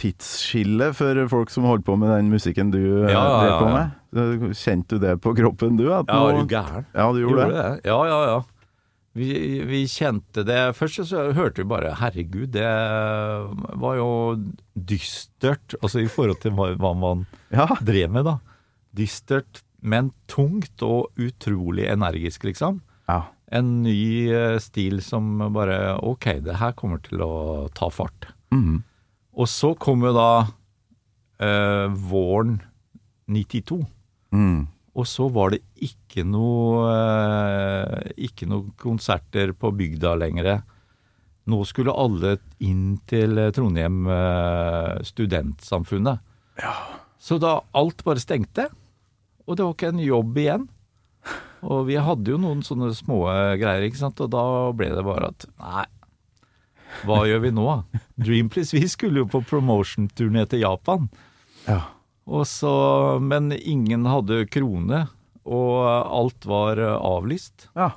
tidsskille 0.00 0.90
for 0.96 1.22
folk 1.32 1.52
som 1.54 1.68
holdt 1.68 1.86
på 1.86 1.96
med 2.00 2.12
den 2.12 2.32
musikken 2.32 2.72
du 2.74 2.80
eh, 2.80 3.12
Ja, 3.12 3.20
ja, 3.20 3.36
drev 3.38 3.54
på 3.60 3.68
med. 3.76 3.98
Eh, 4.12 4.56
Kjente 4.58 4.98
du 4.98 5.06
det 5.06 5.14
på 5.24 5.34
kroppen, 5.38 5.78
du? 5.80 5.86
At 5.94 6.10
Ja, 6.10 6.24
er 6.28 6.40
du 6.40 6.56
gæren? 6.56 6.88
Ja, 6.96 7.08
du 7.12 7.22
gjorde, 7.22 7.46
det. 7.52 7.68
Ja, 7.88 8.00
ja, 8.08 8.18
ja. 8.32 8.40
Vi, 9.12 9.28
vi 9.68 9.82
kjente 9.92 10.40
det 10.48 10.60
Først 10.78 11.02
så 11.10 11.26
hørte 11.36 11.60
vi 11.60 11.68
bare 11.68 11.90
Herregud, 12.00 12.46
det 12.54 12.64
var 13.82 13.98
jo 13.98 14.06
dystert. 14.72 15.74
Altså 15.82 16.00
i 16.00 16.08
forhold 16.08 16.40
til 16.40 16.54
hva, 16.56 16.94
man 16.96 17.26
Ja. 17.52 17.66
drev 17.84 18.08
med, 18.14 18.24
da. 18.30 18.38
Dystert, 18.96 19.60
men 19.84 20.12
tungt 20.32 20.80
og 20.86 21.10
utrolig 21.20 21.88
energisk, 21.92 22.44
liksom. 22.48 22.80
ja. 23.10 23.22
En 23.52 23.82
ny 23.84 24.30
eh, 24.32 24.56
stil 24.64 25.02
som 25.04 25.26
bare 25.52 25.98
Ok, 26.00 26.24
det 26.40 26.54
her 26.56 26.72
kommer 26.72 27.02
til 27.04 27.20
å 27.20 27.68
ta 27.76 27.90
fart. 27.92 28.30
Mm. 28.48 28.78
Og 29.36 29.48
så 29.52 29.74
kom 29.76 30.06
jo 30.06 30.14
da 30.16 30.28
eh, 31.36 31.92
våren 32.08 32.62
92. 33.28 33.82
Mm. 34.32 34.62
Og 34.92 35.08
så 35.08 35.28
var 35.32 35.54
det 35.54 35.62
ikke 35.80 36.24
noe 36.28 36.84
eh, 36.92 38.10
Ikke 38.28 38.44
noe 38.50 38.74
konserter 38.80 39.54
på 39.56 39.72
bygda 39.78 40.14
lenger. 40.20 40.50
Nå 41.48 41.62
skulle 41.66 41.94
alle 41.96 42.36
inn 42.62 43.00
til 43.10 43.40
Trondheim 43.56 44.04
Studentsamfunnet. 45.08 46.20
Ja. 46.60 46.74
Så 47.18 47.40
da 47.42 47.56
alt 47.74 48.04
bare 48.06 48.22
stengte, 48.22 48.68
og 49.46 49.56
det 49.56 49.64
var 49.64 49.74
ikke 49.74 49.90
en 49.90 50.04
jobb 50.04 50.38
igjen. 50.38 50.68
Og 51.62 51.84
vi 51.86 51.98
hadde 52.02 52.34
jo 52.34 52.38
noen 52.42 52.62
sånne 52.66 52.90
små 52.94 53.24
greier, 53.58 53.86
ikke 53.86 54.00
sant, 54.00 54.22
og 54.22 54.30
da 54.34 54.44
ble 54.74 54.90
det 54.94 55.04
bare 55.06 55.30
at 55.30 55.46
nei, 55.62 55.84
hva 57.06 57.22
gjør 57.26 57.44
vi 57.46 57.52
nå? 57.54 57.66
Dreamplace, 58.26 58.74
vi 58.76 58.88
skulle 58.90 59.22
jo 59.22 59.28
på 59.30 59.42
promotion-turné 59.48 60.44
til 60.50 60.64
Japan. 60.66 61.10
ja. 61.66 61.82
Og 62.28 62.44
så, 62.46 62.72
men 63.20 63.50
ingen 63.58 64.04
hadde 64.06 64.44
krone, 64.52 65.08
og 65.44 65.78
alt 65.88 66.44
var 66.46 66.76
avlyst. 66.78 67.68
ja. 67.76 67.90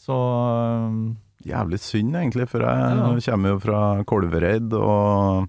Så 0.00 0.14
eh, 0.16 0.94
Jævlig 1.50 1.78
synd, 1.80 2.14
egentlig, 2.16 2.46
for 2.48 2.60
jeg 2.60 2.96
Ja. 2.96 3.32
kommer 3.32 3.48
jo 3.54 3.58
fra 3.60 3.80
Kolvereid, 4.04 4.72
og 4.76 5.46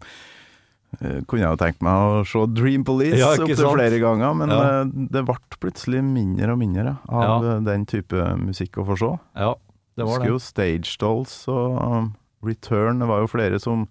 eh, 1.02 1.22
kunne 1.28 1.42
jeg 1.42 1.50
jo 1.52 1.60
tenkt 1.60 1.82
meg 1.82 1.94
å 1.94 2.22
se 2.28 2.46
Dream 2.54 2.84
Police 2.88 3.18
Ja, 3.20 3.32
opptil 3.36 3.56
flere 3.74 4.00
ganger, 4.00 4.36
men 4.36 4.50
Ja. 4.50 4.82
eh, 4.82 4.86
det 5.12 5.26
ble 5.26 5.36
plutselig 5.60 6.04
mindre 6.04 6.52
og 6.54 6.60
mindre 6.60 6.98
av 7.10 7.44
Ja. 7.44 7.60
den 7.60 7.86
type 7.86 8.14
musikk 8.40 8.78
å 8.78 8.86
få 8.88 8.98
se. 9.00 9.12
ja, 9.36 9.54
det 9.98 10.06
var 10.06 10.20
Husker 10.20 10.24
det. 10.24 10.32
jo 10.32 10.40
Stage 10.40 10.98
Dolls 11.00 11.48
og 11.48 12.12
Return, 12.44 13.00
det 13.00 13.08
var 13.08 13.20
jo 13.22 13.28
flere 13.28 13.60
som 13.60 13.88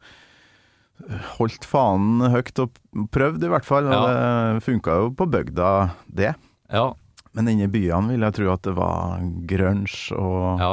holdt 1.39 1.65
fanen 1.67 2.31
høyt 2.33 2.59
og 2.63 2.75
prøvde, 3.15 3.47
i 3.47 3.53
hvert 3.53 3.67
fall. 3.67 3.89
Og 3.91 4.09
det 4.09 4.65
funka 4.67 4.97
jo 5.03 5.13
på 5.17 5.27
bygda, 5.31 5.71
det. 6.07 6.35
Ja, 6.71 6.91
Men 7.35 7.49
inne 7.49 7.69
i 7.69 7.71
byene 7.71 8.11
vil 8.11 8.25
jeg 8.27 8.35
tro 8.35 8.51
at 8.53 8.63
det 8.67 8.75
var 8.75 9.21
grunge 9.47 10.19
og 10.19 10.61
ja, 10.63 10.71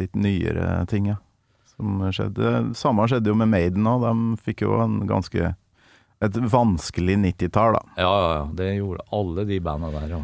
litt 0.00 0.14
nyere 0.16 0.86
ting, 0.88 1.10
ja. 1.12 1.18
Som 1.76 2.00
skjedde. 2.08 2.74
Samme 2.76 3.04
skjedde 3.08 3.28
jo 3.28 3.36
med 3.36 3.50
Maiden 3.52 3.84
òg. 3.88 4.04
De 4.06 4.38
fikk 4.40 4.64
jo 4.64 4.78
en 4.80 5.02
ganske 5.08 5.52
et 6.24 6.36
vanskelig 6.48 7.18
90-tall, 7.20 7.74
da. 7.76 7.82
ja, 8.00 8.08
ja, 8.08 8.28
ja, 8.38 8.44
det 8.56 8.70
gjorde 8.78 9.04
alle 9.12 9.44
de 9.44 9.58
banda 9.60 9.90
der, 9.92 10.06
ja. 10.14 10.20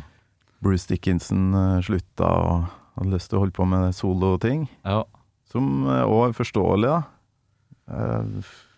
Bruce 0.65 0.89
Dickinson 0.89 1.51
eh, 1.53 1.83
slutta 1.85 2.31
og 2.33 2.71
hadde 2.97 3.13
lyst 3.13 3.29
til 3.29 3.37
å 3.37 3.43
holde 3.43 3.57
på 3.57 3.67
med 3.69 3.93
soloting. 3.97 4.69
ja. 4.89 5.03
Som 5.53 5.85
òg 5.85 6.31
er 6.31 6.33
forståelig, 6.33 6.89
da. 6.89 7.99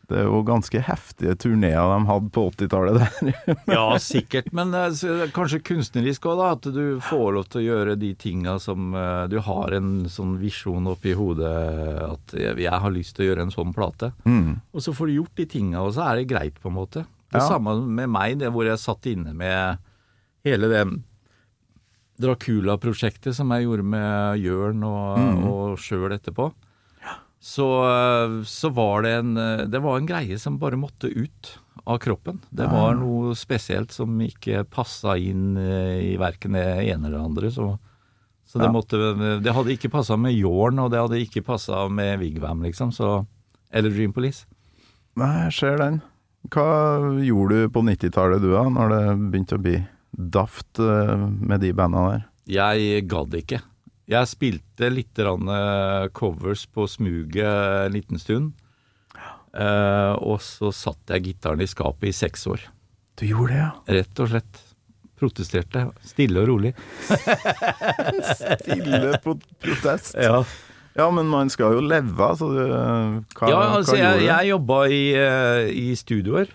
Det 0.08 0.18
er 0.20 0.26
jo 0.28 0.42
ganske 0.44 0.80
heftige 0.84 1.32
turneer 1.40 1.86
de 1.94 2.06
hadde 2.10 2.28
på 2.34 2.42
80-tallet 2.50 2.98
der. 3.00 3.56
Ja, 3.76 3.84
sikkert, 4.02 4.50
men 4.52 4.74
eh, 4.76 5.24
kanskje 5.32 5.62
kunstnerisk 5.64 6.26
òg, 6.28 6.36
da. 6.42 6.50
At 6.58 6.68
du 6.76 7.00
får 7.00 7.30
lov 7.38 7.46
til 7.48 7.62
å 7.62 7.64
gjøre 7.64 7.94
de 7.96 8.10
tinga 8.20 8.58
som 8.60 8.92
eh, 8.94 9.22
Du 9.32 9.38
har 9.46 9.72
en 9.78 10.04
sånn 10.12 10.36
visjon 10.42 10.90
oppi 10.92 11.14
hodet 11.16 11.54
at 12.10 12.36
jeg, 12.36 12.58
jeg 12.66 12.82
har 12.84 12.92
lyst 12.92 13.16
til 13.16 13.24
å 13.24 13.28
gjøre 13.30 13.46
en 13.48 13.54
sånn 13.54 13.72
plate. 13.72 14.12
Mm. 14.28 14.60
Og 14.76 14.84
så 14.84 14.92
får 14.92 15.08
du 15.08 15.16
gjort 15.22 15.40
de 15.40 15.48
tinga, 15.56 15.80
og 15.80 15.94
så 15.96 16.04
er 16.10 16.20
det 16.20 16.28
greit, 16.34 16.60
på 16.60 16.68
en 16.68 16.76
måte. 16.82 17.06
Det 17.32 17.40
Ja. 17.40 17.48
samme 17.48 17.78
med 17.82 18.12
meg, 18.12 18.36
det 18.44 18.52
hvor 18.54 18.68
jeg 18.68 18.78
satt 18.78 19.08
inne 19.10 19.32
med 19.34 19.78
hele 20.44 20.68
det 20.70 20.84
Dracula-prosjektet 22.22 23.34
som 23.34 23.50
jeg 23.50 23.64
gjorde 23.66 23.82
med 23.90 24.38
Jørn 24.44 24.84
og, 24.86 25.18
Mm. 25.18 25.40
og 25.50 25.78
sjøl 25.82 26.12
etterpå. 26.14 26.52
Så, 27.44 27.66
så 28.48 28.70
var 28.72 29.02
det 29.04 29.10
en 29.18 29.34
Det 29.68 29.80
var 29.84 29.98
en 30.00 30.06
greie 30.08 30.38
som 30.40 30.56
bare 30.58 30.78
måtte 30.80 31.10
ut 31.12 31.50
av 31.84 31.98
kroppen. 32.00 32.38
Det 32.48 32.64
var 32.70 32.94
noe 32.96 33.34
spesielt 33.36 33.92
som 33.92 34.14
ikke 34.24 34.62
passa 34.72 35.18
inn 35.20 35.56
eh, 35.60 36.14
i 36.14 36.16
verken 36.16 36.56
det 36.56 36.64
ene 36.86 37.10
eller 37.10 37.18
det 37.18 37.24
andre. 37.24 37.50
Så, 37.52 37.66
så 38.48 38.58
det 38.62 38.70
Ja. 38.70 38.72
måtte 38.72 39.40
Det 39.44 39.52
hadde 39.52 39.74
ikke 39.76 39.90
passa 39.92 40.16
med 40.16 40.32
Jorn, 40.32 40.78
og 40.80 40.90
det 40.94 41.02
hadde 41.02 41.20
ikke 41.20 41.44
passa 41.44 41.82
med 41.88 42.18
Vigvam, 42.22 42.62
liksom. 42.64 42.92
Så 42.92 43.26
Eller 43.70 43.90
Dream 43.90 44.12
Police. 44.14 44.46
Nei, 45.16 45.44
jeg 45.44 45.52
ser 45.52 45.76
den. 45.78 46.00
Hva 46.48 47.20
gjorde 47.24 47.64
du 47.64 47.68
på 47.68 47.82
90-tallet 47.82 48.40
du, 48.40 48.52
da, 48.52 48.64
når 48.70 48.88
det 48.94 49.30
begynte 49.32 49.56
å 49.58 49.62
bli 49.62 49.76
daft 50.14 50.78
eh, 50.78 51.16
med 51.28 51.60
de 51.60 51.72
banda 51.72 52.08
der? 52.12 52.24
Jeg 52.46 53.08
gadd 53.08 53.34
ikke. 53.34 53.60
Jeg 54.10 54.28
spilte 54.28 54.90
litt 54.92 55.18
eh, 55.18 56.06
covers 56.12 56.66
på 56.68 56.84
smuget 56.90 57.86
en 57.86 57.94
liten 57.94 58.20
stund. 58.20 58.52
Uh, 59.54 60.18
og 60.18 60.40
så 60.42 60.72
satt 60.74 61.12
jeg 61.14 61.28
gitaren 61.28 61.62
i 61.62 61.68
skapet 61.70 62.08
i 62.10 62.16
seks 62.16 62.42
år. 62.50 62.64
Du 63.14 63.22
gjorde 63.28 63.52
det, 63.52 63.60
ja? 63.60 63.70
Rett 64.00 64.22
og 64.24 64.32
slett. 64.32 64.62
Protesterte. 65.14 65.84
Stille 66.02 66.42
og 66.42 66.48
rolig. 66.50 66.72
Stille 68.34 69.14
på 69.22 69.36
protest. 69.62 70.16
Ja, 70.18 70.42
Ja, 70.94 71.08
men 71.10 71.26
man 71.26 71.48
skal 71.50 71.74
jo 71.74 71.80
leve, 71.82 72.26
så 72.38 72.48
du 72.54 72.60
Hva, 72.70 73.48
altså 73.50 73.96
hva 73.96 73.98
gjorde 73.98 73.98
jeg, 73.98 74.18
du? 74.20 74.26
jeg 74.28 74.50
jobba 74.52 74.76
i, 74.86 75.00
eh, 75.18 75.70
i 75.74 75.86
studioer. 75.98 76.52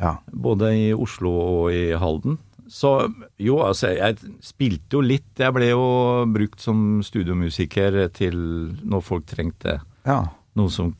Ja. 0.00 0.14
Både 0.32 0.70
i 0.76 0.86
Oslo 0.96 1.32
og 1.40 1.74
i 1.76 1.90
Halden. 1.96 2.38
Så 2.68 2.92
jo, 3.38 3.60
altså, 3.62 3.92
jeg 3.94 4.18
spilte 4.44 4.98
jo 4.98 5.02
litt. 5.04 5.32
Jeg 5.38 5.54
ble 5.54 5.70
jo 5.70 5.86
brukt 6.32 6.62
som 6.62 7.00
studiomusiker 7.06 7.98
til 8.16 8.38
når 8.82 9.04
folk 9.06 9.26
trengte 9.30 9.78
ja. 10.06 10.20
noen 10.58 10.72
som 10.72 10.94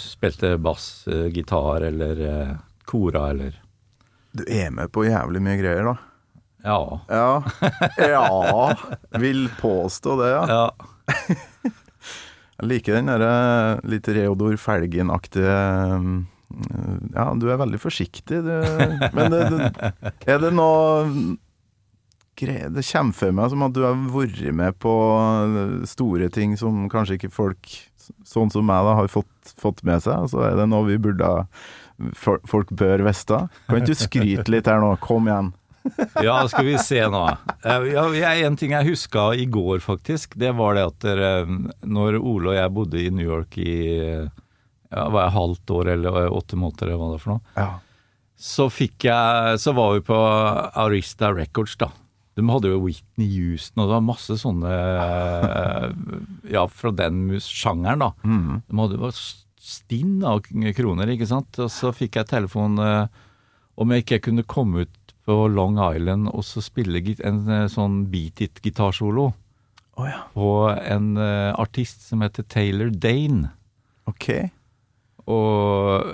spilte 0.00 0.56
bass, 0.58 1.06
eh, 1.08 1.28
gitar 1.34 1.84
eller 1.86 2.22
eh, 2.26 2.54
kora 2.88 3.30
eller 3.30 3.60
Du 4.32 4.44
er 4.46 4.70
med 4.70 4.90
på 4.94 5.04
jævlig 5.04 5.42
mye 5.42 5.58
greier, 5.58 5.86
da. 5.90 5.96
Ja. 6.62 7.00
Ja. 7.08 7.42
Ja. 7.98 8.74
Vil 9.18 9.48
påstå 9.60 10.16
det, 10.20 10.30
ja. 10.30 10.42
ja. 10.48 10.64
Jeg 12.60 12.68
liker 12.68 12.98
den 12.98 13.08
derre 13.08 13.80
litt 13.88 14.08
Reodor 14.12 14.58
Felgen-aktige 14.60 15.54
um, 15.96 16.26
Ja, 17.14 17.28
du 17.38 17.46
er 17.50 17.60
veldig 17.60 17.78
forsiktig, 17.80 18.42
du. 18.42 18.54
Men 19.16 19.30
det, 19.32 19.44
det, 19.50 20.14
er 20.26 20.40
det 20.42 20.50
noe 20.54 21.36
Det 22.40 22.84
kommer 22.88 23.16
for 23.16 23.36
meg 23.36 23.52
som 23.52 23.66
at 23.66 23.76
du 23.76 23.84
har 23.84 24.00
vært 24.14 24.42
med 24.56 24.78
på 24.82 24.94
store 25.90 26.30
ting 26.32 26.56
som 26.58 26.88
kanskje 26.92 27.20
ikke 27.20 27.32
folk 27.34 27.76
sånn 28.26 28.50
som 28.50 28.66
meg 28.66 28.82
da 28.86 28.96
har 28.98 29.12
fått, 29.12 29.54
fått 29.60 29.84
med 29.86 30.02
seg. 30.02 30.30
Så 30.32 30.42
er 30.46 30.58
det 30.58 30.66
noe 30.70 30.88
vi 30.88 30.98
burde 31.00 31.36
Folk 32.48 32.70
bør 32.72 33.02
vite. 33.04 33.42
Kan 33.68 33.76
ikke 33.76 33.92
du 33.92 33.98
skryte 33.98 34.52
litt 34.52 34.68
her 34.70 34.80
nå? 34.80 34.94
Kom 35.04 35.26
igjen. 35.28 35.50
ja, 36.24 36.36
skal 36.48 36.64
vi 36.64 36.76
se 36.80 37.00
nå. 37.12 37.22
Eh, 37.64 38.22
en 38.44 38.56
ting 38.56 38.72
jeg 38.72 38.88
huska 38.88 39.30
i 39.36 39.46
går, 39.48 39.80
faktisk, 39.84 40.36
det 40.40 40.52
var 40.56 40.76
det 40.76 40.86
at 40.88 41.04
dere, 41.04 41.30
når 41.84 42.16
Ole 42.20 42.52
og 42.52 42.56
jeg 42.56 42.72
bodde 42.76 43.00
i 43.00 43.10
New 43.12 43.26
York 43.26 43.56
i 43.60 43.74
ja, 44.90 45.08
var 45.08 45.24
jeg 45.28 45.36
halvt 45.38 45.70
år 45.76 45.88
eller 45.94 46.18
åtte 46.34 46.56
måneder, 46.58 46.88
eller 46.90 46.98
hva 47.00 47.08
det 47.12 47.18
er 47.20 47.24
for 47.24 47.32
noe, 47.36 47.40
Ja. 47.56 47.68
så 48.40 48.66
fikk 48.72 49.04
jeg 49.08 49.58
Så 49.60 49.74
var 49.76 49.92
vi 49.94 50.00
på 50.00 50.16
Arista 50.84 51.32
Records, 51.34 51.76
da. 51.76 51.90
De 52.36 52.42
hadde 52.48 52.70
jo 52.70 52.80
Whitney 52.84 53.28
Houston, 53.36 53.82
og 53.82 53.88
det 53.90 53.94
var 53.98 54.06
masse 54.06 54.36
sånne 54.40 54.70
eh, 54.72 55.90
Ja, 56.54 56.66
fra 56.68 56.90
den 56.96 57.28
sjangeren, 57.42 58.00
da. 58.04 58.12
Mm. 58.24 58.62
De 58.68 58.78
hadde 58.80 58.98
jo 59.00 59.10
stinn 59.60 60.22
av 60.26 60.40
kroner, 60.74 61.10
ikke 61.12 61.28
sant. 61.28 61.58
Og 61.62 61.68
så 61.70 61.92
fikk 61.94 62.16
jeg 62.20 62.30
telefon 62.32 62.78
eh, 62.82 63.06
om 63.80 63.92
jeg 63.92 64.04
ikke 64.06 64.22
kunne 64.30 64.46
komme 64.48 64.86
ut 64.86 64.96
på 65.28 65.36
Long 65.52 65.76
Island 65.78 66.30
og 66.32 66.42
så 66.48 66.62
spille 66.64 67.02
en 67.22 67.42
eh, 67.48 67.66
sånn 67.70 68.06
beat 68.10 68.40
it-gitarsolo 68.46 69.30
Oh, 70.00 70.06
ja. 70.08 70.22
på 70.32 70.46
en 70.80 71.10
eh, 71.20 71.50
artist 71.60 72.06
som 72.08 72.22
heter 72.24 72.46
Taylor 72.48 72.88
Dane. 72.94 73.50
Ok. 74.08 74.30
Og, 75.30 76.12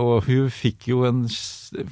og 0.00 0.26
hun 0.28 0.48
fikk 0.54 0.88
jo 0.90 1.02
en, 1.08 1.24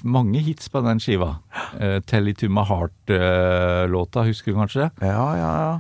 mange 0.03 0.41
hits 0.47 0.71
på 0.73 0.81
den 0.87 1.01
skiva. 1.03 1.35
Uh, 1.77 1.99
'Tell 2.07 2.29
It 2.33 2.41
To 2.43 2.49
My 2.53 2.65
Heart'-låta, 2.69 4.25
husker 4.29 4.53
du 4.55 4.61
kanskje? 4.63 4.91
Ja, 5.05 5.27
ja, 5.39 5.51
ja. 5.67 5.73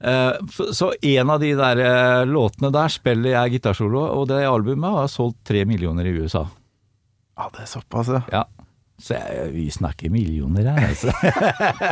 Eh, 0.00 0.32
så 0.72 0.94
en 1.04 1.28
av 1.30 1.42
de 1.42 1.50
der 1.58 2.24
låtene 2.24 2.70
der 2.72 2.88
spiller 2.88 3.34
jeg 3.34 3.58
gitarsolo, 3.58 4.00
og 4.16 4.30
det 4.30 4.38
albumet 4.48 4.94
har 4.96 5.10
solgt 5.12 5.42
tre 5.44 5.66
millioner 5.68 6.08
i 6.08 6.14
USA. 6.22 6.46
Ja, 7.36 7.50
det 7.52 7.66
er 7.66 7.68
såpass, 7.68 8.08
ja. 8.08 8.22
Ja. 8.32 8.44
Så 9.00 9.14
jeg, 9.16 9.50
vi 9.52 9.66
snakker 9.72 10.08
millioner 10.12 10.66
her, 10.72 10.88
altså. 10.88 11.12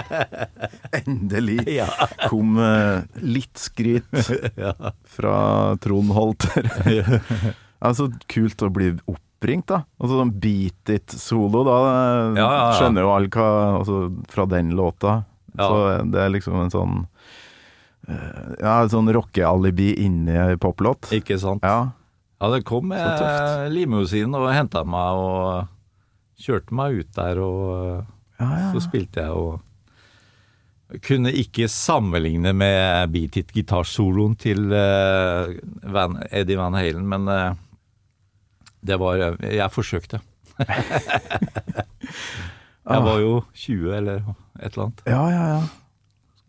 Endelig 1.04 1.62
Ja. 1.72 1.86
kom 2.28 2.56
litt 3.24 3.60
skryt 3.60 4.32
fra 5.16 5.36
Trond 5.84 6.12
Holter. 6.16 6.68
Altså, 7.80 8.08
kult 8.30 8.62
å 8.66 8.70
bli 8.74 8.92
oppringt, 9.10 9.66
da. 9.70 9.82
Og 10.02 10.10
sånn 10.10 10.32
Beat 10.42 10.90
It-solo, 10.94 11.64
da. 11.66 11.76
eh, 11.88 12.40
Ja, 12.40 12.46
ja, 12.46 12.48
ja. 12.54 12.72
Skjønner 12.78 13.04
jo 13.06 13.12
alle 13.14 13.28
hva 13.34 13.48
Altså, 13.78 13.98
fra 14.32 14.46
den 14.50 14.70
låta. 14.78 15.20
Så 15.58 15.78
det 16.12 16.20
er 16.22 16.30
liksom 16.30 16.54
en 16.62 16.70
sånn 16.70 16.96
eh, 18.08 18.56
Ja, 18.62 18.82
en 18.84 18.90
sånn 18.92 19.10
rockealibi 19.14 19.92
inni 20.04 20.56
poplåt. 20.62 21.10
Ikke 21.14 21.38
sant? 21.40 21.62
Ja. 21.66 21.92
Ja, 22.38 22.50
det 22.54 22.60
kom 22.68 22.92
eh, 22.94 23.64
limousin 23.74 24.34
og 24.38 24.50
henta 24.54 24.84
meg 24.86 25.18
og 25.18 25.66
kjørte 26.38 26.74
meg 26.78 27.00
ut 27.00 27.08
der, 27.16 27.40
og 27.42 27.62
eh, 27.72 28.04
Ja, 28.38 28.50
ja. 28.60 28.68
så 28.74 28.84
spilte 28.84 29.24
jeg 29.24 29.34
og 29.34 29.64
kunne 31.04 31.28
ikke 31.36 31.66
sammenligne 31.68 32.54
med 32.56 33.10
Beat 33.12 33.36
It 33.36 33.50
gitarsoloen 33.52 34.36
til 34.40 34.70
uh, 34.72 35.50
Van, 35.92 36.14
Eddie 36.32 36.56
Van 36.56 36.72
Halen, 36.78 37.02
men 37.10 37.26
eh, 37.28 37.58
det 38.88 38.98
var 39.00 39.20
Jeg 39.44 39.70
forsøkte. 39.74 40.20
jeg 42.88 43.04
var 43.04 43.20
jo 43.22 43.44
20 43.54 43.94
eller 44.00 44.24
et 44.58 44.72
eller 44.72 44.88
annet. 44.88 45.04
Ja, 45.06 45.22
ja, 45.30 45.44
ja. 45.54 45.62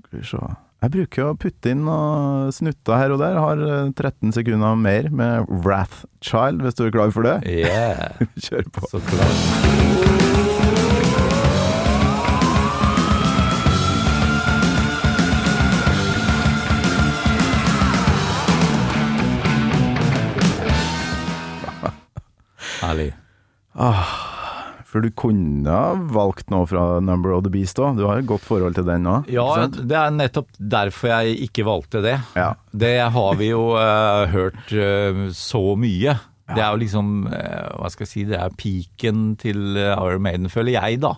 Skal 0.07 0.19
vi 0.19 0.25
se. 0.31 0.41
Jeg 0.79 0.93
bruker 0.93 1.25
å 1.27 1.35
putte 1.35 1.73
inn 1.73 1.81
noen 1.83 2.53
snutter 2.55 2.95
her 3.01 3.11
og 3.11 3.19
der. 3.19 3.35
Har 3.43 3.59
eh, 3.59 3.91
13 3.91 4.31
sekunder 4.37 4.79
mer 4.79 5.09
med 5.11 5.51
Wrath 5.65 6.05
Child, 6.23 6.63
hvis 6.63 6.79
du 6.79 6.85
er 6.87 6.95
klar 6.95 7.11
for 7.15 7.27
det. 7.27 7.35
Yeah, 7.51 8.15
Kjør 8.47 8.71
på. 8.71 8.87
så 8.93 9.03
klart. 9.11 10.58
For 24.89 25.03
du 25.05 25.11
kunne 25.13 25.73
valgt 26.09 26.49
noe 26.49 26.65
fra 26.69 26.99
Number 27.05 27.35
of 27.35 27.43
the 27.45 27.51
Beast 27.53 27.77
òg. 27.79 27.99
Du 27.99 28.07
har 28.09 28.19
et 28.23 28.27
godt 28.29 28.41
forhold 28.47 28.73
til 28.79 28.87
den 28.87 29.05
òg. 29.09 29.27
Ja, 29.29 29.45
det 29.69 29.95
er 29.99 30.09
nettopp 30.15 30.49
derfor 30.57 31.11
jeg 31.13 31.37
ikke 31.45 31.65
valgte 31.67 32.01
det. 32.01 32.15
Ja. 32.35 32.55
Det 32.73 32.95
har 33.13 33.37
vi 33.39 33.51
jo 33.51 33.67
uh, 33.77 34.25
hørt 34.33 34.73
uh, 34.73 35.27
så 35.37 35.61
mye. 35.77 36.17
Det 36.49 36.57
er 36.65 36.71
jo 36.73 36.81
liksom, 36.81 37.11
uh, 37.29 37.67
hva 37.77 37.91
skal 37.93 38.07
jeg 38.07 38.11
si, 38.15 38.23
det 38.31 38.39
er 38.41 38.55
piken 38.57 39.35
til 39.37 39.77
Iron 39.77 40.23
Maiden, 40.25 40.49
føler 40.49 40.79
jeg 40.79 40.97
da. 41.05 41.13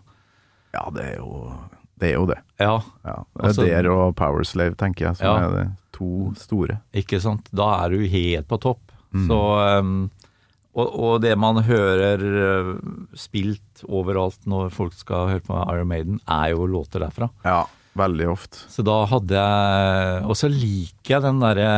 ja, 0.76 0.84
det 0.96 1.06
er 1.14 1.18
jo 1.22 1.54
det. 2.02 2.10
Er 2.12 2.16
jo 2.18 2.26
det. 2.28 2.40
Ja, 2.60 2.74
Ja. 3.06 3.16
Det 3.38 3.44
er 3.44 3.48
Altså- 3.48 3.66
der 3.70 3.88
og 3.92 4.16
Powerslave, 4.18 4.76
tenker 4.76 5.06
jeg, 5.08 5.16
som 5.18 5.28
Ja. 5.28 5.48
er 5.48 5.52
de 5.56 5.66
to 5.94 6.34
store. 6.36 6.80
ikke 6.94 7.22
sant. 7.22 7.48
Da 7.56 7.86
er 7.86 7.90
du 7.96 8.00
helt 8.08 8.48
på 8.50 8.58
topp. 8.60 8.80
Mm. 9.14 9.28
Så, 9.28 9.40
eh, 9.80 10.10
og, 10.72 10.88
og 10.96 11.14
det 11.24 11.34
man 11.40 11.60
hører 11.68 12.22
eh, 12.24 12.70
spilt 13.20 13.82
overalt 13.90 14.46
når 14.50 14.70
folk 14.72 14.96
skal 14.96 15.28
høre 15.34 15.44
på 15.44 15.58
Iron 15.66 15.90
Maiden, 15.90 16.20
er 16.32 16.54
jo 16.54 16.68
låter 16.70 17.04
derfra. 17.04 17.28
Ja, 17.44 17.66
veldig 18.00 18.30
ofte. 18.32 18.62
Så 18.72 18.86
da 18.88 19.02
hadde 19.12 19.36
jeg 19.36 20.22
Og 20.30 20.38
så 20.40 20.48
liker 20.48 21.18
jeg 21.18 21.26
den 21.26 21.42
derre 21.44 21.72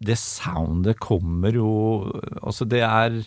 Det 0.00 0.16
soundet 0.16 0.96
kommer 1.04 1.52
jo 1.52 1.72
Altså, 2.40 2.64
det 2.64 2.80
er 2.86 3.18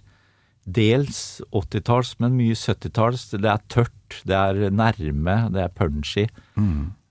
dels 0.64 1.42
80-talls, 1.52 2.16
men 2.24 2.38
mye 2.40 2.56
70-talls. 2.56 3.26
Det 3.36 3.50
er 3.52 3.64
tørt, 3.68 4.22
det 4.24 4.38
er 4.38 4.72
nærme, 4.72 5.34
det 5.52 5.60
er 5.66 5.74
punchy. 5.76 6.24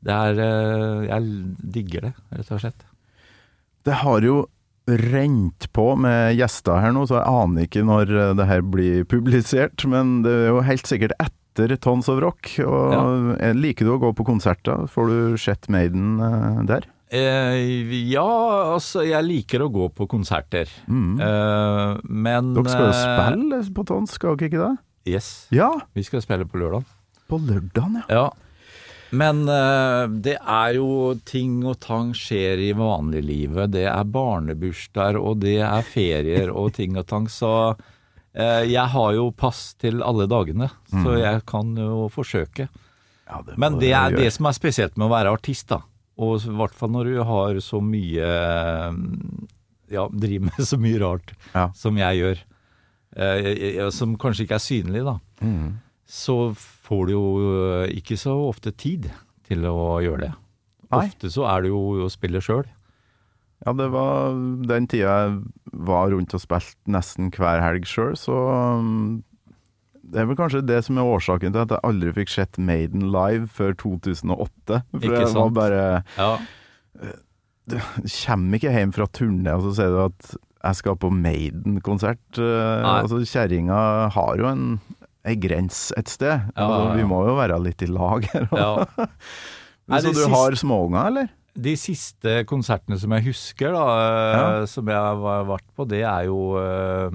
Det 0.03 0.15
er 0.17 0.41
eh, 0.41 1.03
Jeg 1.11 1.27
digger 1.77 2.07
det, 2.09 2.13
rett 2.33 2.51
og 2.57 2.63
slett. 2.65 2.87
Det 3.85 3.99
har 4.03 4.25
jo 4.25 4.39
rent 4.87 5.69
på 5.73 5.93
med 6.01 6.35
gjester 6.39 6.81
her 6.83 6.95
nå, 6.97 7.05
så 7.07 7.21
jeg 7.21 7.29
aner 7.31 7.67
ikke 7.69 7.85
når 7.87 8.11
eh, 8.11 8.33
det 8.39 8.49
her 8.49 8.65
blir 8.67 9.05
publisert. 9.09 9.85
Men 9.89 10.23
det 10.27 10.33
er 10.33 10.51
jo 10.53 10.65
helt 10.67 10.89
sikkert 10.91 11.15
etter 11.23 11.77
Tons 11.85 12.09
of 12.11 12.19
Rock. 12.25 12.55
Og 12.65 12.95
ja. 12.97 13.53
Liker 13.55 13.87
du 13.87 13.95
å 13.95 14.01
gå 14.03 14.11
på 14.19 14.27
konserter? 14.27 14.87
Får 14.91 15.11
du 15.13 15.39
sett 15.41 15.69
Maiden 15.73 16.19
eh, 16.23 16.63
der? 16.71 16.89
Eh, 17.13 17.93
ja, 18.09 18.25
altså, 18.73 19.03
jeg 19.05 19.21
liker 19.27 19.67
å 19.67 19.69
gå 19.69 19.91
på 19.93 20.07
konserter. 20.09 20.71
Eh, 20.89 21.91
men 22.09 22.55
Dere 22.57 22.73
skal 22.73 22.87
jo 22.89 22.95
eh, 22.95 23.03
spille 23.03 23.59
på 23.77 23.85
Tons, 23.91 24.15
skal 24.17 24.39
dere 24.41 24.49
ikke 24.49 24.63
det? 24.63 24.73
Yes. 25.13 25.29
Ja, 25.53 25.69
Vi 25.99 26.05
skal 26.07 26.23
spille 26.25 26.47
på 26.49 26.57
lørdag. 26.63 26.87
på 27.29 27.37
lørdag, 27.43 28.01
ja. 28.01 28.07
Ja. 28.09 28.25
Men 29.13 29.43
eh, 29.49 30.07
det 30.25 30.39
er 30.41 30.77
jo 30.79 31.15
ting 31.29 31.59
og 31.69 31.77
tang 31.85 32.15
skjer 32.17 32.61
i 32.65 32.71
vanliglivet. 32.77 33.73
Det 33.75 33.85
er 33.91 34.07
barnebursdager, 34.09 35.19
og 35.21 35.43
det 35.45 35.59
er 35.67 35.85
ferier 35.85 36.53
og 36.53 36.71
ting 36.79 36.97
og 36.97 37.05
tang. 37.11 37.27
Så 37.29 37.51
eh, 38.33 38.63
jeg 38.73 38.87
har 38.95 39.11
jo 39.19 39.27
pass 39.37 39.75
til 39.81 40.01
alle 40.07 40.25
dagene, 40.31 40.71
så 40.89 41.19
jeg 41.21 41.45
kan 41.49 41.75
jo 41.77 42.07
forsøke. 42.13 42.69
ja 43.29 43.43
det 43.47 43.59
Men 43.61 43.77
det 43.83 43.93
er 43.93 44.17
det 44.17 44.31
som 44.33 44.49
er 44.49 44.57
spesielt 44.57 44.97
med 44.97 45.11
å 45.11 45.13
være 45.13 45.35
artist, 45.37 45.69
da. 45.69 45.83
Og 46.23 46.41
i 46.45 46.57
hvert 46.57 46.75
fall 46.77 46.91
når 46.93 47.09
du 47.13 47.23
har 47.25 47.61
så 47.65 47.79
mye 47.81 48.27
Ja, 49.93 50.09
driver 50.09 50.45
med 50.49 50.67
så 50.69 50.77
mye 50.81 50.99
rart 51.01 51.33
Ja. 51.55 51.71
som 51.77 51.97
jeg 52.01 52.21
gjør. 52.21 52.43
Eh, 53.17 53.91
som 53.93 54.17
kanskje 54.17 54.47
ikke 54.47 54.57
er 54.57 54.65
synlig, 54.65 55.03
da. 55.05 55.19
Mm. 55.45 55.75
Så 56.09 56.37
får 56.57 57.07
du 57.09 57.13
jo 57.15 57.25
eh, 57.83 57.93
ikke 57.99 58.19
så 58.21 58.35
ofte 58.49 58.73
tid 58.75 59.11
til 59.49 59.67
å 59.69 60.01
gjøre 60.05 60.27
det. 60.27 60.33
Nei. 60.93 61.07
Ofte 61.07 61.31
så 61.33 61.47
er 61.49 61.65
det 61.65 61.71
jo 61.73 61.83
å 62.05 62.09
spille 62.13 62.43
sjøl. 62.45 62.67
Ja, 63.63 63.73
det 63.79 63.87
var 63.95 64.35
den 64.67 64.89
tida 64.91 65.13
jeg 65.23 65.35
var 65.87 66.11
rundt 66.11 66.35
og 66.35 66.43
spilte 66.43 66.91
nesten 66.91 67.31
hver 67.33 67.63
helg 67.63 67.87
sjøl, 67.87 68.17
så 68.19 68.35
um, 68.83 69.23
det 70.03 70.19
er 70.19 70.27
vel 70.29 70.37
kanskje 70.37 70.65
det 70.67 70.81
som 70.85 70.99
er 70.99 71.07
årsaken 71.07 71.55
til 71.55 71.63
at 71.63 71.73
jeg 71.77 71.85
aldri 71.87 72.13
fikk 72.17 72.33
sett 72.35 72.59
Maiden 72.59 73.07
live 73.15 73.47
før 73.55 73.77
2008. 73.79 74.81
For 74.91 75.07
Ikke 75.07 75.21
det 75.23 75.37
var 75.39 75.55
bare 75.57 75.85
Ja. 76.19 76.33
Du 77.71 77.77
kommer 77.79 78.59
ikke 78.59 78.73
hjem 78.75 78.91
fra 78.93 79.07
turné 79.15 79.55
og 79.55 79.63
så 79.69 79.77
sier 79.79 79.95
du 79.95 80.01
at 80.09 80.33
jeg 80.35 80.79
skal 80.79 80.99
på 80.99 81.09
Maiden-konsert. 81.15 82.23
Eh, 82.39 82.83
Altså, 82.87 83.23
Kjerringa 83.27 83.79
har 84.15 84.37
jo 84.39 84.51
en 84.51 84.67
ei 85.25 85.37
grense 85.39 85.95
et 85.97 86.09
sted. 86.11 86.49
Ja, 86.57 86.65
altså. 86.67 86.97
Vi 86.99 87.05
må 87.09 87.21
jo 87.29 87.37
være 87.39 87.59
litt 87.63 87.83
i 87.85 87.91
lag 87.91 88.25
her. 88.33 88.49
ja. 88.53 88.73
Så 89.93 90.09
du 90.09 90.15
siste- 90.15 90.31
har 90.33 90.55
småunger, 90.57 91.07
eller? 91.11 91.31
De 91.53 91.75
siste 91.77 92.45
konsertene 92.49 92.97
som 92.99 93.13
jeg 93.13 93.27
husker, 93.27 93.75
da, 93.75 93.87
eh, 94.63 94.67
som 94.71 94.87
jeg 94.89 94.97
har 94.97 95.45
vært 95.45 95.67
på, 95.77 95.85
det 95.91 96.01
er 96.09 96.25
jo 96.31 96.37
uh, 96.57 97.11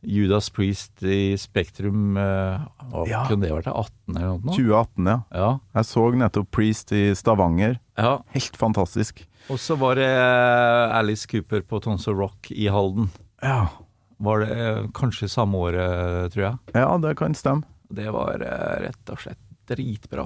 Judas 0.00 0.48
Priest 0.54 1.02
i 1.04 1.34
Spektrum 1.36 2.16
uh, 2.16 2.62
Ja. 3.10 3.24
Kunne 3.28 3.44
det 3.44 3.50
vært 3.52 3.68
18 3.68 4.14
eller 4.16 4.38
noe? 4.38 4.54
2018, 4.54 5.10
ja. 5.10 5.18
Ja. 5.34 5.50
Jeg 5.76 5.88
så 5.90 6.06
nettopp 6.22 6.48
Priest 6.56 6.94
i 6.96 7.02
Stavanger. 7.18 7.76
ja. 8.00 8.14
Helt 8.32 8.56
fantastisk. 8.56 9.26
Og 9.52 9.60
så 9.60 9.76
var 9.80 9.96
det 10.00 10.08
Alice 10.08 11.28
Cooper 11.28 11.62
på 11.68 11.82
Tons 11.84 12.08
of 12.08 12.16
Rock 12.16 12.50
i 12.54 12.70
Halden. 12.72 13.10
Ja. 13.42 13.66
Var 14.18 14.40
det 14.42 14.54
eh, 14.58 14.82
kanskje 14.98 15.28
samme 15.30 15.58
året, 15.62 16.32
tror 16.34 16.42
jeg. 16.44 16.58
ja, 16.74 16.88
det 16.98 17.16
kan 17.20 17.34
stemme. 17.38 17.62
Det 17.88 18.10
var 18.12 18.42
eh, 18.42 18.80
rett 18.88 19.12
og 19.14 19.20
slett 19.22 19.38
dritbra. 19.70 20.24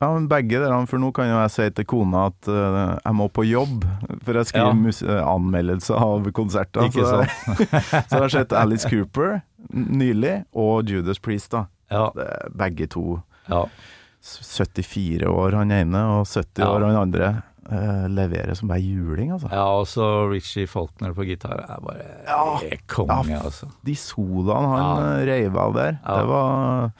Ja, 0.00 0.08
men 0.14 0.30
begge 0.30 0.56
dere, 0.62 0.78
for 0.88 0.96
nå 1.02 1.10
kan 1.12 1.28
jo 1.28 1.36
jeg 1.42 1.50
si 1.52 1.64
til 1.76 1.84
kona 1.84 2.22
at 2.30 2.48
uh, 2.48 2.94
jeg 3.04 3.16
må 3.18 3.26
på 3.28 3.44
jobb, 3.44 3.82
for 4.24 4.38
jeg 4.40 4.48
skriver 4.48 5.02
Ja. 5.10 5.18
anmeldelser 5.28 6.00
av 6.00 6.30
konserter. 6.32 6.86
Ikke 6.88 7.04
så, 7.04 7.18
sant? 7.28 7.60
så 8.08 8.14
jeg 8.16 8.22
har 8.24 8.32
sett 8.32 8.54
Alice 8.56 8.88
Cooper 8.88 9.42
nylig, 9.76 10.38
og 10.56 10.88
Judas 10.88 11.20
Priest, 11.20 11.52
da. 11.52 11.66
Ja. 11.92 12.06
Begge 12.56 12.88
to 12.88 13.18
ja. 13.50 13.66
74 14.24 15.28
år 15.28 15.52
han 15.60 15.70
ene, 15.72 16.00
og 16.16 16.24
70 16.26 16.62
Ja. 16.64 16.70
år 16.72 16.86
han 16.88 16.96
andre. 16.96 17.42
Leverer 18.10 18.54
som 18.56 18.68
bare 18.68 18.80
juling, 18.80 19.30
altså. 19.32 19.50
Ja, 19.52 19.64
og 19.80 19.86
så 19.86 20.30
Richie 20.30 20.66
Faulkner 20.66 21.12
på 21.14 21.26
gitar 21.28 21.60
er 21.60 21.80
bare 21.84 22.06
ja, 22.26 22.78
konge, 22.88 23.28
Ja. 23.30 23.40
altså. 23.44 23.68
De 23.84 23.94
soloene 23.94 24.68
han 24.68 24.80
Ja. 24.80 25.12
eh, 25.20 25.26
reiv 25.26 25.56
av 25.56 25.74
der, 25.74 25.98
Ja. 26.06 26.16
det 26.18 26.26
var 26.28 26.92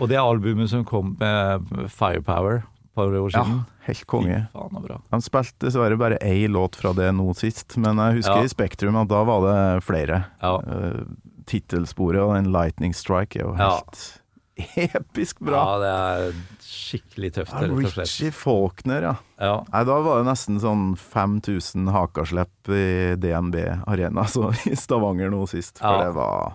Og 0.00 0.08
det 0.08 0.16
albumet 0.18 0.68
som 0.68 0.84
kom 0.84 1.16
med 1.20 1.90
Firepower 1.90 2.64
par 2.94 3.06
år 3.06 3.30
siden. 3.30 3.64
ja, 3.64 3.64
helt 3.86 4.06
konge. 4.06 4.48
Faen. 4.52 5.00
Han 5.10 5.20
spilte 5.20 5.58
dessverre 5.66 5.96
bare 5.98 6.18
én 6.20 6.48
låt 6.50 6.76
fra 6.76 6.92
det 6.92 7.12
nå 7.14 7.34
sist, 7.34 7.76
men 7.76 7.96
jeg 7.96 8.16
husker 8.22 8.36
Ja. 8.36 8.42
i 8.42 8.48
Spektrum 8.48 8.96
at 9.00 9.08
da 9.08 9.24
var 9.24 9.40
det 9.76 9.82
flere. 9.84 10.24
Ja. 10.42 10.56
Uh, 10.58 11.04
Tittelsporet 11.46 12.22
og 12.22 12.34
den 12.34 12.52
Lightning 12.52 12.94
Strike 12.94 13.36
er 13.36 13.44
jo 13.44 13.54
helt 13.54 14.20
episk 14.56 15.40
bra. 15.42 15.60
Ja, 15.60 15.78
det 15.82 15.92
er 15.92 16.36
skikkelig 16.64 17.30
tøft, 17.34 17.52
Ja, 17.54 17.62
rett 17.64 17.72
og 17.74 17.92
slett. 17.94 18.06
Richie 18.10 18.30
Faulkner, 18.34 19.02
ja. 19.08 19.14
Ja. 19.42 19.54
Nei, 19.72 19.80
da 19.88 19.96
var 20.06 20.20
det 20.20 20.28
nesten 20.28 20.60
sånn 20.62 20.84
5000 21.00 21.88
hakaslepp 21.94 22.70
i 22.70 22.84
DNB 23.18 23.56
Arena 23.90 24.26
så 24.30 24.52
i 24.70 24.76
Stavanger 24.78 25.32
nå 25.34 25.42
sist. 25.50 25.80
For 25.82 25.90
Ja. 25.98 26.04
det 26.06 26.14
var 26.18 26.54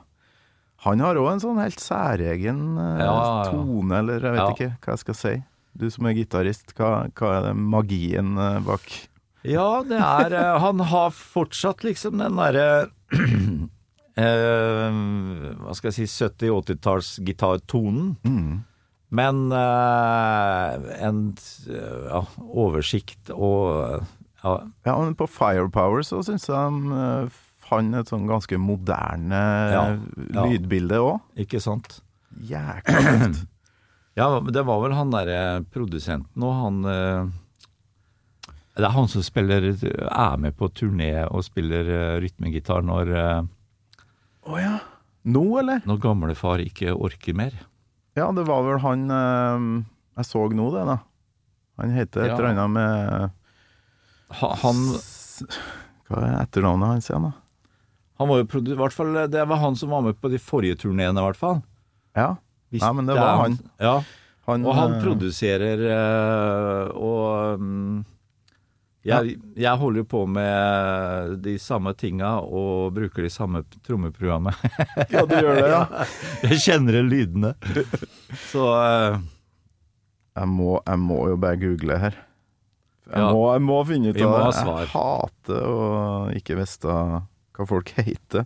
Han 0.86 1.02
har 1.04 1.20
òg 1.20 1.28
en 1.34 1.42
sånn 1.44 1.60
helt 1.60 1.82
særegen 1.84 2.62
eh, 2.80 3.02
Ja, 3.04 3.18
tone, 3.52 3.98
eller 4.00 4.24
jeg 4.24 4.38
vet 4.38 4.54
ikke 4.56 4.70
hva 4.80 4.94
jeg 4.96 5.04
skal 5.04 5.18
si. 5.20 5.34
Du 5.80 5.90
som 5.92 6.08
er 6.08 6.16
gitarist, 6.16 6.72
hva, 6.80 7.10
hva 7.20 7.34
er 7.38 7.50
det 7.50 7.56
magien 7.60 8.38
eh, 8.40 8.62
bak? 8.64 8.88
Ja, 9.44 9.84
det 9.88 10.00
er 10.00 10.34
eh, 10.40 10.56
Han 10.64 10.80
har 10.88 11.12
fortsatt 11.16 11.84
liksom 11.84 12.18
den 12.24 12.40
derre 12.40 12.88
Hva 14.20 15.74
skal 15.78 15.90
jeg 15.92 15.98
si 16.00 16.08
70-80-tallsgitartonen. 16.26 18.16
Mm. 18.28 18.58
Men 19.10 19.52
eh, 19.58 20.74
en 21.08 21.22
eh, 21.66 22.02
ja, 22.12 22.20
oversikt 22.46 23.32
og 23.34 24.04
ja, 24.44 24.52
Ja, 24.86 24.94
men 25.02 25.16
på 25.18 25.26
Firepower 25.28 26.06
så 26.06 26.22
syns 26.26 26.46
jeg 26.46 26.54
han 26.54 26.92
eh, 26.94 27.40
fant 27.70 27.98
et 27.98 28.10
sånn 28.12 28.28
ganske 28.30 28.58
moderne 28.62 29.40
Ja, 29.74 29.82
ja. 29.98 30.46
lydbilde 30.46 31.02
òg. 31.02 31.18
ikke 31.42 31.60
sant? 31.64 32.04
Jækla 32.38 33.02
tøft. 33.08 33.46
Ja, 34.20 34.26
men 34.44 34.52
det 34.52 34.66
var 34.68 34.82
vel 34.84 34.92
han 34.98 35.12
derre 35.14 35.62
produsenten 35.72 36.44
og 36.44 36.54
han 36.60 36.80
eh, 36.92 37.30
Det 38.76 38.84
er 38.84 38.94
han 38.94 39.08
som 39.08 39.24
spiller 39.24 39.70
er 39.72 40.38
med 40.42 40.58
på 40.60 40.68
turné 40.76 41.14
og 41.30 41.46
spiller 41.48 41.88
eh, 41.94 42.18
rytmegitar 42.26 42.84
når, 42.86 43.14
eh, 44.46 44.52
oh, 44.52 44.60
ja. 44.62 44.78
Nå, 45.30 45.44
eller? 45.60 45.82
når 45.86 46.00
gamlefar 46.02 46.62
ikke 46.64 46.94
orker 46.96 47.36
mer. 47.36 47.54
Ja, 48.18 48.32
det 48.36 48.46
var 48.48 48.64
vel 48.66 48.80
han 48.84 49.04
eh, 49.12 49.66
Jeg 50.20 50.26
så 50.28 50.46
nå 50.52 50.70
det, 50.74 50.86
da. 50.90 50.98
Han 51.80 51.92
heter 51.96 52.22
et 52.26 52.32
Ja. 52.32 52.36
eller 52.38 52.50
annet 52.52 52.70
med 52.76 53.32
Ha- 54.40 54.56
Han, 54.62 54.76
Hva 56.10 56.20
er 56.26 56.36
etternavnet 56.44 56.88
hans 56.94 57.08
igjen, 57.10 57.24
da? 57.30 57.32
han 58.20 58.28
var 58.28 58.42
jo. 58.42 58.60
I 58.60 58.76
hvert 58.76 58.92
fall, 58.94 59.14
det 59.32 59.46
var 59.48 59.58
han 59.62 59.76
som 59.80 59.90
var 59.94 60.02
med 60.04 60.18
på 60.20 60.28
de 60.30 60.38
forrige 60.44 60.76
turneene, 60.82 61.16
i 61.18 61.24
hvert 61.24 61.38
fall. 61.40 61.62
Ja, 62.18 62.36
Hvis 62.70 62.82
Nei, 62.84 62.92
men 62.98 63.06
det 63.08 63.16
var 63.16 63.38
han. 63.46 63.56
Ja, 63.80 63.94
han 64.46 64.66
og 64.68 64.76
han 64.76 64.94
eh, 64.98 65.02
produserer 65.06 65.80
øh, 65.88 66.90
og 67.00 67.60
mm, 67.64 68.04
jeg, 69.10 69.36
jeg 69.60 69.80
holder 69.82 70.02
jo 70.04 70.08
på 70.12 70.22
med 70.30 71.36
de 71.46 71.56
samme 71.62 71.94
tinga 71.98 72.36
og 72.46 72.94
bruker 72.96 73.26
de 73.26 73.32
samme 73.34 73.64
trommeprogrammet. 73.88 74.56
Ja, 75.14 75.26
du 75.26 75.36
gjør 75.36 75.60
det, 75.60 75.68
ja. 75.74 76.08
Jeg 76.46 76.60
kjenner 76.66 76.98
igjen 77.00 77.12
lydene. 77.12 77.54
Så 78.52 78.66
uh, 78.70 79.20
Jeg 80.38 80.48
må, 80.54 80.76
jeg 80.86 81.00
må 81.04 81.22
jo 81.34 81.38
bare 81.42 81.60
google 81.62 81.98
her. 82.06 82.18
Jeg, 83.10 83.18
Ja. 83.18 83.32
må, 83.34 83.46
jeg 83.56 83.64
må 83.66 83.80
finne 83.90 84.12
ut 84.14 84.20
av 84.22 84.36
det. 84.38 84.66
Jeg 84.84 84.92
hater 84.94 85.64
å 85.66 85.80
ikke 86.38 86.60
vite 86.60 86.98
hva 87.58 87.66
folk 87.68 87.90
heter. 87.98 88.46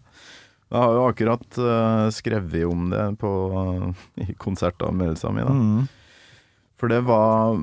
Jeg 0.74 0.80
har 0.82 0.96
jo 0.96 1.02
akkurat 1.06 1.58
uh, 1.62 2.08
skrevet 2.16 2.64
om 2.66 2.88
det 2.90 3.04
på, 3.22 3.32
i 4.24 4.32
konsertanmeldelsene 4.42 5.36
mine. 5.36 5.52
mm, 5.54 5.84
For 6.82 6.90
det 6.90 7.02
var 7.06 7.60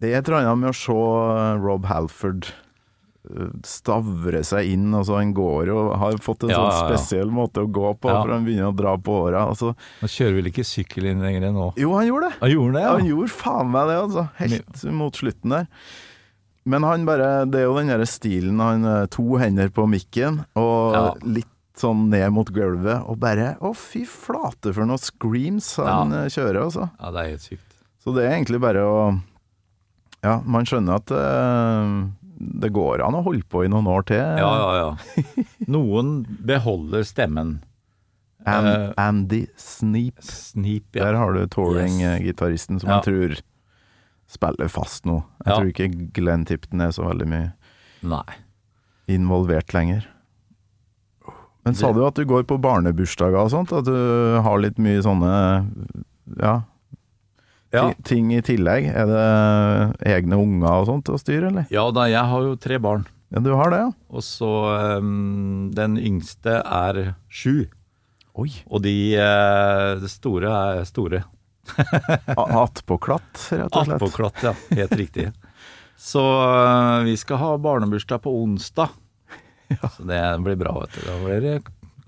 Det 0.00 0.10
er 0.14 0.18
et 0.22 0.28
eller 0.30 0.42
annet 0.46 0.62
med 0.62 0.70
å 0.72 0.76
se 0.80 0.94
eh, 0.96 1.60
Rob 1.60 1.84
Halford 1.90 2.46
eh, 2.48 3.50
stavre 3.68 4.40
seg 4.48 4.70
inn. 4.72 4.86
Altså 4.96 5.18
Han 5.18 5.34
går 5.36 5.70
og 5.74 5.90
har 6.00 6.16
fått 6.24 6.46
en 6.46 6.54
Ja, 6.54 6.62
sånn 6.70 6.88
spesiell 6.88 7.28
ja. 7.28 7.34
måte 7.36 7.64
å 7.66 7.68
gå 7.70 7.90
på, 8.00 8.08
Ja. 8.08 8.22
for 8.22 8.32
han 8.32 8.46
begynner 8.48 8.70
å 8.72 8.76
dra 8.76 8.94
på 8.96 9.18
åra. 9.26 9.46
Altså, 9.52 9.74
Nå 10.00 10.08
kjører 10.08 10.38
vel 10.40 10.48
ikke 10.52 10.64
sykkel 10.64 11.10
inn 11.12 11.20
lenger 11.24 11.50
nå? 11.52 11.72
jo, 11.76 11.92
han 11.98 12.08
gjorde 12.08 12.30
det! 12.30 12.38
Han 12.40 12.54
gjorde 12.56 12.72
det, 12.78 12.84
Ja, 12.86 12.94
han 12.96 13.10
gjorde 13.12 13.34
faen 13.36 13.70
meg 13.76 13.88
det, 13.92 13.98
altså. 14.06 14.26
Helt 14.40 14.84
mot 15.02 15.20
slutten 15.20 15.50
der. 15.58 15.68
Men 16.70 16.84
han 16.84 17.06
bare 17.08 17.28
Det 17.48 17.60
er 17.62 17.64
jo 17.68 17.76
den 17.78 17.88
derre 17.92 18.06
stilen, 18.08 18.58
han 18.60 18.84
eh, 18.84 19.06
to 19.12 19.36
hender 19.40 19.68
på 19.72 19.86
mikken 19.88 20.42
og 20.60 21.20
litt 21.24 21.46
sånn 21.80 22.10
ned 22.12 22.28
mot 22.36 22.48
gulvet, 22.52 23.06
og 23.08 23.16
bare 23.22 23.54
Å, 23.64 23.70
fy 23.76 24.02
flate 24.04 24.72
for 24.76 24.84
noen 24.84 25.00
screams 25.00 25.76
han 25.80 26.12
kjører, 26.28 26.58
altså. 26.66 26.90
Ja, 27.00 27.12
det 27.14 27.20
er 27.22 27.30
helt 27.34 27.44
sykt. 27.46 27.76
Så 28.04 28.12
det 28.16 28.26
er 28.26 28.34
egentlig 28.36 28.60
bare 28.60 28.82
å 28.84 28.98
Ja, 30.24 30.40
man 30.44 30.66
skjønner 30.68 30.98
at 31.00 31.10
uh, 31.14 32.08
det 32.60 32.70
går 32.76 33.00
an 33.06 33.16
å 33.18 33.22
holde 33.24 33.44
på 33.48 33.64
i 33.64 33.70
noen 33.72 33.88
år 33.88 34.04
til. 34.10 34.20
Ja, 34.20 34.50
ja, 34.60 34.70
ja. 34.80 35.44
Noen 35.76 36.20
beholder 36.44 37.04
stemmen. 37.08 37.58
An 38.48 38.64
uh, 38.68 38.92
Andy 39.00 39.46
Sneap. 39.60 40.20
Snip, 40.24 40.86
ja. 40.96 41.06
Der 41.10 41.18
har 41.20 41.32
du 41.36 41.42
touring-gitaristen 41.52 42.80
som 42.80 42.88
Ja. 42.88 42.98
man 43.00 43.04
tror 43.04 43.36
spiller 44.30 44.68
fast 44.70 45.04
nå. 45.08 45.22
Jeg 45.44 45.50
Ja. 45.50 45.56
tror 45.58 45.72
ikke 45.72 46.12
Glenn 46.16 46.44
Tipton 46.48 46.80
er 46.84 46.92
så 46.94 47.04
veldig 47.08 47.26
mye 47.28 47.52
Nei. 48.06 48.24
involvert 49.10 49.72
lenger. 49.74 50.06
Men 51.64 51.74
sa 51.76 51.90
du 51.92 52.00
at 52.06 52.14
du 52.16 52.24
går 52.24 52.44
på 52.48 52.56
barnebursdager 52.62 53.36
og 53.36 53.50
sånt? 53.52 53.72
At 53.76 53.84
du 53.84 54.40
har 54.40 54.58
litt 54.62 54.78
mye 54.80 55.02
sånne 55.04 55.32
ja, 56.40 56.62
Ja. 57.70 57.90
ting 58.06 58.32
i 58.34 58.42
tillegg? 58.42 58.88
Er 58.90 59.06
det 59.06 60.10
egne 60.10 60.38
unger 60.42 60.80
og 60.80 60.88
sånt 60.88 61.10
å 61.12 61.18
styre, 61.20 61.52
eller? 61.52 61.66
ja 61.70 61.84
da, 61.94 62.08
jeg 62.10 62.24
har 62.32 62.46
jo 62.48 62.56
tre 62.58 62.80
barn. 62.82 63.06
Ja, 63.30 63.42
du 63.44 63.52
har 63.54 63.70
det, 63.70 63.78
ja? 63.84 63.90
Og 64.10 64.24
så 64.26 64.48
um, 64.98 65.70
Den 65.74 65.94
yngste 66.02 66.58
er 66.66 67.14
sju. 67.30 67.68
Oi. 68.34 68.50
Og 68.66 68.82
de 68.82 68.94
uh, 69.22 70.08
store 70.10 70.50
er 70.50 70.82
store. 70.88 71.22
Attpåklatt, 72.34 73.30
rett 73.54 73.70
og 73.70 73.86
slett. 73.86 73.94
Attpåklatt, 74.00 74.42
ja. 74.48 74.54
Helt 74.74 74.96
riktig. 74.98 75.28
Så 76.00 76.24
uh, 76.24 77.06
vi 77.06 77.14
skal 77.20 77.38
ha 77.38 77.52
barnebursdag 77.62 78.24
på 78.24 78.34
onsdag. 78.42 78.90
Så 79.94 80.06
det 80.08 80.22
blir 80.42 80.58
bra, 80.58 80.74
vet 80.82 80.98
du. 80.98 81.04
Da 81.06 81.18
blir 81.22 81.44
det 81.44 81.54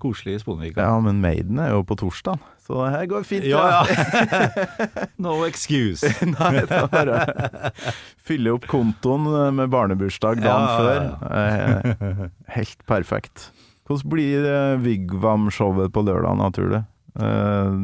koselig 0.03 0.35
i 0.35 0.43
Sponvika. 0.43 0.83
Ja, 0.83 0.99
men 0.99 1.21
Maiden 1.23 1.61
er 1.63 1.71
jo 1.71 1.85
på 1.87 1.95
torsdag, 2.03 2.41
så 2.63 2.79
det 2.85 2.91
her 2.93 3.07
går 3.11 3.25
fint. 3.27 3.45
Ja, 3.49 3.83
ja. 3.83 4.85
no 5.19 5.41
excuse. 5.43 6.07
Nei, 6.37 6.53
det 6.63 6.77
er 6.77 6.87
bare 6.91 7.73
fylle 8.23 8.53
opp 8.55 8.69
kontoen 8.71 9.27
med 9.57 9.71
barnebursdag 9.73 10.39
dagen 10.39 10.69
Ja, 10.69 10.79
før. 10.79 11.09
Eh, 11.27 12.23
Helt 12.55 12.85
perfekt. 12.87 13.49
Hvordan 13.83 14.13
blir 14.13 14.47
eh, 14.47 14.77
Vigvam-showet 14.79 15.91
på 15.91 16.05
lørdag, 16.07 16.39
naturlig? 16.39 16.83
Eh, 17.19 17.77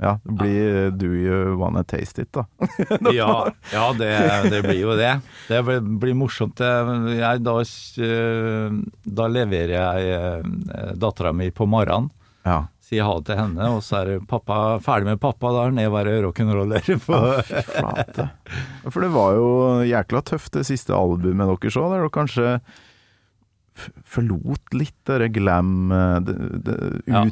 ja, 0.00 0.16
det 0.24 0.34
blir 0.40 0.90
Do 0.96 1.12
You 1.14 1.54
Wanna 1.60 1.84
Taste 1.86 2.24
It, 2.24 2.32
da. 2.34 2.46
Ja, 3.14 3.52
ja 3.70 3.84
det, 3.94 4.10
det 4.50 4.64
blir 4.64 4.80
jo 4.80 4.96
det. 4.98 5.12
Det 5.46 5.60
blir, 5.68 5.86
blir 6.02 6.16
morsomt. 6.18 6.58
Jeg, 6.58 7.44
da, 7.46 7.56
da 9.20 9.30
leverer 9.30 9.76
jeg 9.76 10.98
dattera 10.98 11.34
mi 11.36 11.52
på 11.54 11.68
morgenen. 11.70 12.10
Ja. 12.48 12.64
Sier 12.90 13.06
ha 13.06 13.12
til 13.22 13.38
henne, 13.38 13.66
og 13.70 13.84
så 13.86 14.00
er 14.00 14.24
pappa, 14.26 14.80
ferdig 14.82 15.12
med 15.12 15.20
pappa. 15.22 15.52
Da 15.54 15.68
er 15.68 15.86
og 15.86 15.94
være 15.94 16.14
rock'n'roller. 16.24 16.88
For... 17.04 17.38
Flate. 17.46 18.26
For 18.88 19.04
det 19.04 19.10
var 19.14 19.36
jo 19.36 19.50
jækla 19.86 20.24
tøft, 20.26 20.50
det 20.56 20.66
siste 20.66 20.96
albumet 20.96 21.52
deres 21.52 21.78
òg, 21.78 21.92
der 21.92 22.02
dere 22.02 22.14
kanskje 22.18 22.56
forlot 24.10 24.74
litt 24.74 24.96
det 25.08 25.20
der 25.22 25.30
glam 25.32 25.92
eh, 25.94 26.18
Ja. 27.08 27.22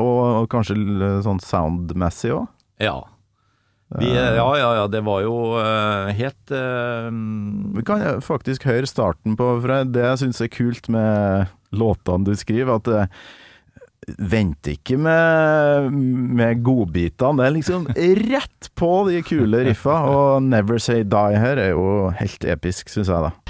og, 0.00 0.22
og 0.40 0.48
kanskje 0.50 0.78
sånn 1.22 1.44
soundmessig 1.44 2.32
òg? 2.34 2.48
Ja. 2.82 2.96
Vi, 4.00 4.08
ja, 4.10 4.32
ja, 4.34 4.70
ja. 4.80 4.86
Det 4.90 5.04
var 5.06 5.20
jo 5.22 5.34
uh, 5.54 6.08
helt 6.10 6.50
uh, 6.50 7.06
Vi 7.76 7.84
kan 7.86 8.18
faktisk 8.24 8.64
høre 8.66 8.88
starten 8.90 9.36
på 9.38 9.46
For 9.60 9.84
det 9.86 10.02
jeg 10.02 10.22
syns 10.24 10.42
er 10.42 10.50
kult 10.50 10.90
med 10.90 11.52
låtene 11.70 12.26
du 12.26 12.32
skriver, 12.34 12.80
at 12.80 12.88
det 12.88 13.04
Vent 14.06 14.68
ikke 14.70 14.94
med, 15.02 15.90
med 15.90 16.60
godbitene. 16.62 17.40
Det 17.40 17.46
er 17.48 17.54
liksom 17.56 17.88
rett 18.30 18.68
på 18.78 18.90
de 19.08 19.18
kule 19.26 19.64
riffa. 19.66 19.96
Og 20.06 20.42
Never 20.46 20.78
Say 20.78 21.02
Die 21.02 21.34
her 21.42 21.58
er 21.58 21.74
jo 21.74 22.12
helt 22.14 22.44
episk, 22.46 22.86
syns 22.92 23.10
jeg, 23.10 23.18
da. 23.18 23.34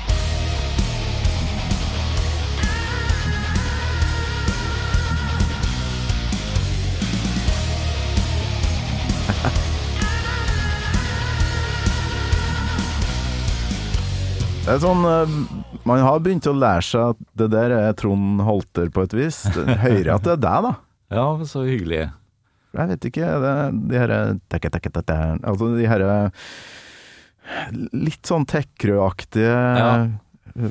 Det 14.65 14.73
er 14.73 14.81
sånn 14.83 15.05
eh, 15.05 15.37
Man 15.87 16.03
har 16.03 16.23
begynt 16.23 16.47
å 16.51 16.55
lære 16.57 16.83
seg 16.83 17.13
at 17.15 17.21
det 17.39 17.51
der 17.53 17.75
er 17.77 17.93
Trond 17.99 18.43
Holter 18.47 18.91
på 18.93 19.07
et 19.07 19.15
vis. 19.17 19.45
Høyre 19.55 19.79
Hører 19.85 20.15
at 20.17 20.27
det 20.27 20.33
er 20.35 20.43
deg, 20.43 20.67
da. 20.67 20.73
Ja, 21.15 21.27
så 21.47 21.63
hyggelig. 21.67 22.09
Jeg 22.77 22.91
vet 22.91 23.07
ikke, 23.09 23.29
det, 23.41 23.53
de 23.89 24.01
herre 24.03 24.17
Altså 25.47 25.69
de 25.79 25.87
herre 25.89 26.17
litt 27.95 28.27
sånn 28.27 28.45
Tekkerø-aktige 28.51 29.53
Ja. 29.55 29.91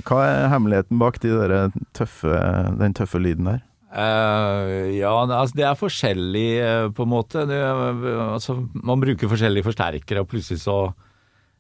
Hva 0.06 0.20
er 0.26 0.48
hemmeligheten 0.50 0.98
bak 0.98 1.20
de 1.22 1.30
der 1.30 1.74
tøffe, 1.94 2.34
den 2.80 2.96
tøffe 2.98 3.20
lyden 3.22 3.52
der? 3.52 3.60
Uh, 3.96 4.90
ja, 4.92 5.12
altså, 5.24 5.56
det 5.56 5.68
er 5.70 5.78
forskjellig 5.78 6.48
eh, 6.58 6.88
på 6.92 7.06
en 7.06 7.12
måte. 7.12 7.46
Det, 7.48 7.60
altså, 7.62 8.58
man 8.74 9.04
bruker 9.04 9.30
forskjellige 9.30 9.68
forsterkere, 9.70 10.24
og 10.26 10.32
plutselig 10.34 10.64
så 10.66 10.80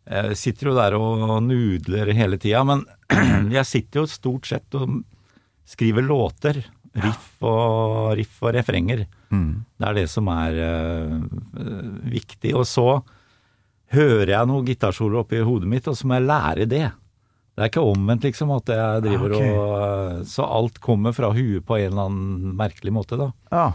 eh, 0.07 0.31
sitter 0.37 0.69
jo 0.71 0.75
der 0.77 0.95
og 0.99 1.43
nudler 1.45 2.11
hele 2.15 2.37
tida. 2.41 2.63
Men 2.67 2.85
jeg 3.57 3.65
sitter 3.69 4.03
jo 4.03 4.07
stort 4.11 4.47
sett 4.49 4.77
og 4.79 5.01
skriver 5.65 6.05
låter. 6.05 6.63
Riff 6.95 7.41
og, 7.43 8.13
riff 8.15 8.37
og 8.45 8.53
refrenger. 8.55 9.05
Det 9.35 9.83
er 9.89 9.97
det 9.97 10.05
som 10.07 10.29
er 10.31 10.59
eh, 10.63 11.15
viktig. 12.13 12.53
Og 12.55 12.63
så 12.69 12.85
hører 13.95 14.31
jeg 14.31 14.47
noe 14.49 14.63
gitarsolo 14.65 15.19
oppi 15.23 15.41
hodet 15.45 15.67
mitt, 15.69 15.87
og 15.91 15.97
så 15.99 16.07
må 16.07 16.15
jeg 16.17 16.27
lære 16.29 16.65
det. 16.71 16.85
Det 17.55 17.63
er 17.63 17.69
ikke 17.69 17.83
omvendt, 17.87 18.25
liksom, 18.27 18.49
at 18.51 18.67
jeg 18.71 19.03
driver 19.05 19.35
Ah, 19.35 19.37
ok. 19.37 19.59
og 19.59 19.75
eh, 19.81 20.23
Så 20.27 20.43
alt 20.47 20.79
kommer 20.83 21.13
fra 21.15 21.29
huet 21.35 21.63
på 21.67 21.77
en 21.79 21.85
eller 21.91 22.07
annen 22.09 22.55
merkelig 22.59 22.91
måte, 22.95 23.19
da. 23.19 23.29
Ja, 23.51 23.67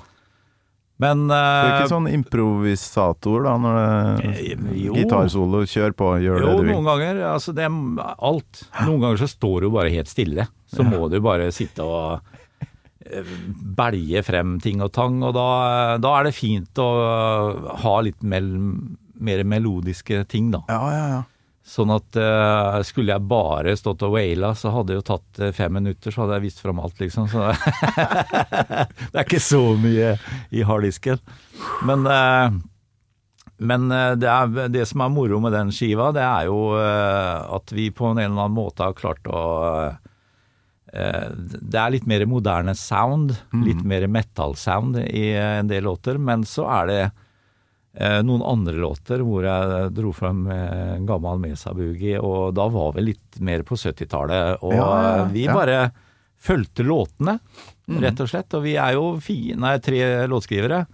Men 1.01 1.27
Du 1.31 1.35
er 1.35 1.67
eh, 1.71 1.77
ikke 1.81 1.93
sånn 1.95 2.09
improvisator 2.13 3.47
da, 3.47 3.55
når 3.63 3.79
det 3.79 4.31
Eh, 4.31 4.65
jo. 4.85 4.95
Gitarsolo, 4.99 5.63
kjør 5.65 5.95
på, 5.97 6.11
gjør 6.21 6.43
Jo, 6.45 6.51
det 6.51 6.57
du 6.59 6.67
vil. 6.67 6.75
noen 6.77 6.89
ganger. 6.91 7.23
Altså, 7.33 7.55
det 7.57 7.65
er 7.65 8.15
alt. 8.31 8.65
Noen 8.85 9.01
ganger 9.07 9.23
så 9.23 9.31
står 9.33 9.65
du 9.65 9.71
bare 9.75 9.93
helt 9.95 10.11
stille. 10.13 10.49
Så 10.71 10.85
må 10.87 11.09
du 11.11 11.19
bare 11.25 11.49
sitte 11.57 11.83
og 11.83 12.21
belje 13.11 13.71
belge 13.81 14.23
frem 14.23 14.59
ting 14.63 14.83
og 14.85 14.93
tang, 14.95 15.23
og 15.27 15.33
da, 15.35 15.97
da 15.99 16.13
er 16.21 16.29
det 16.29 16.35
fint 16.37 16.79
å 16.79 16.89
ha 17.83 17.95
litt 18.07 18.21
mel 18.23 18.51
mer 19.21 19.43
melodiske 19.45 20.23
ting, 20.31 20.51
da. 20.55 20.63
Ja, 20.71 20.81
ja, 20.95 21.07
ja. 21.17 21.23
Sånn 21.71 21.93
at 21.95 22.17
uh, 22.19 22.81
skulle 22.87 23.15
jeg 23.15 23.31
bare 23.31 23.77
stått 23.79 24.03
og 24.03 24.17
waila, 24.17 24.57
så 24.59 24.73
hadde 24.75 24.91
det 24.91 24.97
jo 24.99 25.05
tatt 25.13 25.39
eh, 25.39 25.53
fem 25.55 25.77
minutter, 25.79 26.11
så 26.11 26.25
hadde 26.25 26.41
jeg 26.41 26.47
vist 26.49 26.63
fram 26.65 26.81
alt, 26.83 26.99
liksom. 26.99 27.29
Så 27.31 27.45
det 29.13 29.15
er 29.15 29.23
ikke 29.23 29.43
så 29.45 29.63
mye 29.79 30.17
i 30.51 30.65
harddisken. 30.67 31.23
Men, 31.87 32.09
uh, 32.11 32.51
men 33.63 33.87
det, 34.19 34.27
er, 34.27 34.73
det 34.73 34.89
som 34.91 35.05
er 35.05 35.15
moro 35.15 35.39
med 35.45 35.55
den 35.55 35.71
skiva, 35.75 36.11
det 36.17 36.27
er 36.27 36.51
jo 36.51 36.73
uh, 36.75 37.47
at 37.55 37.71
vi 37.77 37.87
på 37.95 38.11
en 38.11 38.19
eller 38.19 38.35
annen 38.35 38.59
måte 38.59 38.89
har 38.89 38.99
klart 38.99 39.31
å 39.31 39.43
Det 40.91 41.79
er 41.79 41.93
litt 41.95 42.07
mer 42.11 42.25
moderne 42.27 42.73
sound, 42.75 43.37
litt 43.63 43.85
mer 43.87 44.09
metal-sound 44.11 44.97
i 45.05 45.29
en 45.39 45.69
del 45.71 45.85
låter, 45.87 46.19
men 46.19 46.43
så 46.43 46.67
er 46.81 46.89
det 46.91 47.03
noen 48.23 48.43
andre 48.47 48.77
låter 48.79 49.19
hvor 49.27 49.43
jeg 49.43 49.89
dro 49.97 50.13
frem 50.15 50.45
eh, 50.53 50.93
en 50.97 51.07
gammel 51.09 51.41
Mesa 51.43 51.73
Boogie, 51.75 52.21
og 52.23 52.53
da 52.55 52.69
var 52.71 52.93
vi 52.95 53.09
litt 53.09 53.41
mer 53.43 53.65
på 53.67 53.75
70-tallet. 53.75 54.61
Og 54.63 54.77
Ja, 54.77 54.87
ja, 54.87 55.03
ja. 55.17 55.25
eh, 55.25 55.33
vi 55.35 55.49
bare 55.51 55.81
fulgte 56.41 56.87
låtene, 56.87 57.39
rett 58.01 58.21
og 58.23 58.31
slett. 58.31 58.55
Og 58.57 58.63
vi 58.65 58.77
er 58.81 58.95
jo 58.95 59.17
fi, 59.21 59.41
nei, 59.59 59.75
tre 59.83 59.99
låtskrivere. 60.31 60.85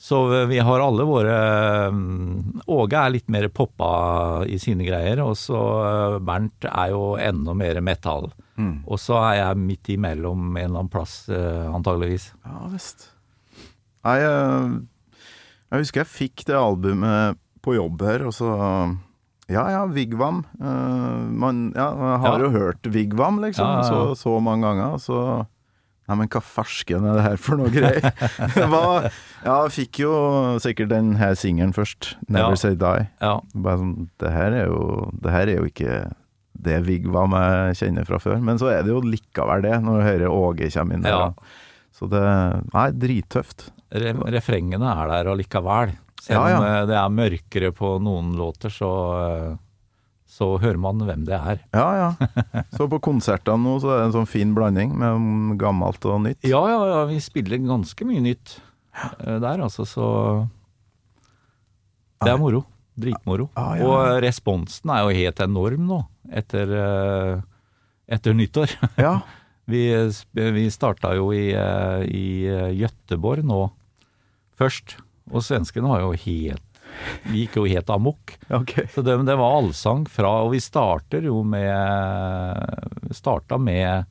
Så 0.00 0.20
vi 0.48 0.56
har 0.64 0.80
alle 0.80 1.04
våre 1.04 1.32
mm, 1.92 2.62
Åge 2.72 2.96
er 2.96 3.10
litt 3.12 3.26
mer 3.28 3.48
poppa 3.52 4.44
i 4.48 4.56
sine 4.62 4.86
greier, 4.86 5.20
og 5.24 5.34
så 5.36 5.58
eh, 5.84 6.18
Bernt 6.24 6.64
er 6.70 6.92
jo 6.94 7.02
enda 7.20 7.52
mer 7.56 7.80
metal. 7.84 8.30
Og 8.60 8.98
så 9.00 9.16
er 9.24 9.38
jeg 9.38 9.56
midt 9.56 9.88
imellom 9.96 10.50
en 10.52 10.58
eller 10.60 10.82
annen 10.82 10.92
plass, 10.92 11.22
eh, 11.32 11.64
antageligvis. 11.72 12.26
Ja 12.44 12.66
visst. 12.72 13.06
Nei, 14.04 14.18
jeg, 15.70 15.80
husker 15.84 16.00
jeg 16.04 16.10
fikk 16.10 16.44
det 16.50 16.56
albumet 16.58 17.38
på 17.62 17.76
jobb 17.76 18.02
her, 18.02 18.26
og 18.26 18.32
så 18.34 18.50
Ja 19.50 19.64
ja, 19.70 19.80
Vigvam. 19.90 20.44
Eh, 20.60 21.22
man 21.34 21.72
ja, 21.74 21.88
har 22.22 22.38
Ja. 22.38 22.44
jo 22.46 22.50
hørt 22.54 22.82
Vigvam, 22.86 23.40
liksom, 23.42 23.66
Ja. 23.66 23.82
Så, 23.82 24.14
så 24.16 24.40
mange 24.42 24.62
ganger. 24.66 24.94
og 24.94 25.00
Så 25.00 25.46
Nei, 26.10 26.16
men 26.16 26.28
hva 26.28 26.40
fersken 26.42 27.04
er 27.06 27.14
det 27.14 27.22
her 27.22 27.36
for 27.38 27.54
noe 27.56 27.70
greier? 27.70 28.02
Hva, 28.70 29.10
ja, 29.44 29.68
fikk 29.70 30.00
jo 30.02 30.10
sikkert 30.58 30.88
den 30.90 31.12
her 31.20 31.36
singelen 31.38 31.70
først. 31.72 32.16
'Never. 32.26 32.56
Say 32.58 32.74
Die'. 32.74 33.06
Ja, 33.22 33.36
Bare 33.54 33.78
sånn, 33.78 34.08
det 34.18 34.32
her 34.34 34.50
er 34.50 34.66
jo 34.66 35.12
Det 35.22 35.30
her 35.30 35.46
er 35.46 35.60
jo 35.60 35.68
ikke 35.70 36.12
det 36.60 36.80
Vigvam 36.84 37.30
jeg 37.38 37.76
kjenner 37.78 38.04
fra 38.08 38.18
før. 38.18 38.40
Men 38.42 38.58
så 38.58 38.72
er 38.74 38.82
det 38.82 38.90
jo 38.90 39.00
likevel 39.00 39.62
det, 39.62 39.76
når 39.84 40.00
du 40.00 40.08
hører 40.08 40.34
Åge 40.34 40.70
komme 40.74 40.94
inn 40.98 41.02
der. 41.06 41.10
Ja. 41.14 41.30
Så 41.94 42.10
det 42.10 42.24
Nei, 42.74 42.90
drittøft. 42.90 43.70
Re 43.90 44.12
refrengene 44.36 44.86
er 44.94 45.08
der 45.10 45.30
allikevel. 45.32 45.96
Selv 46.20 46.36
Ja, 46.36 46.48
ja. 46.52 46.58
om 46.60 46.64
eh, 46.68 46.86
det 46.90 46.96
er 47.00 47.08
mørkere 47.16 47.72
på 47.74 47.94
noen 48.04 48.34
låter, 48.38 48.68
så, 48.70 48.90
eh, 49.24 49.54
så 50.30 50.50
hører 50.60 50.78
man 50.78 51.00
hvem 51.06 51.24
det 51.26 51.34
er. 51.38 51.62
Ja, 51.74 51.86
ja. 51.96 52.62
Så 52.76 52.86
på 52.92 53.00
konsertene 53.02 53.58
nå 53.64 53.78
så 53.82 53.94
er 53.94 53.98
det 54.02 54.08
en 54.10 54.16
sånn 54.20 54.28
fin 54.30 54.52
blanding 54.54 54.92
med 55.00 55.56
gammelt 55.60 56.04
og 56.06 56.20
nytt. 56.26 56.42
Ja, 56.46 56.60
ja, 56.70 56.80
ja, 56.92 57.00
vi 57.08 57.18
spiller 57.24 57.58
ganske 57.64 58.04
mye 58.06 58.20
nytt 58.28 58.58
eh, 59.24 59.38
der, 59.42 59.64
altså, 59.64 59.86
så 59.88 60.06
Det 62.22 62.30
er 62.34 62.38
moro. 62.38 62.64
Dritmoro. 63.00 63.48
Ja, 63.56 63.66
ja. 63.80 63.84
Og 63.88 64.20
responsen 64.22 64.90
er 64.92 65.06
jo 65.06 65.14
helt 65.16 65.38
enorm 65.40 65.86
nå, 65.88 66.02
etter, 66.36 66.72
etter 68.12 68.34
nyttår. 68.36 68.74
Ja. 69.00 69.20
Vi, 69.70 69.84
vi 70.34 70.64
starta 70.74 71.12
jo 71.14 71.28
i, 71.30 71.52
i 72.10 72.22
Gøteborg 72.80 73.44
nå 73.46 73.68
først, 74.60 74.98
og 75.32 75.42
svenskene 75.46 75.88
var 75.90 76.04
jo 76.04 76.12
helt 76.26 76.66
Vi 77.30 77.44
gikk 77.44 77.54
jo 77.60 77.64
helt 77.70 77.90
amok. 77.94 78.32
Okay. 78.50 78.88
Så 78.90 79.02
det, 79.06 79.14
det 79.28 79.36
var 79.38 79.56
allsang 79.60 80.08
fra 80.10 80.32
Og 80.44 80.50
vi 80.56 80.58
starter 80.60 81.22
jo 81.28 81.40
med 81.46 83.14
Starta 83.14 83.58
med 83.62 84.08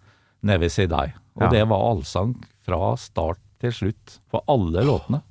Never 0.48 0.72
Say 0.72 0.88
Die. 0.88 1.14
Og 1.36 1.44
Ja. 1.44 1.50
det 1.52 1.66
var 1.68 1.84
allsang 1.92 2.38
fra 2.64 2.94
start 2.98 3.40
til 3.60 3.74
slutt 3.76 4.20
på 4.32 4.40
alle 4.48 4.86
låtene. 4.88 5.22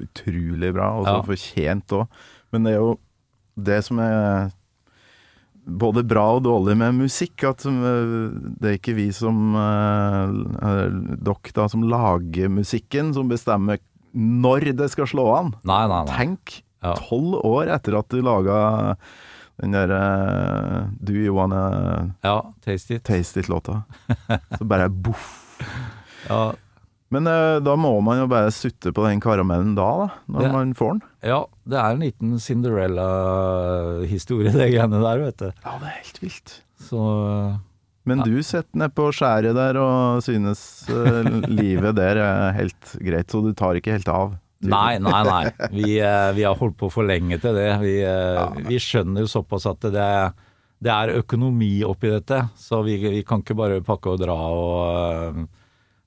Utrolig 0.00 0.72
bra, 0.72 0.90
og 0.98 1.04
så 1.04 1.16
Ja. 1.18 1.22
fortjent 1.28 1.92
òg. 1.92 2.06
Men 2.52 2.64
det 2.64 2.72
er 2.72 2.80
jo 2.80 2.98
det 3.56 3.82
som 3.84 3.98
er 4.00 4.50
både 5.66 6.04
bra 6.06 6.36
og 6.36 6.44
dårlig 6.44 6.76
med 6.78 6.94
musikk, 6.94 7.44
at 7.44 7.64
eh, 7.66 8.30
det 8.60 8.70
er 8.70 8.78
ikke 8.78 8.94
vi 8.96 9.10
som 9.12 9.54
eh, 9.56 10.32
eh, 10.62 11.16
Dere 11.20 11.52
da 11.56 11.68
som 11.68 11.82
lager 11.82 12.48
musikken, 12.48 13.12
som 13.16 13.28
bestemmer 13.28 13.78
når 14.16 14.70
det 14.78 14.88
skal 14.92 15.06
slå 15.10 15.24
an. 15.36 15.50
Nei, 15.68 15.82
nei, 15.90 16.02
nei. 16.08 16.16
Tenk, 16.16 16.44
tolv 17.06 17.34
år 17.44 17.66
etter 17.76 17.96
at 17.98 18.08
du 18.12 18.20
laga 18.24 18.58
den 19.60 19.72
derre 19.72 20.00
Do 21.00 21.12
You 21.16 21.32
Wanna 21.36 21.62
Ja, 22.24 22.38
Taste 22.64 22.94
It. 22.98 23.04
Taste 23.08 23.40
It-låta. 23.40 23.82
Så 24.58 24.64
bare 24.68 24.88
boff. 24.90 25.42
Ja, 26.28 26.52
Men 27.14 27.26
eh, 27.30 27.60
da 27.62 27.76
må 27.78 27.92
man 28.02 28.18
jo 28.18 28.26
bare 28.28 28.50
sutte 28.50 28.90
på 28.92 29.04
den 29.06 29.20
karamellen 29.22 29.76
da, 29.78 30.08
da 30.26 30.26
når 30.26 30.40
Det- 30.42 30.52
man 30.52 30.72
får 30.74 30.90
den. 30.96 31.02
ja, 31.22 31.38
det 31.64 31.78
er 31.78 31.90
en 31.94 32.00
liten 32.02 32.32
Cinderella-historie, 32.42 34.50
det 34.52 34.66
greiene 34.74 34.98
der, 35.02 35.18
vet 35.24 35.36
du. 35.38 35.46
Ja, 35.64 35.76
det 35.80 35.86
er 35.92 36.00
helt 36.02 36.18
vilt. 36.22 36.56
Så 36.88 36.98
eh, 36.98 37.56
Men 38.06 38.22
du 38.22 38.36
sitter 38.38 38.78
nede 38.78 38.94
på 38.94 39.08
skjæret 39.14 39.56
der 39.56 39.76
og 39.82 40.22
synes 40.22 40.60
eh, 40.94 41.26
livet 41.50 41.96
der 41.98 42.20
er 42.22 42.52
helt 42.54 42.92
greit, 43.02 43.32
så 43.32 43.42
du 43.42 43.50
tar 43.56 43.78
ikke 43.78 43.96
helt 43.96 44.10
av? 44.12 44.36
Nei, 44.66 44.96
nei, 45.02 45.22
nei. 45.26 45.42
Vi, 45.74 45.96
eh, 45.98 46.30
vi 46.36 46.44
har 46.46 46.54
holdt 46.58 46.78
på 46.78 46.90
for 46.92 47.06
lenge 47.06 47.40
til 47.42 47.58
det. 47.58 47.68
Vi, 47.82 47.96
eh, 48.06 48.60
vi 48.68 48.78
skjønner 48.82 49.26
jo 49.26 49.30
såpass 49.30 49.66
at 49.72 49.88
det, 49.90 50.06
det 50.86 50.92
er 50.94 51.16
økonomi 51.18 51.80
oppi 51.86 52.12
dette, 52.14 52.44
så 52.54 52.78
vi, 52.86 52.94
vi 53.02 53.24
kan 53.26 53.42
ikke 53.42 53.58
bare 53.58 53.82
pakke 53.84 54.14
og 54.14 54.22
dra 54.22 54.38
og 54.54 55.42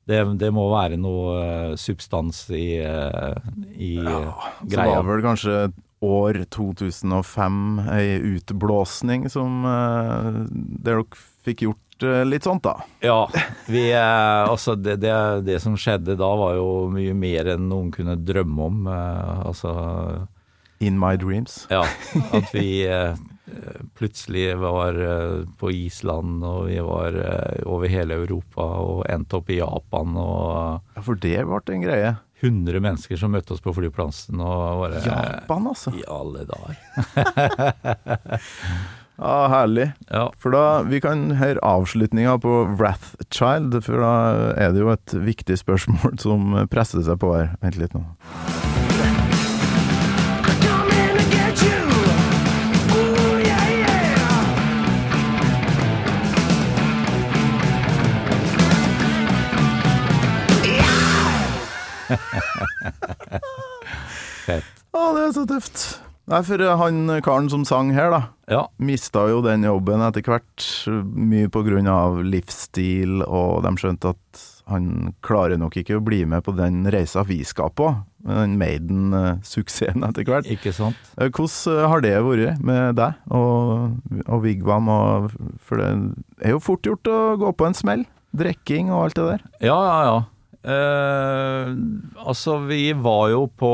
det, 0.10 0.24
det 0.42 0.50
må 0.56 0.64
være 0.72 0.98
noe 0.98 1.76
substans 1.78 2.46
i, 2.56 2.80
i 2.80 3.92
ja, 4.00 4.24
greia. 4.64 4.72
Så 4.72 4.88
var 4.88 5.06
vel 5.12 5.26
kanskje 5.28 5.58
år 6.00 6.40
2005 6.56 7.60
ei 7.92 8.16
utblåsning 8.32 9.28
som 9.30 9.68
Der 9.68 10.88
dere 10.88 11.06
fikk 11.46 11.68
gjort 11.68 11.89
eh, 12.04 12.24
litt 12.28 12.46
sånt, 12.48 12.64
da. 12.66 12.76
Ja, 13.04 13.30
vi, 13.68 13.86
eh, 13.92 14.44
altså 14.50 14.76
det, 14.80 14.98
det, 15.04 15.14
det 15.48 15.60
som 15.64 15.78
skjedde 15.80 16.16
da 16.20 16.30
var 16.40 16.56
jo 16.58 16.68
mye 16.94 17.16
mer 17.18 17.54
enn 17.56 17.68
noen 17.72 17.90
kunne 17.96 18.18
drømme 18.18 18.68
om. 18.70 18.88
eh, 18.92 19.42
altså 19.50 19.74
In 20.80 20.96
my 21.00 21.18
dreams. 21.20 21.66
Ja, 21.70 21.82
at 22.32 22.54
vi 22.56 22.86
plutselig 23.98 24.46
var 24.62 24.96
på 25.60 25.72
Island, 25.74 26.44
og 26.46 26.68
vi 26.70 26.78
var 26.86 27.18
over 27.68 27.90
hele 27.92 28.16
Europa 28.22 28.64
og 28.80 29.02
endte 29.10 29.42
opp 29.42 29.50
i 29.52 29.58
Japan, 29.60 30.16
og 30.22 30.80
Ja, 30.96 31.04
for 31.04 31.20
det 31.20 31.36
ble 31.50 31.60
en 31.76 31.84
greie. 31.84 32.14
100 32.40 32.80
mennesker 32.80 33.20
som 33.20 33.34
møtte 33.36 33.52
oss 33.56 33.64
på 33.64 33.74
flyplassen, 33.76 34.40
og 34.40 34.86
bare 34.86 35.02
Japan, 35.04 35.68
altså. 35.74 35.92
I 35.98 36.06
alle 36.08 36.46
dager. 36.48 36.80
Ja, 39.20 39.50
herlig. 39.52 39.92
Ja. 40.08 40.30
For 40.40 40.56
da, 40.56 40.82
Vi 40.88 41.02
kan 41.04 41.36
høre 41.36 41.60
avslutninga 41.64 42.38
på 42.40 42.62
Wrathchild, 42.80 43.82
for 43.84 44.00
da 44.00 44.14
er 44.56 44.72
det 44.72 44.80
jo 44.80 44.94
et 44.94 45.14
viktig 45.14 45.58
spørsmål 45.60 46.20
som 46.26 46.56
presser 46.72 47.04
seg 47.04 47.20
på 47.20 47.36
her. 47.36 47.56
Vent 47.62 47.76
litt 47.80 47.94
nå. 47.98 48.06
Fett. 64.50 64.66
Å, 64.96 65.02
det 65.14 65.22
er 65.28 65.34
så 65.36 65.44
tøft. 65.46 66.09
Nei, 66.30 66.44
for 66.46 66.62
han 66.78 67.08
karen 67.26 67.48
som 67.50 67.64
sang 67.66 67.90
her, 67.96 68.12
da, 68.14 68.20
Ja. 68.54 68.68
mista 68.78 69.24
jo 69.30 69.42
den 69.42 69.64
jobben 69.66 70.02
etter 70.06 70.22
hvert, 70.22 70.66
mye 71.04 71.50
på 71.50 71.64
grunn 71.66 71.88
av 71.90 72.20
livsstil, 72.22 73.24
og 73.26 73.64
de 73.66 73.72
skjønte 73.82 74.12
at 74.14 74.44
han 74.70 75.16
klarer 75.26 75.58
nok 75.58 75.74
ikke 75.82 75.98
å 75.98 76.04
bli 76.06 76.20
med 76.30 76.44
på 76.46 76.54
den 76.56 76.84
reisa 76.94 77.24
vi 77.26 77.40
skal 77.44 77.72
på, 77.74 77.90
den 78.22 78.58
Maiden-suksessen 78.62 80.06
etter 80.06 80.28
hvert. 80.28 80.46
Ikke 80.54 80.74
sant? 80.76 80.98
Eh, 81.18 81.30
Hvordan 81.34 81.88
har 81.90 82.02
det 82.06 82.14
vært 82.26 82.62
med 82.62 82.96
deg 83.00 83.14
og, 83.34 83.96
og 84.28 84.44
Vigvam? 84.46 84.90
Og, 84.94 85.32
for 85.66 85.82
det 85.82 85.90
er 86.46 86.54
jo 86.54 86.60
fort 86.62 86.86
gjort 86.86 87.10
å 87.10 87.20
gå 87.42 87.54
på 87.58 87.66
en 87.70 87.78
smell. 87.78 88.06
Drikking 88.38 88.92
og 88.94 89.08
alt 89.08 89.18
det 89.18 89.26
der. 89.32 89.46
Ja, 89.66 89.78
ja, 89.82 89.98
ja. 90.06 90.20
Eh, 90.60 91.70
altså, 92.20 92.58
vi 92.68 92.92
var 93.00 93.30
jo 93.32 93.46
på 93.48 93.72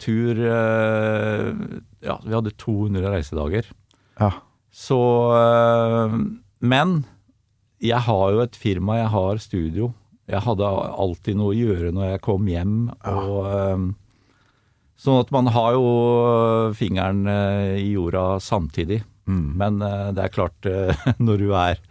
tur 0.00 0.38
eh, 0.40 1.50
Ja, 2.00 2.16
vi 2.24 2.32
hadde 2.32 2.54
200 2.56 3.10
reisedager. 3.12 3.68
Ja. 4.16 4.30
Så 4.72 5.00
eh, 5.36 6.16
Men 6.64 7.02
jeg 7.84 8.00
har 8.06 8.32
jo 8.32 8.40
et 8.40 8.56
firma, 8.56 8.96
jeg 9.02 9.12
har 9.12 9.42
studio. 9.42 9.90
Jeg 10.30 10.40
hadde 10.46 10.64
alltid 10.64 11.36
noe 11.36 11.52
å 11.52 11.58
gjøre 11.58 11.92
når 11.92 12.14
jeg 12.14 12.24
kom 12.24 12.48
hjem. 12.48 12.76
Og, 13.10 13.40
eh, 13.50 13.84
sånn 15.04 15.20
at 15.20 15.32
man 15.34 15.50
har 15.52 15.74
jo 15.76 15.90
fingeren 16.78 17.26
eh, 17.28 17.82
i 17.82 17.90
jorda 17.92 18.38
samtidig. 18.40 19.02
Men 19.28 19.82
eh, 19.84 20.08
det 20.16 20.24
er 20.24 20.32
klart, 20.32 20.72
når 21.26 21.44
du 21.44 21.50
er 21.52 21.84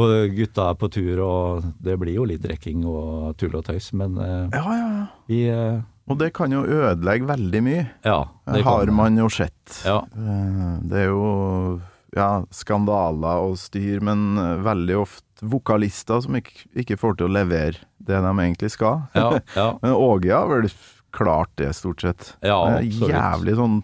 på 0.00 0.08
gutta 0.38 0.70
er 0.72 0.80
på 0.80 0.88
tur, 0.96 1.20
og 1.26 1.68
det 1.84 1.98
blir 2.00 2.16
jo 2.16 2.24
litt 2.28 2.42
drikking 2.44 2.82
og 2.88 3.36
tull 3.40 3.54
og 3.60 3.64
tøys, 3.68 3.92
men 4.00 4.16
eh, 4.18 4.48
Ja, 4.56 4.64
ja, 4.64 4.90
ja. 4.96 5.06
vi 5.30 5.40
eh, 5.52 5.80
Og 6.10 6.18
det 6.18 6.32
kan 6.34 6.50
jo 6.50 6.64
ødelegge 6.64 7.28
veldig 7.28 7.60
mye. 7.62 7.86
Ja. 8.08 8.18
Det 8.50 8.64
har 8.66 8.90
man 8.96 9.16
jo 9.20 9.28
sett. 9.30 9.82
Ja. 9.86 10.00
Eh, 10.16 10.76
Det 10.90 11.04
er 11.04 11.10
jo 11.12 11.80
ja, 12.16 12.40
skandaler 12.50 13.44
og 13.46 13.52
styr, 13.60 14.00
men 14.02 14.34
eh, 14.40 14.56
veldig 14.66 14.96
ofte 15.04 15.26
vokalister 15.46 16.18
som 16.24 16.34
ikke, 16.40 16.66
ikke 16.82 16.96
får 17.00 17.14
til 17.20 17.28
å 17.30 17.34
levere 17.36 17.78
det 18.02 18.18
de 18.24 18.32
egentlig 18.42 18.72
skal. 18.74 19.04
Ja, 19.14 19.28
ja, 19.60 19.68
Men 19.84 19.94
Åge 19.94 20.32
har 20.34 20.48
vel 20.50 20.66
klart 21.14 21.52
det, 21.60 21.70
stort 21.78 22.02
sett. 22.02 22.32
ja 22.42 22.58
Eh, 22.74 22.80
absolutt. 22.82 23.14
Jævlig 23.14 23.54
sånn 23.60 23.78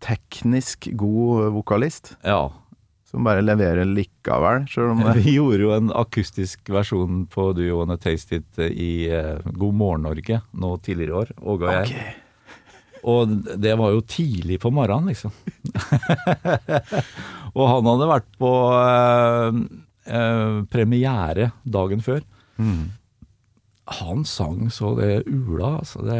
teknisk 0.00 0.88
god 0.96 1.48
vokalist, 1.56 2.14
Ja. 2.24 2.50
Som 3.08 3.24
bare 3.24 3.42
leverer 3.44 3.88
likevel, 3.88 4.66
om 4.84 5.02
Vi 5.16 5.38
gjorde 5.38 5.64
jo 5.64 5.74
en 5.76 5.92
akustisk 5.96 6.68
versjon 6.72 7.24
på 7.32 7.50
Do 7.56 7.64
You 7.64 7.80
Wanna 7.80 7.96
Taste 8.00 8.42
It 8.42 8.62
i 8.68 9.08
eh, 9.08 9.38
God 9.48 9.76
morgen 9.80 10.04
Norge 10.08 10.42
nå 10.52 10.76
tidligere 10.84 11.14
i 11.14 11.20
år, 11.22 11.36
Åge 11.40 11.68
og 11.68 11.72
jeg. 11.72 11.92
Okay. 11.92 12.16
Og 13.08 13.34
det 13.62 13.74
var 13.78 13.92
jo 13.94 14.02
tidlig 14.02 14.58
på 14.60 14.72
morgenen, 14.74 15.12
liksom. 15.12 15.32
og 17.56 17.64
han 17.70 17.88
hadde 17.92 18.08
vært 18.10 18.30
på 18.42 18.52
eh, 18.74 19.60
eh, 20.18 20.56
premiere 20.72 21.52
dagen 21.62 22.02
før. 22.04 22.24
Mm. 22.58 22.88
Han 24.02 24.24
sang 24.28 24.66
så 24.74 24.92
det 24.98 25.22
ula, 25.30 25.78
altså. 25.78 26.02
Det, 26.04 26.18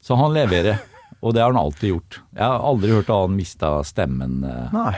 så 0.00 0.16
han 0.22 0.36
leverer. 0.36 0.78
Og 1.24 1.34
det 1.34 1.42
har 1.42 1.50
han 1.50 1.58
alltid 1.58 1.90
gjort. 1.90 2.20
Jeg 2.36 2.44
har 2.44 2.64
aldri 2.70 2.92
hørt 2.92 3.10
han 3.10 3.36
mista 3.36 3.70
stemmen, 3.88 4.38
eh, 4.46 4.74
Nei, 4.74 4.94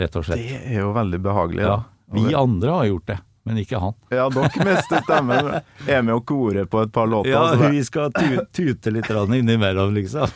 rett 0.00 0.16
og 0.16 0.24
slett. 0.26 0.38
det 0.48 0.62
er 0.76 0.80
jo 0.82 0.92
veldig 0.96 1.20
behagelig. 1.24 1.62
Ja. 1.66 1.82
Vi 2.12 2.34
andre 2.36 2.70
har 2.76 2.86
gjort 2.90 3.06
det, 3.08 3.18
men 3.48 3.58
ikke 3.62 3.80
han. 3.82 3.94
Ja, 4.12 4.28
dere 4.32 4.64
mister 4.68 5.02
stemmen. 5.04 5.50
Er 5.88 6.02
med 6.04 6.14
og 6.14 6.24
korer 6.28 6.66
på 6.70 6.82
et 6.84 6.92
par 6.92 7.08
låter. 7.08 7.32
Ja, 7.32 7.42
altså. 7.48 7.70
vi 7.72 7.82
skal 7.84 8.12
tu 8.12 8.38
tute 8.52 8.92
litt 8.92 9.08
innimellom, 9.10 9.94
liksom. 9.96 10.28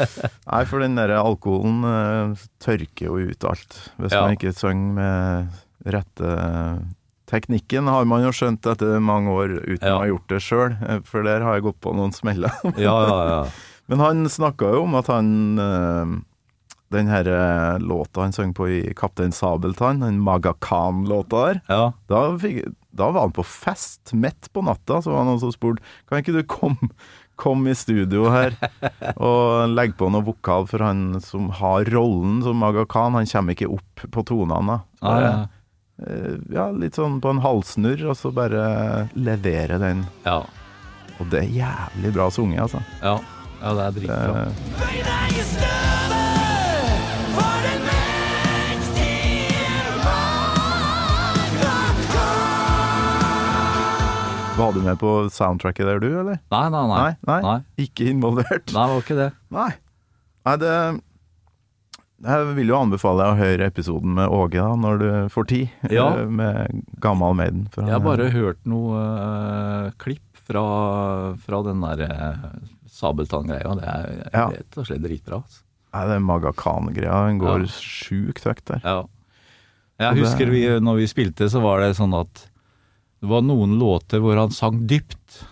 Nei, 0.50 0.62
for 0.66 0.82
den 0.82 0.98
der 0.98 1.14
alkoholen 1.20 1.84
eh, 1.86 2.46
tørker 2.62 3.06
jo 3.12 3.18
ut 3.30 3.44
alt. 3.44 3.76
Hvis 3.98 4.12
Ja. 4.16 4.22
man 4.26 4.36
ikke 4.38 4.52
synger 4.56 4.96
med 5.00 5.94
rette 5.94 6.34
Teknikken 7.30 7.86
har 7.86 8.04
man 8.10 8.24
jo 8.24 8.32
skjønt 8.34 8.66
etter 8.66 8.98
mange 8.98 9.30
år 9.30 9.52
uten 9.62 9.86
Ja. 9.86 9.94
å 9.94 10.00
ha 10.02 10.06
gjort 10.10 10.26
det 10.32 10.40
sjøl, 10.42 10.72
for 11.06 11.22
der 11.22 11.44
har 11.46 11.54
jeg 11.60 11.62
gått 11.68 11.78
på 11.80 11.92
noen 11.94 12.10
smeller. 12.12 12.50
Ja, 12.74 12.96
ja, 13.06 13.18
ja. 13.30 13.44
Men 13.90 14.02
han 14.02 14.24
snakka 14.30 14.66
jo 14.74 14.82
om 14.88 14.96
at 14.98 15.06
han 15.10 15.30
eh, 15.62 16.16
Den 16.90 17.10
her 17.10 17.28
eh, 17.30 17.78
låta 17.78 18.24
han 18.24 18.34
sang 18.34 18.52
på 18.54 18.66
i 18.68 18.80
Kaptein 18.98 19.32
Sabeltann, 19.32 20.02
den 20.02 20.20
Maga 20.20 20.56
Khan-låta 20.58 21.46
der, 21.46 21.60
ja. 21.70 21.92
da, 22.10 22.22
fikk, 22.42 22.64
da 22.90 23.12
var 23.14 23.28
han 23.28 23.34
på 23.36 23.44
fest 23.46 24.10
midt 24.12 24.50
på 24.52 24.64
natta, 24.66 24.98
så 25.02 25.14
var 25.14 25.22
det 25.22 25.30
noen 25.30 25.42
som 25.44 25.52
spurte 25.54 25.84
Kan 26.10 26.24
ikke 26.24 26.34
du 26.34 26.42
komme 26.50 26.90
kom 27.40 27.64
i 27.68 27.74
studio 27.74 28.26
her 28.28 28.52
og 29.28 29.70
legge 29.72 29.96
på 29.96 30.10
noe 30.12 30.26
vokal 30.26 30.66
for 30.68 30.84
han 30.84 31.20
som 31.24 31.48
har 31.60 31.88
rollen 31.88 32.42
som 32.44 32.60
Maga 32.60 32.84
Khan. 32.84 33.16
Han 33.16 33.30
kommer 33.30 33.56
ikke 33.56 33.70
opp 33.78 34.04
på 34.12 34.26
tonene. 34.28 34.76
da. 34.76 34.78
Så 35.00 35.14
Ja, 35.14 35.22
ja. 35.24 35.32
eh, 36.04 36.36
ja, 36.52 36.68
litt 36.76 37.00
sånn 37.00 37.20
på 37.24 37.32
en 37.32 37.40
halvsnurr, 37.40 38.04
og 38.12 38.18
så 38.20 38.34
bare 38.34 39.08
levere 39.16 39.80
den. 39.80 40.04
ja. 40.28 40.42
Og 41.20 41.28
det 41.28 41.42
er 41.42 41.50
jævlig 41.52 42.14
bra 42.16 42.30
sunget, 42.32 42.62
altså. 42.64 42.80
ja. 43.02 43.18
ja 43.60 43.74
det 43.76 43.84
er 43.84 43.98
dritbra. 43.98 44.46
Eh, 44.46 46.09
var 54.60 54.72
du 54.72 54.82
med 54.84 54.98
på 55.00 55.10
soundtracket 55.32 55.86
der, 55.86 56.00
du, 56.02 56.10
eller? 56.20 56.38
Nei, 56.52 56.66
nei, 56.70 56.82
nei. 56.86 56.98
Nei, 57.00 57.14
nei. 57.26 57.38
Nei, 57.46 57.84
Ikke 57.86 58.10
involvert? 58.12 58.68
Nei, 58.74 58.82
det 58.84 58.94
var 58.94 59.04
ikke 59.04 59.16
det. 59.18 59.28
Nei. 59.56 59.70
Nei, 60.46 60.56
det 60.60 60.74
Jeg 62.20 62.50
vil 62.58 62.68
jo 62.68 62.76
anbefale 62.76 63.24
deg 63.24 63.30
å 63.32 63.38
høre 63.40 63.68
episoden 63.70 64.12
med 64.18 64.28
Åge 64.36 64.60
da, 64.60 64.74
når 64.76 65.00
du 65.00 65.08
får 65.32 65.48
tid, 65.48 65.70
Ja. 65.90 66.10
eh, 66.20 66.26
med 66.28 66.82
Gammal 67.00 67.34
Maiden. 67.34 67.66
for 67.72 67.82
Jeg 67.88 67.96
har 67.96 68.04
bare 68.04 68.28
hørt 68.30 68.60
noe 68.68 69.00
uh, 69.00 69.90
klipp 69.96 70.44
fra, 70.44 71.34
fra 71.40 71.62
den 71.64 71.80
der 71.80 72.04
uh, 72.04 72.46
Sabeltann-greia. 72.86 73.74
Det 73.80 73.88
er 73.88 74.30
Ja. 74.34 74.46
rett 74.52 74.76
og 74.76 74.86
slett 74.86 75.02
dritbra. 75.02 75.40
Altså. 75.40 75.64
Nei, 75.92 76.04
er 76.14 76.20
Maga 76.22 76.52
Khan-greia. 76.52 77.26
Den 77.28 77.38
går 77.42 77.64
Ja. 77.64 77.66
sjukt 77.66 78.44
høyt 78.46 78.64
der. 78.66 78.80
Ja. 78.84 79.04
Jeg 80.00 80.22
husker 80.22 80.48
vi, 80.50 80.62
når 80.80 80.96
vi 81.02 81.06
spilte, 81.10 81.48
så 81.50 81.60
var 81.60 81.80
det 81.80 81.96
sånn 81.98 82.14
at 82.18 82.46
det 83.20 83.28
var 83.28 83.42
noen 83.42 83.74
låter 83.78 84.20
hvor 84.22 84.38
han 84.38 84.50
sang 84.50 84.86
dypt. 84.88 85.42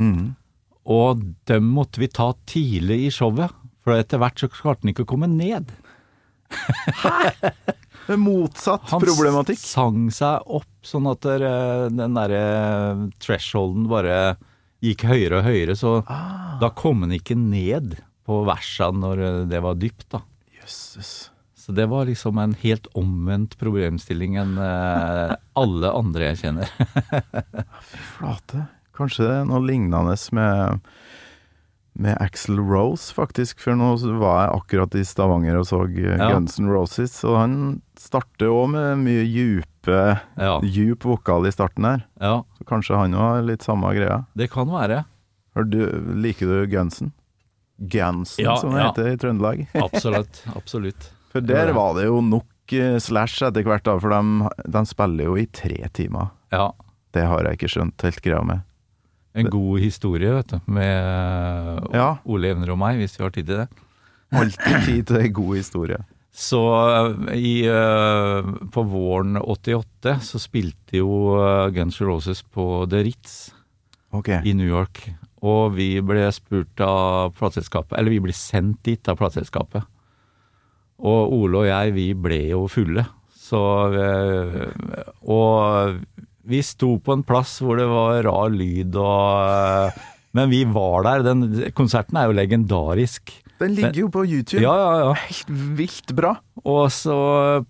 Mm. 0.00 0.34
Og 0.86 1.20
dem 1.50 1.66
måtte 1.74 1.98
vi 2.00 2.06
ta 2.08 2.32
tidlig 2.48 3.06
i 3.06 3.10
showet, 3.12 3.50
for 3.84 3.92
etter 3.98 4.18
hvert 4.22 4.38
så 4.40 4.48
klarte 4.48 4.86
han 4.86 4.94
ikke 4.94 5.04
å 5.04 5.10
komme 5.12 5.28
ned. 5.28 5.68
Det 8.08 8.14
er 8.14 8.20
motsatt 8.22 8.88
Han 8.88 9.02
problematikk. 9.02 9.58
sang 9.60 10.06
seg 10.14 10.40
opp 10.46 10.64
sånn 10.86 11.10
at 11.10 11.20
der, 11.26 11.42
eh, 11.44 11.88
den 11.92 12.14
derre 12.16 13.10
thresholden 13.20 13.86
bare 13.90 14.36
gikk 14.80 15.04
høyere 15.10 15.40
og 15.42 15.44
høyere, 15.44 15.76
så 15.76 16.04
Ah. 16.08 16.56
da 16.60 16.70
kom 16.70 17.02
han 17.02 17.10
ikke 17.12 17.36
ned 17.36 17.98
på 18.28 18.42
versene 18.48 19.00
når 19.02 19.24
eh, 19.24 19.40
det 19.50 19.62
var 19.64 19.78
dypt, 19.80 20.06
da. 20.12 20.22
Jøsses. 20.60 21.12
Så 21.58 21.74
det 21.76 21.88
var 21.90 22.06
liksom 22.08 22.38
en 22.40 22.54
helt 22.62 22.86
omvendt 22.96 23.58
problemstilling 23.60 24.38
enn 24.40 24.56
eh, 24.62 25.34
alle 25.62 25.92
andre 25.96 26.30
jeg 26.32 26.42
kjenner. 26.44 26.72
Flate. 28.16 28.66
Kanskje 28.98 29.26
det 29.28 29.36
er 29.40 29.48
noe 29.48 29.64
lignende 29.64 30.16
med 30.36 30.80
med 31.98 32.14
Axel 32.22 32.60
Rose, 32.62 33.10
faktisk. 33.14 33.58
For 33.58 33.74
nå 33.74 33.88
var 34.20 34.44
jeg 34.44 34.52
akkurat 34.60 34.94
i 34.94 35.02
Stavanger 35.06 35.58
og 35.58 35.66
så 35.66 35.80
eh, 35.90 36.14
Ja. 36.14 36.30
Guns 36.30 36.58
N' 36.62 36.70
Roses, 36.70 37.16
og 37.26 37.34
han 37.40 37.56
starter 37.98 38.52
òg 38.54 38.70
med 38.76 39.02
mye 39.02 39.24
djupe 39.26 39.98
Ja, 40.38 40.58
djup 40.62 41.08
vokal 41.08 41.48
i 41.48 41.52
starten 41.54 41.88
her. 41.88 42.04
ja 42.22 42.44
Så 42.58 42.68
kanskje 42.70 43.00
han 43.00 43.16
òg 43.18 43.24
har 43.34 43.42
litt 43.42 43.66
samme 43.66 43.90
greia. 43.96 44.24
det 44.38 44.50
kan 44.54 44.70
være. 44.70 45.04
Du, 45.66 45.80
liker 46.22 46.46
du 46.46 46.66
Gunsen? 46.70 47.10
Gunsen, 47.78 48.44
Ja, 48.44 48.56
som 48.58 48.74
det 48.74 48.82
ja. 48.82 48.90
heter 48.90 49.08
i 49.12 49.16
Trøndelag. 49.16 49.64
Absolutt. 49.86 50.42
Absolutt. 50.56 51.10
For 51.32 51.44
der 51.44 51.72
var 51.76 51.94
det 51.98 52.08
jo 52.08 52.20
nok 52.24 52.74
eh, 52.74 52.98
slash 53.02 53.44
etter 53.46 53.66
hvert, 53.66 53.86
da, 53.86 53.96
for 54.02 54.12
de, 54.12 54.52
de 54.66 54.84
spiller 54.88 55.30
jo 55.30 55.36
i 55.38 55.46
tre 55.46 55.78
timer. 55.94 56.32
Ja. 56.54 56.72
Det 57.14 57.24
har 57.28 57.46
jeg 57.46 57.58
ikke 57.58 57.70
skjønt 57.72 58.04
helt 58.06 58.22
greia 58.24 58.42
med. 58.46 58.64
En 59.38 59.50
god 59.52 59.78
historie, 59.78 60.30
vet 60.34 60.54
du, 60.54 60.58
med 60.72 61.88
Ja. 61.94 62.16
Ole 62.26 62.50
Evner 62.54 62.72
og 62.74 62.80
meg, 62.80 62.98
hvis 62.98 63.18
vi 63.18 63.26
har 63.26 63.34
tid 63.34 63.46
til 63.46 63.60
det. 63.62 63.68
Alltid 64.34 64.84
tid 64.84 65.04
til 65.08 65.20
ei 65.22 65.28
god 65.32 65.54
historie. 65.56 66.00
Så 66.38 66.60
eh, 66.88 67.34
i, 67.34 67.52
eh, 67.66 68.50
på 68.74 68.82
våren 68.86 69.38
88 69.40 70.18
så 70.22 70.38
spilte 70.38 71.00
jo 71.00 71.38
eh, 71.40 71.68
Guns 71.74 71.98
N' 72.00 72.06
Roses 72.06 72.42
på 72.42 72.86
The 72.90 73.02
Ritz 73.08 73.38
okay. 74.14 74.42
i 74.46 74.54
New 74.54 74.68
York. 74.68 75.08
Og 75.46 75.76
vi 75.76 75.92
ble 76.02 76.26
spurt 76.34 76.80
av 76.82 77.34
plateselskapet, 77.38 77.94
eller 77.98 78.10
vi 78.10 78.22
ble 78.24 78.34
sendt 78.34 78.80
dit 78.88 79.10
av 79.10 79.18
plateselskapet. 79.20 79.86
Og 80.98 81.34
Ole 81.36 81.60
og 81.62 81.68
jeg, 81.68 81.94
vi 81.94 82.08
ble 82.18 82.40
jo 82.50 82.64
fulle. 82.70 83.04
Så 83.38 83.60
eh, 83.96 85.04
Og 85.30 86.00
vi 86.48 86.60
sto 86.64 86.96
på 87.04 87.14
en 87.14 87.24
plass 87.26 87.58
hvor 87.62 87.78
det 87.78 87.86
var 87.88 88.22
rar 88.26 88.50
lyd 88.52 88.96
og 88.98 89.92
eh, 89.92 90.06
Men 90.36 90.50
vi 90.50 90.64
var 90.68 91.06
der. 91.06 91.24
Den 91.26 91.70
konserten 91.76 92.18
er 92.18 92.28
jo 92.28 92.36
legendarisk. 92.36 93.32
Den 93.58 93.74
ligger 93.74 94.04
jo 94.04 94.08
på 94.14 94.24
YouTube. 94.26 94.62
Ja, 94.62 94.74
ja, 94.76 94.90
ja. 95.06 95.14
Helt 95.18 95.52
vilt 95.78 96.12
bra. 96.18 96.36
Og 96.62 96.90
så 96.94 97.16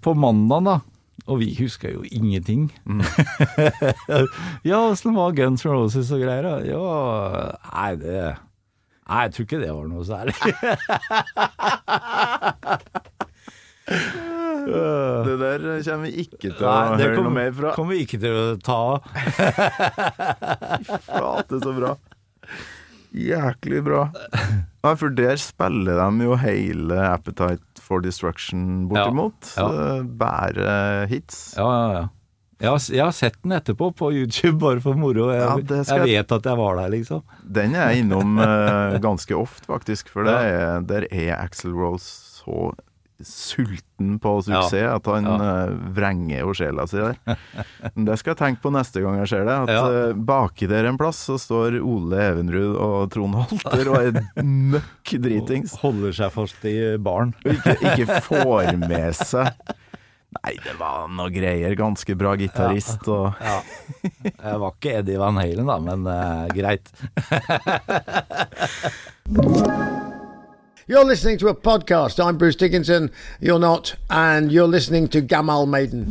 på 0.05 0.13
mandag, 0.19 0.67
da. 0.67 0.79
Og 1.29 1.39
vi 1.43 1.51
husker 1.59 1.93
jo 1.93 2.03
ingenting. 2.09 2.71
ja, 4.69 4.79
åssen 4.81 5.13
var 5.17 5.35
Guns 5.37 5.65
N' 5.67 5.73
Roses 5.75 6.09
og 6.15 6.23
greier? 6.25 6.43
da? 6.47 6.55
Ja, 6.65 7.59
nei, 7.75 7.91
det 8.01 8.21
Nei, 9.09 9.23
jeg 9.25 9.33
tror 9.33 9.45
ikke 9.47 9.61
det 9.63 9.71
var 9.73 9.87
noe 9.89 10.05
særlig. 10.05 10.35
Det 13.89 15.37
der 15.41 15.63
kommer 15.81 16.05
vi 16.05 16.11
ikke 16.27 16.51
til 16.51 16.67
å 16.67 16.69
Nei, 16.69 16.99
høre 17.01 17.07
høre 17.07 17.23
noe 17.25 17.33
mer 17.33 17.55
fra. 17.57 17.71
Det 17.71 17.79
kommer 17.79 17.97
vi 17.97 18.03
ikke 18.05 18.21
til 18.21 18.35
å 18.37 18.43
ta 18.61 18.77
av. 18.85 18.99
Flate, 21.09 21.61
så 21.65 21.73
bra. 21.73 21.95
Jæklig 23.17 23.81
bra. 23.87 24.03
Ja, 24.89 24.99
for 24.99 25.13
der 25.15 25.41
spiller 25.41 25.99
de 26.01 26.29
jo 26.29 26.37
hele 26.41 27.01
Appetite 27.13 27.83
for 27.85 28.05
Destruction 28.05 28.87
bortimot. 28.91 29.53
Ja, 29.57 29.67
ja. 29.73 29.99
Bare 30.03 30.71
hits. 31.11 31.53
Ja, 31.59 31.69
ja, 31.69 31.91
ja. 31.99 32.07
Jeg 32.59 32.73
har, 32.75 32.81
jeg 32.91 33.05
har 33.05 33.15
sett 33.15 33.37
den 33.45 33.55
etterpå 33.55 33.93
på 33.95 34.09
YouTube, 34.11 34.57
bare 34.59 34.81
for 34.83 34.99
moro. 34.99 35.29
Jeg, 35.31 35.45
Ja, 35.47 35.83
jeg 35.95 36.07
vet 36.09 36.33
at 36.35 36.49
jeg 36.51 36.59
var 36.59 36.81
der, 36.81 36.89
liksom. 36.91 37.23
Den 37.47 37.77
er 37.79 37.93
jeg 37.93 38.03
innom 38.03 38.35
uh, 38.43 38.97
ganske 39.09 39.37
ofte, 39.39 39.69
faktisk. 39.71 40.11
For 40.11 40.27
det 40.27 40.35
er, 40.35 40.81
der 40.83 41.07
er 41.07 41.37
Axel 41.39 41.77
Rose 41.77 42.09
så 42.41 42.73
sulten 43.25 44.19
på 44.23 44.33
suksess 44.47 44.93
at 44.95 45.07
han 45.11 45.25
Ja. 45.27 45.37
eh, 45.67 45.73
vrenger 45.97 46.39
jo 46.45 46.53
sjela 46.55 46.85
si 46.87 46.97
der. 47.01 47.17
Men 47.97 48.05
det 48.07 48.19
skal 48.21 48.35
jeg 48.35 48.39
tenke 48.43 48.63
på 48.63 48.71
neste 48.75 49.03
gang 49.03 49.19
jeg 49.19 49.29
ser 49.33 49.45
det. 49.49 49.57
At 49.65 49.73
Ja. 49.75 49.83
eh, 50.09 50.13
baki 50.15 50.69
der 50.71 50.87
en 50.87 50.99
plass 51.01 51.25
så 51.27 51.39
står 51.39 51.81
Ole 51.83 52.21
Evenrud 52.29 52.77
og 52.79 53.11
Trond 53.11 53.35
Holter 53.35 53.91
og 53.91 53.99
er 54.07 54.23
møkk 54.45 55.17
dritings. 55.25 55.75
Holder 55.83 56.13
seg 56.15 56.31
fast 56.37 56.65
i 56.71 56.77
baren. 57.03 57.35
Ikke, 57.45 57.75
ikke 57.93 58.23
får 58.29 58.77
med 58.87 59.15
seg 59.33 59.51
Nei, 60.45 60.53
det 60.61 60.75
var 60.79 61.07
noe 61.09 61.31
greier. 61.33 61.73
Ganske 61.75 62.13
bra 62.21 62.35
gitarist 62.37 63.09
og 63.09 63.33
Ja. 63.41 63.63
Jeg 64.13 64.61
var 64.61 64.75
ikke 64.77 64.93
Eddie 65.01 65.19
Van 65.19 65.41
Halen, 65.41 65.67
da, 65.67 65.79
men 65.81 66.05
uh, 66.07 66.45
greit. 66.53 66.93
You're 70.89 71.05
listening 71.05 71.37
to 71.39 71.49
a 71.49 71.55
podcast. 71.55 72.19
I'm 72.25 72.39
Bruce 72.39 72.57
Dickinson. 72.57 73.11
You're 73.41 73.59
not. 73.59 73.95
And 74.09 74.51
you're 74.51 74.67
listening 74.67 75.09
to 75.09 75.21
Gamal 75.21 75.67
Maiden. 75.69 76.09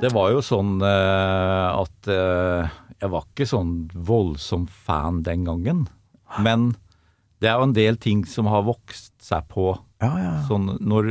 Det 0.00 0.12
var 0.12 0.30
jo 0.34 0.40
sånn 0.44 0.82
uh, 0.84 1.80
at 1.80 2.08
uh, 2.12 2.68
jeg 3.00 3.08
var 3.14 3.24
ikke 3.30 3.46
sånn 3.48 3.88
voldsom 3.96 4.66
fan 4.68 5.22
den 5.24 5.44
gangen. 5.48 5.86
Men 6.44 6.74
det 7.40 7.48
er 7.48 7.56
jo 7.56 7.64
en 7.70 7.78
del 7.78 7.96
ting 7.96 8.26
som 8.28 8.44
har 8.52 8.62
vokst 8.68 9.14
seg 9.24 9.48
på. 9.48 9.72
Ja, 10.04 10.12
ja. 10.20 10.34
Sånn 10.50 10.68
når, 10.84 11.08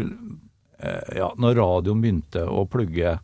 uh, 0.78 1.09
ja, 1.17 1.32
når 1.34 1.57
radioen 1.57 1.97
begynte 2.05 2.45
å 2.45 2.67
plugge 2.69 3.17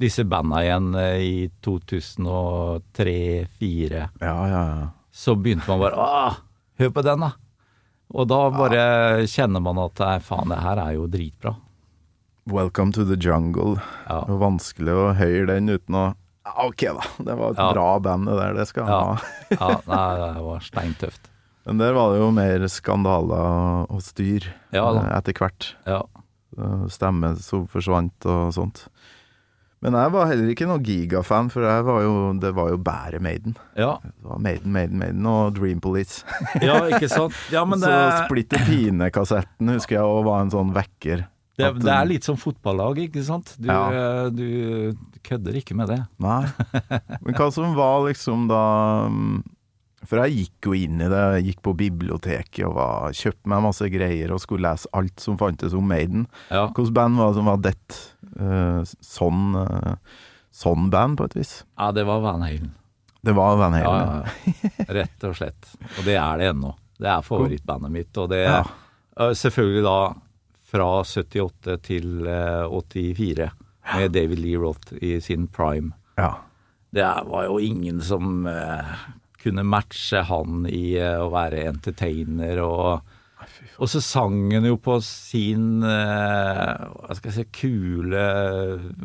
disse 0.00 0.22
banda 0.24 0.62
igjen 0.64 0.94
i 1.18 1.50
2003-2004, 1.66 4.06
Ja, 4.22 4.38
ja, 4.54 4.54
ja. 4.54 4.86
så 5.12 5.34
begynte 5.36 5.66
man 5.68 5.82
bare 5.82 5.98
hør 6.80 6.88
på 6.94 7.02
den, 7.04 7.20
da! 7.26 7.34
Og 8.10 8.26
da 8.30 8.38
bare 8.50 9.26
kjenner 9.30 9.62
man 9.62 9.78
at 9.78 10.00
faen, 10.26 10.50
det 10.50 10.58
her 10.64 10.80
er 10.82 10.94
jo 10.96 11.06
dritbra. 11.10 11.54
Welcome 12.50 12.90
to 12.96 13.04
the 13.06 13.16
jungle. 13.20 13.76
Ja. 14.08 14.24
Det 14.26 14.32
var 14.34 14.40
vanskelig 14.50 14.94
å 14.96 15.10
høre 15.14 15.46
den 15.52 15.68
uten 15.70 15.94
å 15.94 16.06
Ja, 16.46 16.54
Ok, 16.66 16.80
da. 16.96 17.04
Det 17.22 17.34
var 17.38 17.50
et 17.52 17.58
Ja. 17.60 17.72
bra 17.76 17.98
band, 18.00 18.26
det 18.26 18.36
der. 18.40 18.54
Det 18.54 18.66
skal 18.66 18.84
han 18.84 18.92
Ja. 18.92 19.02
ha. 19.04 19.18
Ja, 19.50 19.80
nei, 19.86 20.34
det 20.34 20.42
var 20.42 20.58
steintøft. 20.64 21.28
Men 21.66 21.78
der 21.78 21.92
var 21.94 22.12
det 22.14 22.18
jo 22.22 22.30
mer 22.32 22.58
skandaler 22.66 23.86
og 23.92 24.00
styr 24.02 24.48
Ja 24.72 24.86
eh, 24.96 25.18
etter 25.18 25.32
hvert. 25.36 25.74
Ja. 25.86 26.02
Stemme 26.90 27.36
som 27.38 27.68
forsvant 27.70 28.26
og 28.26 28.50
sånt. 28.56 28.88
Men 29.80 29.94
jeg 29.96 30.12
var 30.12 30.26
heller 30.28 30.50
ikke 30.52 30.66
noen 30.68 30.82
gigafan, 30.84 31.46
for 31.48 31.64
var 31.64 32.02
jo, 32.04 32.14
det 32.36 32.50
var 32.56 32.68
jo 32.68 32.76
bare 32.84 33.16
Maiden. 33.24 33.54
Ja, 33.80 33.94
Det 34.04 34.26
var 34.28 34.38
Maiden, 34.44 34.72
Maiden, 34.74 34.98
Maiden 35.00 35.26
og 35.30 35.54
Dream 35.56 35.80
Police. 35.80 36.20
ja 36.60 36.82
ikke 36.92 37.08
sant? 37.08 37.32
Ja, 37.52 37.62
men 37.64 37.80
det, 37.84 37.88
Så 37.88 38.26
Splitter 38.26 38.64
Pine-kassetten 38.68 39.72
husker 39.72 39.96
jeg 39.96 40.04
òg 40.04 40.26
var 40.28 40.42
en 40.44 40.52
sånn 40.52 40.74
vekker. 40.76 41.24
det, 41.56 41.64
At, 41.70 41.78
det 41.80 41.94
er 41.94 42.10
litt 42.10 42.28
som 42.28 42.36
fotballag, 42.40 43.00
ikke 43.08 43.24
sant? 43.24 43.54
Du, 43.56 43.70
Ja. 43.72 43.80
eh, 43.88 44.28
du 44.36 44.92
kødder 45.24 45.56
ikke 45.62 45.74
med 45.76 45.88
det. 45.94 46.02
Nei. 46.20 46.44
Men 47.24 47.34
hva 47.40 47.48
som 47.52 47.72
var 47.76 48.04
liksom 48.10 48.46
da 48.52 48.60
mm, 49.08 49.40
For 50.08 50.16
jeg 50.24 50.36
gikk 50.38 50.68
jo 50.70 50.72
inn 50.76 51.00
i 51.04 51.08
det. 51.12 51.24
Jeg 51.38 51.44
gikk 51.50 51.58
på 51.66 51.74
biblioteket 51.76 52.64
og 52.68 52.76
var, 52.78 53.12
kjøpte 53.16 53.48
meg 53.52 53.64
masse 53.66 53.88
greier 53.92 54.32
og 54.32 54.40
skulle 54.40 54.68
lese 54.68 54.88
alt 54.96 55.20
som 55.20 55.36
fantes 55.40 55.72
om 55.76 55.84
Maiden. 55.88 56.24
Ja, 56.52 56.66
Hvilket 56.68 56.94
band 56.96 57.16
var 57.20 57.32
det 57.32 57.36
som 57.40 57.48
var 57.52 57.60
det? 57.64 57.76
Eh, 58.38 58.82
sånn, 59.02 59.54
eh, 59.58 59.94
sånn 60.52 60.90
band, 60.90 61.16
på 61.18 61.24
et 61.24 61.34
vis. 61.36 61.64
ja 61.78 61.90
det 61.92 62.04
var 62.06 62.20
Van 62.20 62.42
Halen. 62.42 62.74
Det 63.22 63.32
var 63.36 63.56
Van 63.56 63.72
Halen. 63.72 64.24
ja, 64.44 64.62
ja. 64.78 64.84
Rett 64.88 65.24
og 65.24 65.34
slett. 65.36 65.72
Og 65.98 66.04
det 66.06 66.14
er 66.16 66.38
det 66.38 66.50
ennå. 66.54 66.74
Det 67.00 67.08
er 67.08 67.22
favorittbandet 67.26 67.90
mitt. 67.90 68.16
Og 68.18 68.28
det 68.30 68.44
Ja. 68.46 68.62
eh, 69.16 69.32
selvfølgelig 69.34 69.82
da 69.84 70.14
fra 70.70 71.02
78 71.02 71.76
til 71.82 72.26
eh, 72.26 72.64
84 72.70 73.50
med 73.96 74.12
David 74.12 74.38
Lee 74.38 74.56
Roth 74.56 74.92
i 75.02 75.18
sin 75.20 75.46
prime. 75.48 75.92
ja. 76.16 76.34
Det 76.92 77.02
er- 77.04 77.24
var 77.24 77.44
jo 77.44 77.58
ingen 77.58 78.00
som 78.00 78.44
kunne 79.38 79.62
matche 79.62 80.24
han 80.24 80.66
i 80.66 80.96
å 80.98 81.30
være 81.30 81.64
entertainer 81.68 82.58
og 82.64 83.02
og 83.80 83.88
så 83.88 84.00
sang 84.04 84.50
han 84.52 84.66
jo 84.68 84.76
på 84.76 84.98
sin 85.04 85.80
eh, 85.86 86.72
hva 86.84 87.16
skal 87.16 87.30
jeg 87.30 87.36
si, 87.38 87.44
kule 87.62 88.24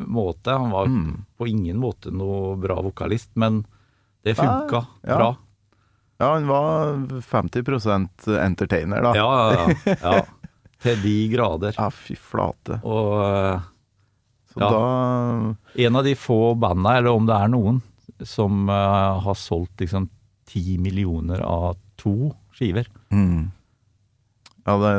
måte. 0.04 0.52
Han 0.52 0.74
var 0.74 0.90
på 1.40 1.48
ingen 1.48 1.78
måte 1.80 2.12
noe 2.12 2.58
bra 2.60 2.76
vokalist, 2.84 3.30
men 3.40 3.62
det 4.26 4.34
funka 4.36 4.82
ja. 5.06 5.16
bra. 5.16 5.30
ja, 6.20 6.28
han 6.34 6.48
var 6.50 6.92
50% 7.24 8.28
entertainer, 8.36 9.00
da. 9.06 9.14
Ja, 9.16 9.30
ja, 9.54 9.76
ja, 9.86 9.96
ja. 10.02 10.24
Til 10.84 11.00
de 11.00 11.16
grader. 11.32 11.72
Ja, 11.78 11.88
fy 11.88 12.18
flate. 12.20 12.82
Og 12.84 13.16
eh, 13.24 13.64
Så 14.52 14.60
Ja. 14.60 14.68
da 14.72 15.86
en 15.86 15.96
av 15.96 16.04
de 16.04 16.14
få 16.20 16.54
banda, 16.54 16.98
eller 16.98 17.16
om 17.16 17.24
det 17.28 17.34
er 17.36 17.48
noen, 17.52 17.80
som 18.24 18.68
eh, 18.68 19.20
har 19.24 19.40
solgt 19.40 19.80
liksom 19.80 20.10
ti 20.46 20.76
millioner 20.78 21.40
av 21.40 21.76
to 21.96 22.34
skiver. 22.52 22.92
mm. 23.08 23.55
Ja, 24.66 24.74
det 24.82 24.92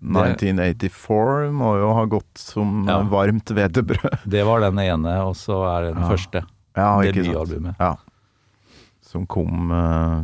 1984 0.00 1.50
må 1.56 1.74
jo 1.80 1.92
ha 1.96 2.04
gått 2.08 2.38
som 2.40 2.84
Ja. 2.88 3.00
varmt 3.08 3.48
hvetebrød. 3.52 4.18
Det 4.30 4.44
var 4.44 4.60
den 4.60 4.78
ene, 4.78 5.16
og 5.24 5.34
så 5.36 5.62
er 5.76 5.82
det 5.88 5.94
den 5.94 6.02
Ja. 6.04 6.08
første. 6.10 6.42
Ja. 6.76 6.90
Debutalbumet. 7.02 7.76
Ja. 7.80 7.96
Som 9.02 9.26
kom 9.26 9.72
uh, 9.74 10.22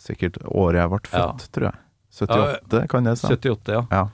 sikkert 0.00 0.38
året 0.48 0.80
jeg 0.80 0.88
ble 0.94 1.00
født, 1.10 1.48
tror 1.52 1.68
jeg. 1.70 1.78
78, 2.10 2.86
kan 2.90 3.04
jeg 3.06 3.18
si. 3.20 3.26
78, 3.28 3.72
ja. 3.76 3.82
Ja. 3.92 4.06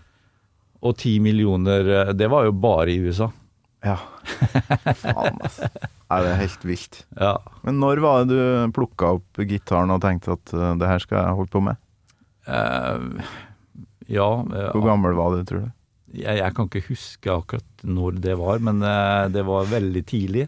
Og 0.85 0.97
ti 1.01 1.19
millioner, 1.23 1.87
eh, 2.03 2.13
det 2.13 2.29
var 2.29 2.45
jo 2.45 2.53
bare 2.53 2.91
i 2.93 2.99
USA. 3.01 3.31
ja. 3.85 3.97
Faen, 5.01 5.39
altså. 5.41 5.69
Nei, 6.11 6.19
det 6.23 6.29
er 6.33 6.41
helt 6.43 6.65
vilt. 6.69 6.99
Ja. 7.21 7.37
Men 7.65 7.81
når 7.81 8.01
var 8.05 8.25
det 8.27 8.37
du 8.37 8.73
plukka 8.77 9.15
opp 9.17 9.41
gitaren 9.49 9.91
og 9.95 10.03
tenkte 10.05 10.35
at 10.37 10.53
uh, 10.55 10.75
det 10.77 10.87
her 10.91 10.99
skal 11.03 11.23
jeg 11.23 11.37
holde 11.39 11.51
på 11.55 11.63
med? 11.71 11.77
Eh, 12.47 12.99
ja 14.13 14.29
eh, 14.45 14.71
Hvor 14.75 14.87
gammel 14.87 15.17
var 15.19 15.35
du, 15.37 15.43
tror 15.49 15.67
du? 15.67 15.73
jeg, 16.15 16.39
jeg 16.41 16.55
kan 16.57 16.69
ikke 16.69 16.87
huske 16.91 17.33
akkurat 17.33 17.85
når 17.87 18.23
det 18.25 18.37
var, 18.41 18.63
men 18.65 18.81
eh, 18.87 19.27
det 19.35 19.45
var 19.47 19.69
veldig 19.71 20.03
tidlig. 20.09 20.47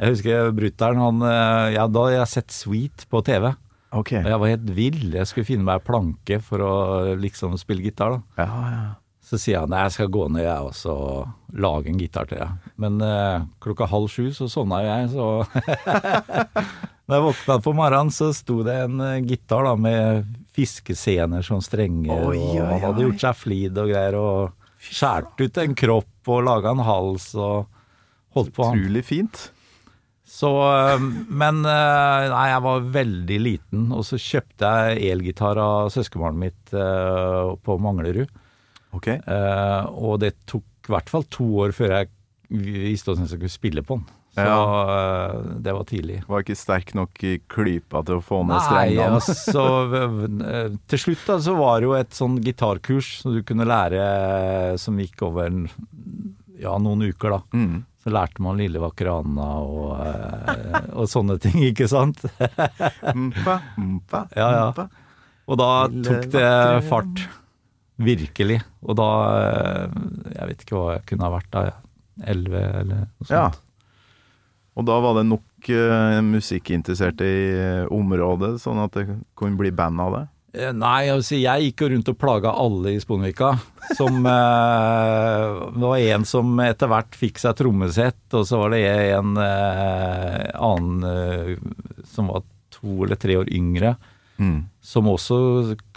Jeg 0.00 0.14
husker 0.14 0.52
brutter'n, 0.56 1.00
han 1.00 1.26
eh, 1.28 1.74
Ja, 1.76 1.86
da 1.88 2.06
hadde 2.06 2.16
jeg 2.18 2.32
sett 2.34 2.54
Sweet 2.54 3.06
på 3.10 3.22
TV. 3.26 3.50
Okay. 3.90 4.22
Og 4.22 4.30
jeg 4.30 4.40
var 4.42 4.52
helt 4.52 4.72
vill. 4.76 5.00
Jeg 5.16 5.26
skulle 5.26 5.48
finne 5.48 5.66
meg 5.66 5.80
ei 5.80 5.86
planke 5.88 6.38
for 6.46 6.62
å 6.62 6.74
liksom 7.18 7.56
spille 7.60 7.84
gitar, 7.88 8.18
da. 8.18 8.44
Ja, 8.44 8.64
ja. 8.70 8.88
Så 9.30 9.38
sier 9.38 9.62
han 9.62 9.70
nei, 9.70 9.84
jeg 9.86 9.94
skal 9.94 10.08
gå 10.10 10.24
ned 10.32 10.42
jeg 10.42 10.86
og 10.90 11.58
lage 11.62 11.90
en 11.92 12.00
gitar 12.00 12.26
til 12.26 12.40
deg. 12.40 12.70
Men 12.82 12.96
eh, 13.04 13.44
klokka 13.62 13.86
halv 13.90 14.08
sju 14.10 14.32
så 14.34 14.48
sovna 14.50 14.80
jeg, 14.82 15.10
så 15.12 15.44
Da 17.10 17.18
jeg 17.18 17.26
våkna 17.26 17.56
på 17.62 17.72
morgenen, 17.74 18.10
så 18.14 18.28
sto 18.34 18.60
det 18.66 18.76
en 18.84 19.02
gitar 19.26 19.66
da 19.66 19.74
med 19.78 20.28
fiskescener 20.56 21.44
som 21.46 21.60
strenger, 21.64 22.24
Oi, 22.30 22.38
og 22.38 22.56
oi, 22.56 22.64
han 22.72 22.82
hadde 22.88 23.06
gjort 23.06 23.22
seg 23.24 23.38
flid 23.38 23.78
og 23.80 23.92
greier. 23.92 24.18
og 24.18 24.56
skjært 24.80 25.40
ut 25.40 25.58
en 25.60 25.76
kropp 25.76 26.30
og 26.32 26.44
laga 26.46 26.72
en 26.72 26.84
hals 26.86 27.30
og 27.36 27.66
holdt 28.36 28.54
på. 28.56 28.68
Utrolig 28.70 29.02
fint. 29.04 29.48
Så, 30.30 30.48
men 31.26 31.64
eh, 31.66 32.26
nei, 32.30 32.44
jeg 32.52 32.62
var 32.64 32.84
veldig 32.94 33.38
liten, 33.42 33.88
og 33.92 34.04
så 34.06 34.18
kjøpte 34.20 34.70
jeg 34.86 35.10
elgitar 35.10 35.58
av 35.58 35.90
søskenbarnet 35.92 36.44
mitt 36.44 36.74
eh, 36.76 37.50
på 37.66 37.76
Manglerud. 37.82 38.30
Ok. 38.96 39.08
Eh, 39.10 39.90
og 39.90 40.20
det 40.22 40.36
tok 40.48 40.64
i 40.86 40.94
hvert 40.94 41.10
fall 41.10 41.26
to 41.30 41.48
år 41.66 41.74
før 41.76 41.96
jeg 41.98 42.10
visste 42.50 43.10
hvordan 43.10 43.26
jeg 43.26 43.34
skulle 43.34 43.52
spille 43.52 43.84
på 43.86 43.98
den. 43.98 44.06
Så 44.40 44.54
ja. 44.54 45.42
det 45.66 45.74
var 45.76 45.86
tidlig. 45.88 46.18
Var 46.30 46.44
ikke 46.44 46.56
sterk 46.58 46.94
nok 46.98 47.22
i 47.26 47.34
klypa 47.50 48.02
til 48.06 48.18
å 48.18 48.24
få 48.24 48.40
ned 48.44 48.56
Nei, 48.56 48.62
strengene. 48.66 49.20
altså 49.20 49.66
eh, 50.00 50.78
Til 50.90 51.02
slutt 51.04 51.26
da, 51.28 51.38
så 51.44 51.54
var 51.58 51.80
det 51.80 51.88
jo 51.90 51.94
et 51.98 52.16
sånn 52.16 52.40
gitarkurs 52.44 53.12
som 53.22 53.36
du 53.36 53.42
kunne 53.46 53.68
lære 53.68 54.00
eh, 54.00 54.74
som 54.80 54.98
gikk 55.00 55.26
over 55.28 55.50
en, 55.50 55.68
ja, 56.60 56.74
noen 56.82 57.06
uker, 57.10 57.36
da. 57.36 57.42
Mm. 57.56 57.80
Så 58.00 58.12
lærte 58.14 58.40
man 58.40 58.56
Lille 58.56 58.80
vakre 58.80 59.12
Anna 59.20 59.48
og, 59.60 59.90
eh, 60.06 60.88
og 60.96 61.08
sånne 61.10 61.36
ting, 61.42 61.58
ikke 61.68 61.88
sant? 61.90 62.22
Mpa, 63.26 63.60
mpa, 63.76 64.24
Ja, 64.38 64.48
ja. 64.56 64.88
Og 65.50 65.58
da 65.58 65.70
tok 65.90 66.28
det 66.32 66.48
fart. 66.86 67.24
Virkelig. 68.00 68.60
Og 68.86 68.96
da 68.96 69.08
eh, 69.40 69.96
Jeg 70.36 70.50
vet 70.52 70.62
ikke 70.64 70.76
hva 70.78 70.92
jeg 70.94 71.06
kunne 71.10 71.26
ha 71.26 71.34
vært 71.34 71.50
da. 71.52 71.64
Elleve 72.30 72.62
eller 72.82 73.02
noe 73.02 73.26
sånt. 73.26 73.34
Ja. 73.34 73.48
Og 74.80 74.86
da 74.88 74.96
var 75.04 75.18
det 75.18 75.28
nok 75.28 75.70
uh, 75.76 76.18
musikkinteresserte 76.24 77.26
i 77.28 77.40
uh, 77.52 77.90
området, 77.92 78.54
sånn 78.62 78.80
at 78.80 78.96
det 78.96 79.10
kunne 79.36 79.60
bli 79.60 79.74
band 79.76 80.00
av 80.00 80.16
det? 80.16 80.26
Eh, 80.52 80.72
Nei, 80.74 81.06
si, 81.22 81.44
jeg 81.44 81.68
gikk 81.68 81.84
jo 81.84 81.88
rundt 81.92 82.10
og 82.10 82.18
plaga 82.18 82.52
alle 82.58 82.96
i 82.96 83.02
Sponvika. 83.02 83.52
Som 83.98 84.24
eh, 84.34 85.58
Det 85.76 85.84
var 85.84 86.06
en 86.16 86.26
som 86.28 86.62
etter 86.64 86.90
hvert 86.90 87.18
fikk 87.18 87.38
seg 87.42 87.58
trommesett, 87.60 88.22
og 88.34 88.46
så 88.48 88.64
var 88.64 88.74
det 88.74 88.82
en 89.14 89.36
eh, 89.38 90.48
annen 90.58 91.60
som 92.10 92.32
var 92.32 92.46
to 92.74 93.04
eller 93.04 93.18
tre 93.20 93.36
år 93.38 93.50
yngre, 93.52 93.94
Mm. 94.40 94.62
som 94.80 95.04
også 95.12 95.36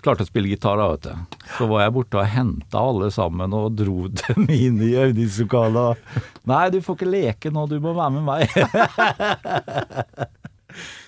klarte 0.03 0.25
å 0.25 0.27
spille 0.27 0.49
gitar. 0.51 0.75
da, 0.75 0.89
vet 0.91 1.05
du. 1.07 1.37
Så 1.55 1.67
var 1.71 1.85
jeg 1.85 1.93
borte 1.95 2.19
og 2.19 2.27
henta 2.27 2.81
alle 2.83 3.07
sammen 3.15 3.55
og 3.55 3.77
dro 3.79 4.09
dem 4.23 4.49
inn 4.51 4.81
i 4.83 4.89
øvingslokalet. 4.99 6.03
Nei, 6.51 6.65
du 6.75 6.81
får 6.83 6.97
ikke 6.99 7.11
leke 7.13 7.53
nå, 7.55 7.63
du 7.71 7.77
må 7.79 7.95
være 7.95 8.11
med 8.19 8.23
meg. 8.27 8.43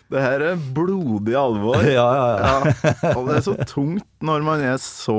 Det 0.06 0.22
her 0.22 0.44
er 0.52 0.60
blodig 0.76 1.34
alvor. 1.34 1.82
ja, 1.82 2.06
ja, 2.14 2.26
ja. 2.38 2.74
Ja, 3.02 3.14
og 3.18 3.26
det 3.26 3.40
er 3.40 3.46
så 3.48 3.56
tungt 3.66 4.06
når 4.22 4.44
man 4.46 4.62
er 4.62 4.76
så 4.78 5.16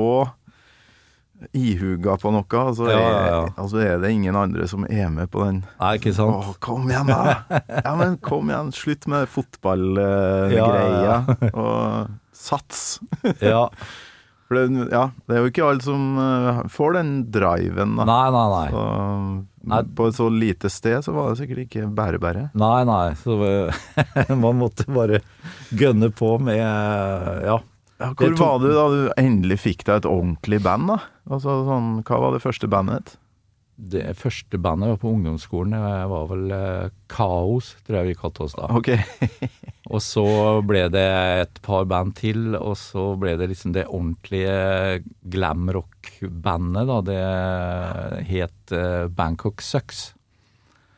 ihuga 1.53 2.15
på 2.17 2.31
noe, 2.33 2.45
altså, 2.61 2.87
Ja, 2.89 2.97
ja, 2.99 3.21
ja. 3.27 3.41
altså 3.61 3.81
er 3.83 3.99
det 4.01 4.11
ingen 4.15 4.35
andre 4.39 4.67
som 4.69 4.85
er 4.89 5.09
med 5.13 5.29
på 5.33 5.43
den. 5.45 5.61
Nei, 5.79 5.93
ikke 5.99 6.13
sant? 6.17 6.33
Å, 6.49 6.55
kom 6.63 6.89
igjen, 6.89 7.11
da! 7.11 7.61
Ja, 7.83 7.93
men 7.99 8.17
kom 8.25 8.49
igjen. 8.51 8.73
Slutt 8.75 9.07
med 9.11 9.29
fotballgreia, 9.29 11.03
ja, 11.05 11.19
og 11.53 12.09
sats. 12.35 12.99
Ja. 13.41 13.67
For 14.47 14.55
det, 14.55 14.87
ja, 14.93 15.09
det 15.27 15.35
er 15.35 15.43
jo 15.43 15.51
ikke 15.51 15.65
alle 15.67 15.83
som 15.83 16.03
uh, 16.15 16.63
får 16.71 16.97
den 17.01 17.13
driven, 17.35 17.97
da. 17.99 18.07
Nei, 18.07 18.25
nei, 18.33 18.47
nei. 18.55 18.67
Så, 18.71 18.83
Nei. 19.67 19.81
På 19.97 20.05
et 20.07 20.15
så 20.15 20.29
lite 20.31 20.69
sted 20.71 21.01
så 21.03 21.11
var 21.11 21.33
det 21.33 21.41
sikkert 21.41 21.65
ikke 21.65 21.89
bære-bære. 21.91 22.45
Nei, 22.55 22.77
nei. 22.87 23.07
Så 23.19 23.35
eh, 23.43 24.29
man 24.45 24.55
måtte 24.61 24.85
bare 24.87 25.19
gønne 25.75 26.07
på 26.15 26.37
med 26.39 26.61
eh, 26.61 27.41
Ja. 27.49 27.57
Ja, 27.97 28.11
hvor 28.13 28.35
var 28.37 28.59
du 28.61 28.67
da 28.69 28.83
du 28.93 28.97
endelig 29.17 29.55
fikk 29.63 29.79
deg 29.87 30.03
et 30.03 30.05
ordentlig 30.07 30.59
band, 30.61 30.85
da? 30.91 30.97
Altså, 31.27 31.61
sånn, 31.67 31.95
hva 32.07 32.19
var 32.23 32.35
det 32.35 32.43
første 32.43 32.69
bandet 32.71 32.99
ditt? 33.01 33.15
Det 33.77 34.01
første 34.17 34.57
bandet 34.57 34.89
var 34.89 34.99
på 35.03 35.11
ungdomsskolen. 35.13 35.75
Det 35.77 36.05
var 36.09 36.29
vel 36.31 36.53
eh, 36.55 36.93
Kaos, 37.13 37.75
tror 37.85 37.99
jeg 37.99 38.07
vi 38.09 38.15
kalte 38.17 38.47
oss 38.47 38.55
da. 38.57 38.71
Ok. 38.73 38.89
Og 39.93 40.01
så 40.01 40.25
ble 40.65 40.87
det 40.89 41.05
et 41.43 41.59
par 41.63 41.85
band 41.87 42.15
til, 42.17 42.57
og 42.57 42.73
så 42.75 43.13
ble 43.21 43.37
det 43.39 43.47
liksom 43.53 43.71
det 43.77 43.85
ordentlige 43.85 44.97
glamrock-bandet, 45.31 46.89
da. 46.89 46.97
Det 47.07 47.21
het 48.33 48.73
eh, 48.75 49.05
Bangkok 49.13 49.63
Sucks. 49.63 50.09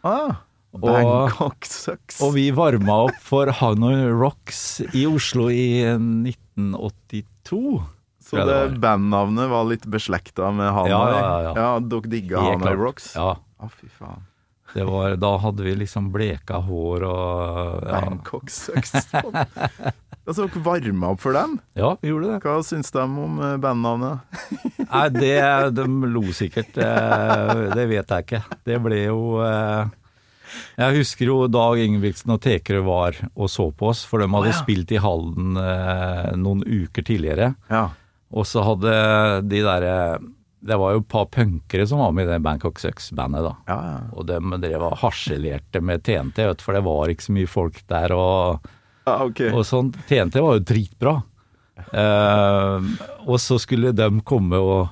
Ah, 0.07 0.39
Bangkok 0.71 1.65
sucks. 1.67 2.19
Og 2.23 2.35
vi 2.37 2.49
varma 2.55 3.03
opp 3.07 3.21
for 3.25 3.49
Hanoi 3.59 4.07
Rocks 4.13 4.81
i 4.93 5.05
Oslo 5.09 5.49
i 5.51 5.83
1982. 5.83 7.79
så 8.29 8.39
det 8.45 8.47
det 8.47 8.79
bandnavnet 8.83 9.49
var 9.51 9.67
litt 9.69 9.85
beslekta 9.89 10.51
med 10.55 10.71
Hanoi? 10.75 10.91
Ja, 10.93 11.03
ja, 11.11 11.29
ja, 11.49 11.53
ja. 11.57 11.69
dere 11.81 12.11
digga 12.11 12.43
Hanoi. 12.47 12.75
Rocks? 12.79 13.13
Ja. 13.17 13.35
Å, 13.59 13.71
fy 13.73 13.89
faen. 13.91 14.25
Det 14.69 14.83
var, 14.85 15.15
da 15.17 15.31
hadde 15.41 15.63
vi 15.65 15.71
liksom 15.79 16.11
bleka 16.13 16.59
hår 16.61 17.03
og 17.09 17.85
ja. 17.89 18.01
Bangkok 18.05 18.51
sucks. 18.53 18.93
altså, 19.09 20.45
dere 20.45 20.61
varma 20.61 21.09
opp 21.15 21.23
for 21.23 21.33
dem? 21.33 21.55
ja, 21.73 21.95
vi 22.01 22.11
gjorde 22.11 22.35
det. 22.35 22.41
Hva 22.45 22.59
syns 22.65 22.93
de 22.93 23.01
om 23.01 23.39
eh, 23.41 23.55
bandnavnet? 23.61 24.21
Nei, 24.91 25.07
det 25.15 25.39
De 25.77 25.87
lo 26.13 26.21
sikkert. 26.37 26.77
eh, 26.77 27.63
Det 27.73 27.87
vet 27.89 28.13
jeg 28.13 28.27
ikke. 28.27 28.43
Det 28.69 28.77
ble 28.85 28.99
jo 29.07 29.39
eh, 29.41 29.89
Jeg 30.77 30.99
husker 31.01 31.31
jo 31.31 31.39
Dag 31.49 31.81
Ingebrigtsen 31.81 32.35
og 32.37 32.41
Tekerø 32.45 32.83
var 32.85 33.17
og 33.33 33.49
så 33.49 33.71
på 33.73 33.89
oss, 33.89 34.05
for 34.05 34.21
de 34.21 34.29
hadde 34.29 34.51
oh, 34.51 34.53
ja. 34.53 34.61
spilt 34.61 34.93
i 34.93 35.01
Halden 35.01 35.57
noen 36.45 36.61
uker 36.65 37.05
tidligere. 37.09 37.55
Ja. 37.73 37.87
Og 38.29 38.45
så 38.45 38.61
hadde 38.61 38.91
de 39.49 39.61
derre 39.65 40.19
Det 40.61 40.75
var 40.77 40.93
jo 40.93 41.01
et 41.01 41.07
par 41.09 41.25
punkere 41.33 41.87
som 41.89 42.01
var 42.03 42.11
med 42.13 42.27
i 42.27 42.33
det 42.33 42.41
Bangkok 42.45 42.81
Sucks-bandet, 42.81 43.45
da. 43.47 43.53
Ja, 43.71 43.77
ja. 43.87 43.95
Og 44.13 44.27
de 44.29 44.59
drev 44.65 44.85
og 44.89 44.99
harselerte 45.01 45.81
med 45.81 46.03
TNT, 46.03 46.43
vet 46.51 46.61
for 46.65 46.75
det 46.75 46.83
var 46.85 47.13
ikke 47.13 47.29
så 47.29 47.35
mye 47.37 47.49
folk 47.49 47.81
der. 47.87 48.13
og 48.13 48.69
ja 49.07 49.15
okay. 49.25 49.49
og 49.55 49.63
sånn, 49.65 49.93
TNT 50.09 50.37
var 50.43 50.59
jo 50.59 50.65
dritbra. 50.69 51.15
Eh, 51.79 52.89
og 53.23 53.39
så 53.41 53.57
skulle 53.61 53.93
de 53.95 54.09
komme 54.27 54.59
og, 54.59 54.91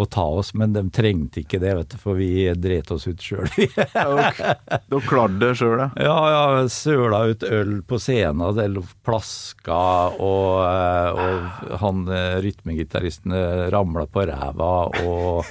og 0.00 0.08
ta 0.12 0.24
oss, 0.40 0.52
men 0.56 0.72
de 0.74 0.82
trengte 0.94 1.42
ikke 1.42 1.60
det, 1.62 1.74
vet 1.76 1.92
du, 1.92 1.96
for 2.00 2.18
vi 2.18 2.30
dret 2.56 2.90
oss 2.94 3.06
ut 3.08 3.20
sjøl. 3.20 3.48
Dere 3.56 4.30
dere 4.70 5.00
klarte 5.06 5.40
det 5.42 5.52
sjøl, 5.60 5.76
ja? 5.82 5.88
ja, 6.00 6.16
ja, 6.32 6.62
søla 6.72 7.24
ut 7.30 7.44
øl 7.46 7.74
på 7.86 8.00
scenen, 8.00 8.46
det 8.56 8.68
lå 8.72 8.84
plaska, 9.06 9.82
og, 10.16 10.62
eh, 10.64 11.20
og 11.20 11.76
han 11.82 12.06
eh, 12.08 12.38
rytmegitaristen 12.44 13.36
eh, 13.36 13.66
ramla 13.74 14.06
på 14.10 14.24
ræva, 14.30 14.72
og 15.04 15.44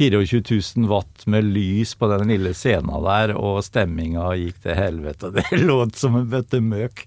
24 0.00 0.40
000 0.76 0.88
watt 0.88 1.26
med 1.26 1.44
lys 1.44 1.94
på 1.94 2.08
den 2.08 2.30
lille 2.32 2.54
scenen 2.56 3.02
der, 3.04 3.34
og 3.36 3.60
stemminga 3.66 4.30
gikk 4.40 4.62
til 4.64 4.78
helvete. 4.78 5.28
Det 5.36 5.58
låt 5.60 5.98
som 6.00 6.16
en 6.16 6.28
bøtte 6.30 6.60
møk. 6.64 7.04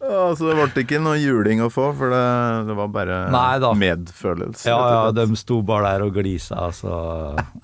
Ja, 0.00 0.36
Så 0.36 0.48
det 0.48 0.54
ble 0.56 0.82
ikke 0.84 1.00
noe 1.02 1.18
juling 1.20 1.60
å 1.64 1.68
få, 1.72 1.90
for 1.98 2.12
det, 2.12 2.22
det 2.68 2.76
var 2.78 2.90
bare 2.94 3.18
Nei 3.32 3.74
medfølelse? 3.80 4.68
Ja, 4.70 4.78
ja, 4.92 5.12
de 5.16 5.26
sto 5.36 5.60
bare 5.66 5.92
der 5.92 6.06
og 6.06 6.16
glisa, 6.16 6.70
så 6.72 6.96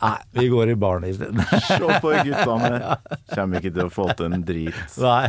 Nei, 0.02 0.16
vi 0.36 0.48
går 0.52 0.74
i 0.74 0.76
baren 0.76 1.08
isteden. 1.08 1.42
Se 1.64 1.80
på 1.80 2.12
guttene. 2.12 2.96
Kommer 3.34 3.60
ikke 3.60 3.74
til 3.76 3.88
å 3.88 3.92
få 3.92 4.08
til 4.18 4.32
en 4.32 4.44
drit. 4.46 4.84
Nei. 5.00 5.28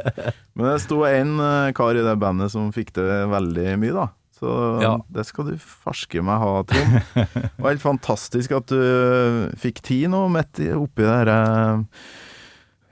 Men 0.56 0.70
det 0.72 0.78
sto 0.86 1.02
en 1.06 1.36
eh, 1.38 1.72
kar 1.76 1.98
i 1.98 2.04
det 2.06 2.18
bandet 2.20 2.54
som 2.54 2.72
fikk 2.74 2.94
det 2.98 3.26
veldig 3.30 3.74
mye, 3.82 3.94
da. 3.94 4.08
Så 4.36 4.52
Ja. 4.82 4.94
det 5.08 5.24
skal 5.24 5.46
du 5.48 5.54
farske 5.56 6.20
meg 6.22 6.38
ha, 6.42 6.62
Trond. 6.68 7.00
Det 7.16 7.50
var 7.56 7.70
helt 7.72 7.80
fantastisk 7.84 8.52
at 8.52 8.66
du 8.68 9.50
fikk 9.56 9.80
tid 9.82 10.10
nå 10.12 10.26
midt 10.28 10.60
oppi 10.76 11.02
det 11.06 11.14
her 11.14 11.30
eh, 11.32 11.84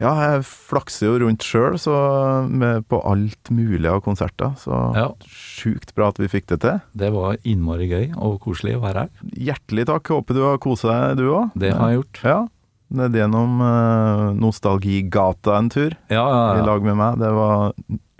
Ja, 0.02 0.10
jeg 0.24 0.40
flakser 0.48 1.06
jo 1.06 1.18
rundt 1.22 1.44
sjøl, 1.46 1.76
på 2.90 2.98
alt 3.06 3.50
mulig 3.54 3.86
av 3.88 4.00
konserter. 4.02 4.56
Så 4.58 4.74
Ja. 4.96 5.10
sjukt 5.22 5.94
bra 5.94 6.08
at 6.10 6.18
vi 6.18 6.26
fikk 6.28 6.46
det 6.50 6.58
til. 6.64 6.80
Det 6.96 7.12
var 7.14 7.36
innmari 7.46 7.86
gøy 7.88 8.10
og 8.18 8.40
koselig 8.42 8.74
å 8.76 8.82
være 8.82 9.04
her. 9.06 9.08
Hjertelig 9.38 9.86
takk. 9.86 10.10
Håper 10.16 10.34
du 10.34 10.42
har 10.42 10.58
kosa 10.58 10.88
deg, 11.14 11.18
du 11.22 11.30
òg. 11.30 11.52
Det 11.56 11.72
har 11.72 11.90
jeg 11.92 12.00
gjort. 12.02 12.20
Ja. 12.24 12.40
Ned 12.94 13.12
gjennom 13.16 13.60
uh, 13.62 14.34
Nostalgigata 14.36 15.56
en 15.58 15.70
tur 15.72 15.94
Ja, 16.10 16.26
ja, 16.28 16.62
i 16.62 16.66
lag 16.66 16.82
med 16.84 16.96
meg. 16.98 17.18
Det 17.22 17.30
var 17.32 17.72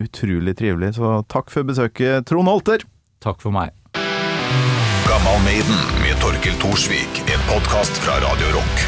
utrolig 0.03 0.55
trivelig, 0.57 0.95
så 0.97 1.25
takk 1.31 1.51
for 1.51 1.67
besøket, 1.69 2.25
Trond 2.27 2.49
Holter. 2.49 2.83
Takk 3.25 3.41
for 3.41 3.55
meg. 3.57 3.73
Gammal 5.09 5.39
Maiden 5.45 5.81
med 6.03 6.21
Torkel 6.21 6.59
Thorsvik, 6.61 7.23
en 7.33 7.41
podkast 7.49 7.97
fra 8.05 8.21
Radio 8.21 8.47
Rock. 8.59 8.85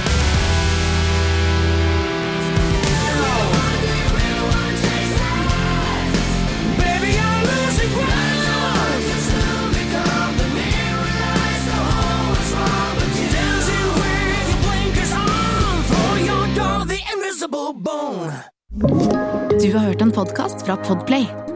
Du 19.61 19.73
har 19.73 19.87
hørt 19.87 20.03
en 20.03 20.13
podcast 20.13 20.67
fra 20.67 20.77
Podplay. 20.77 21.56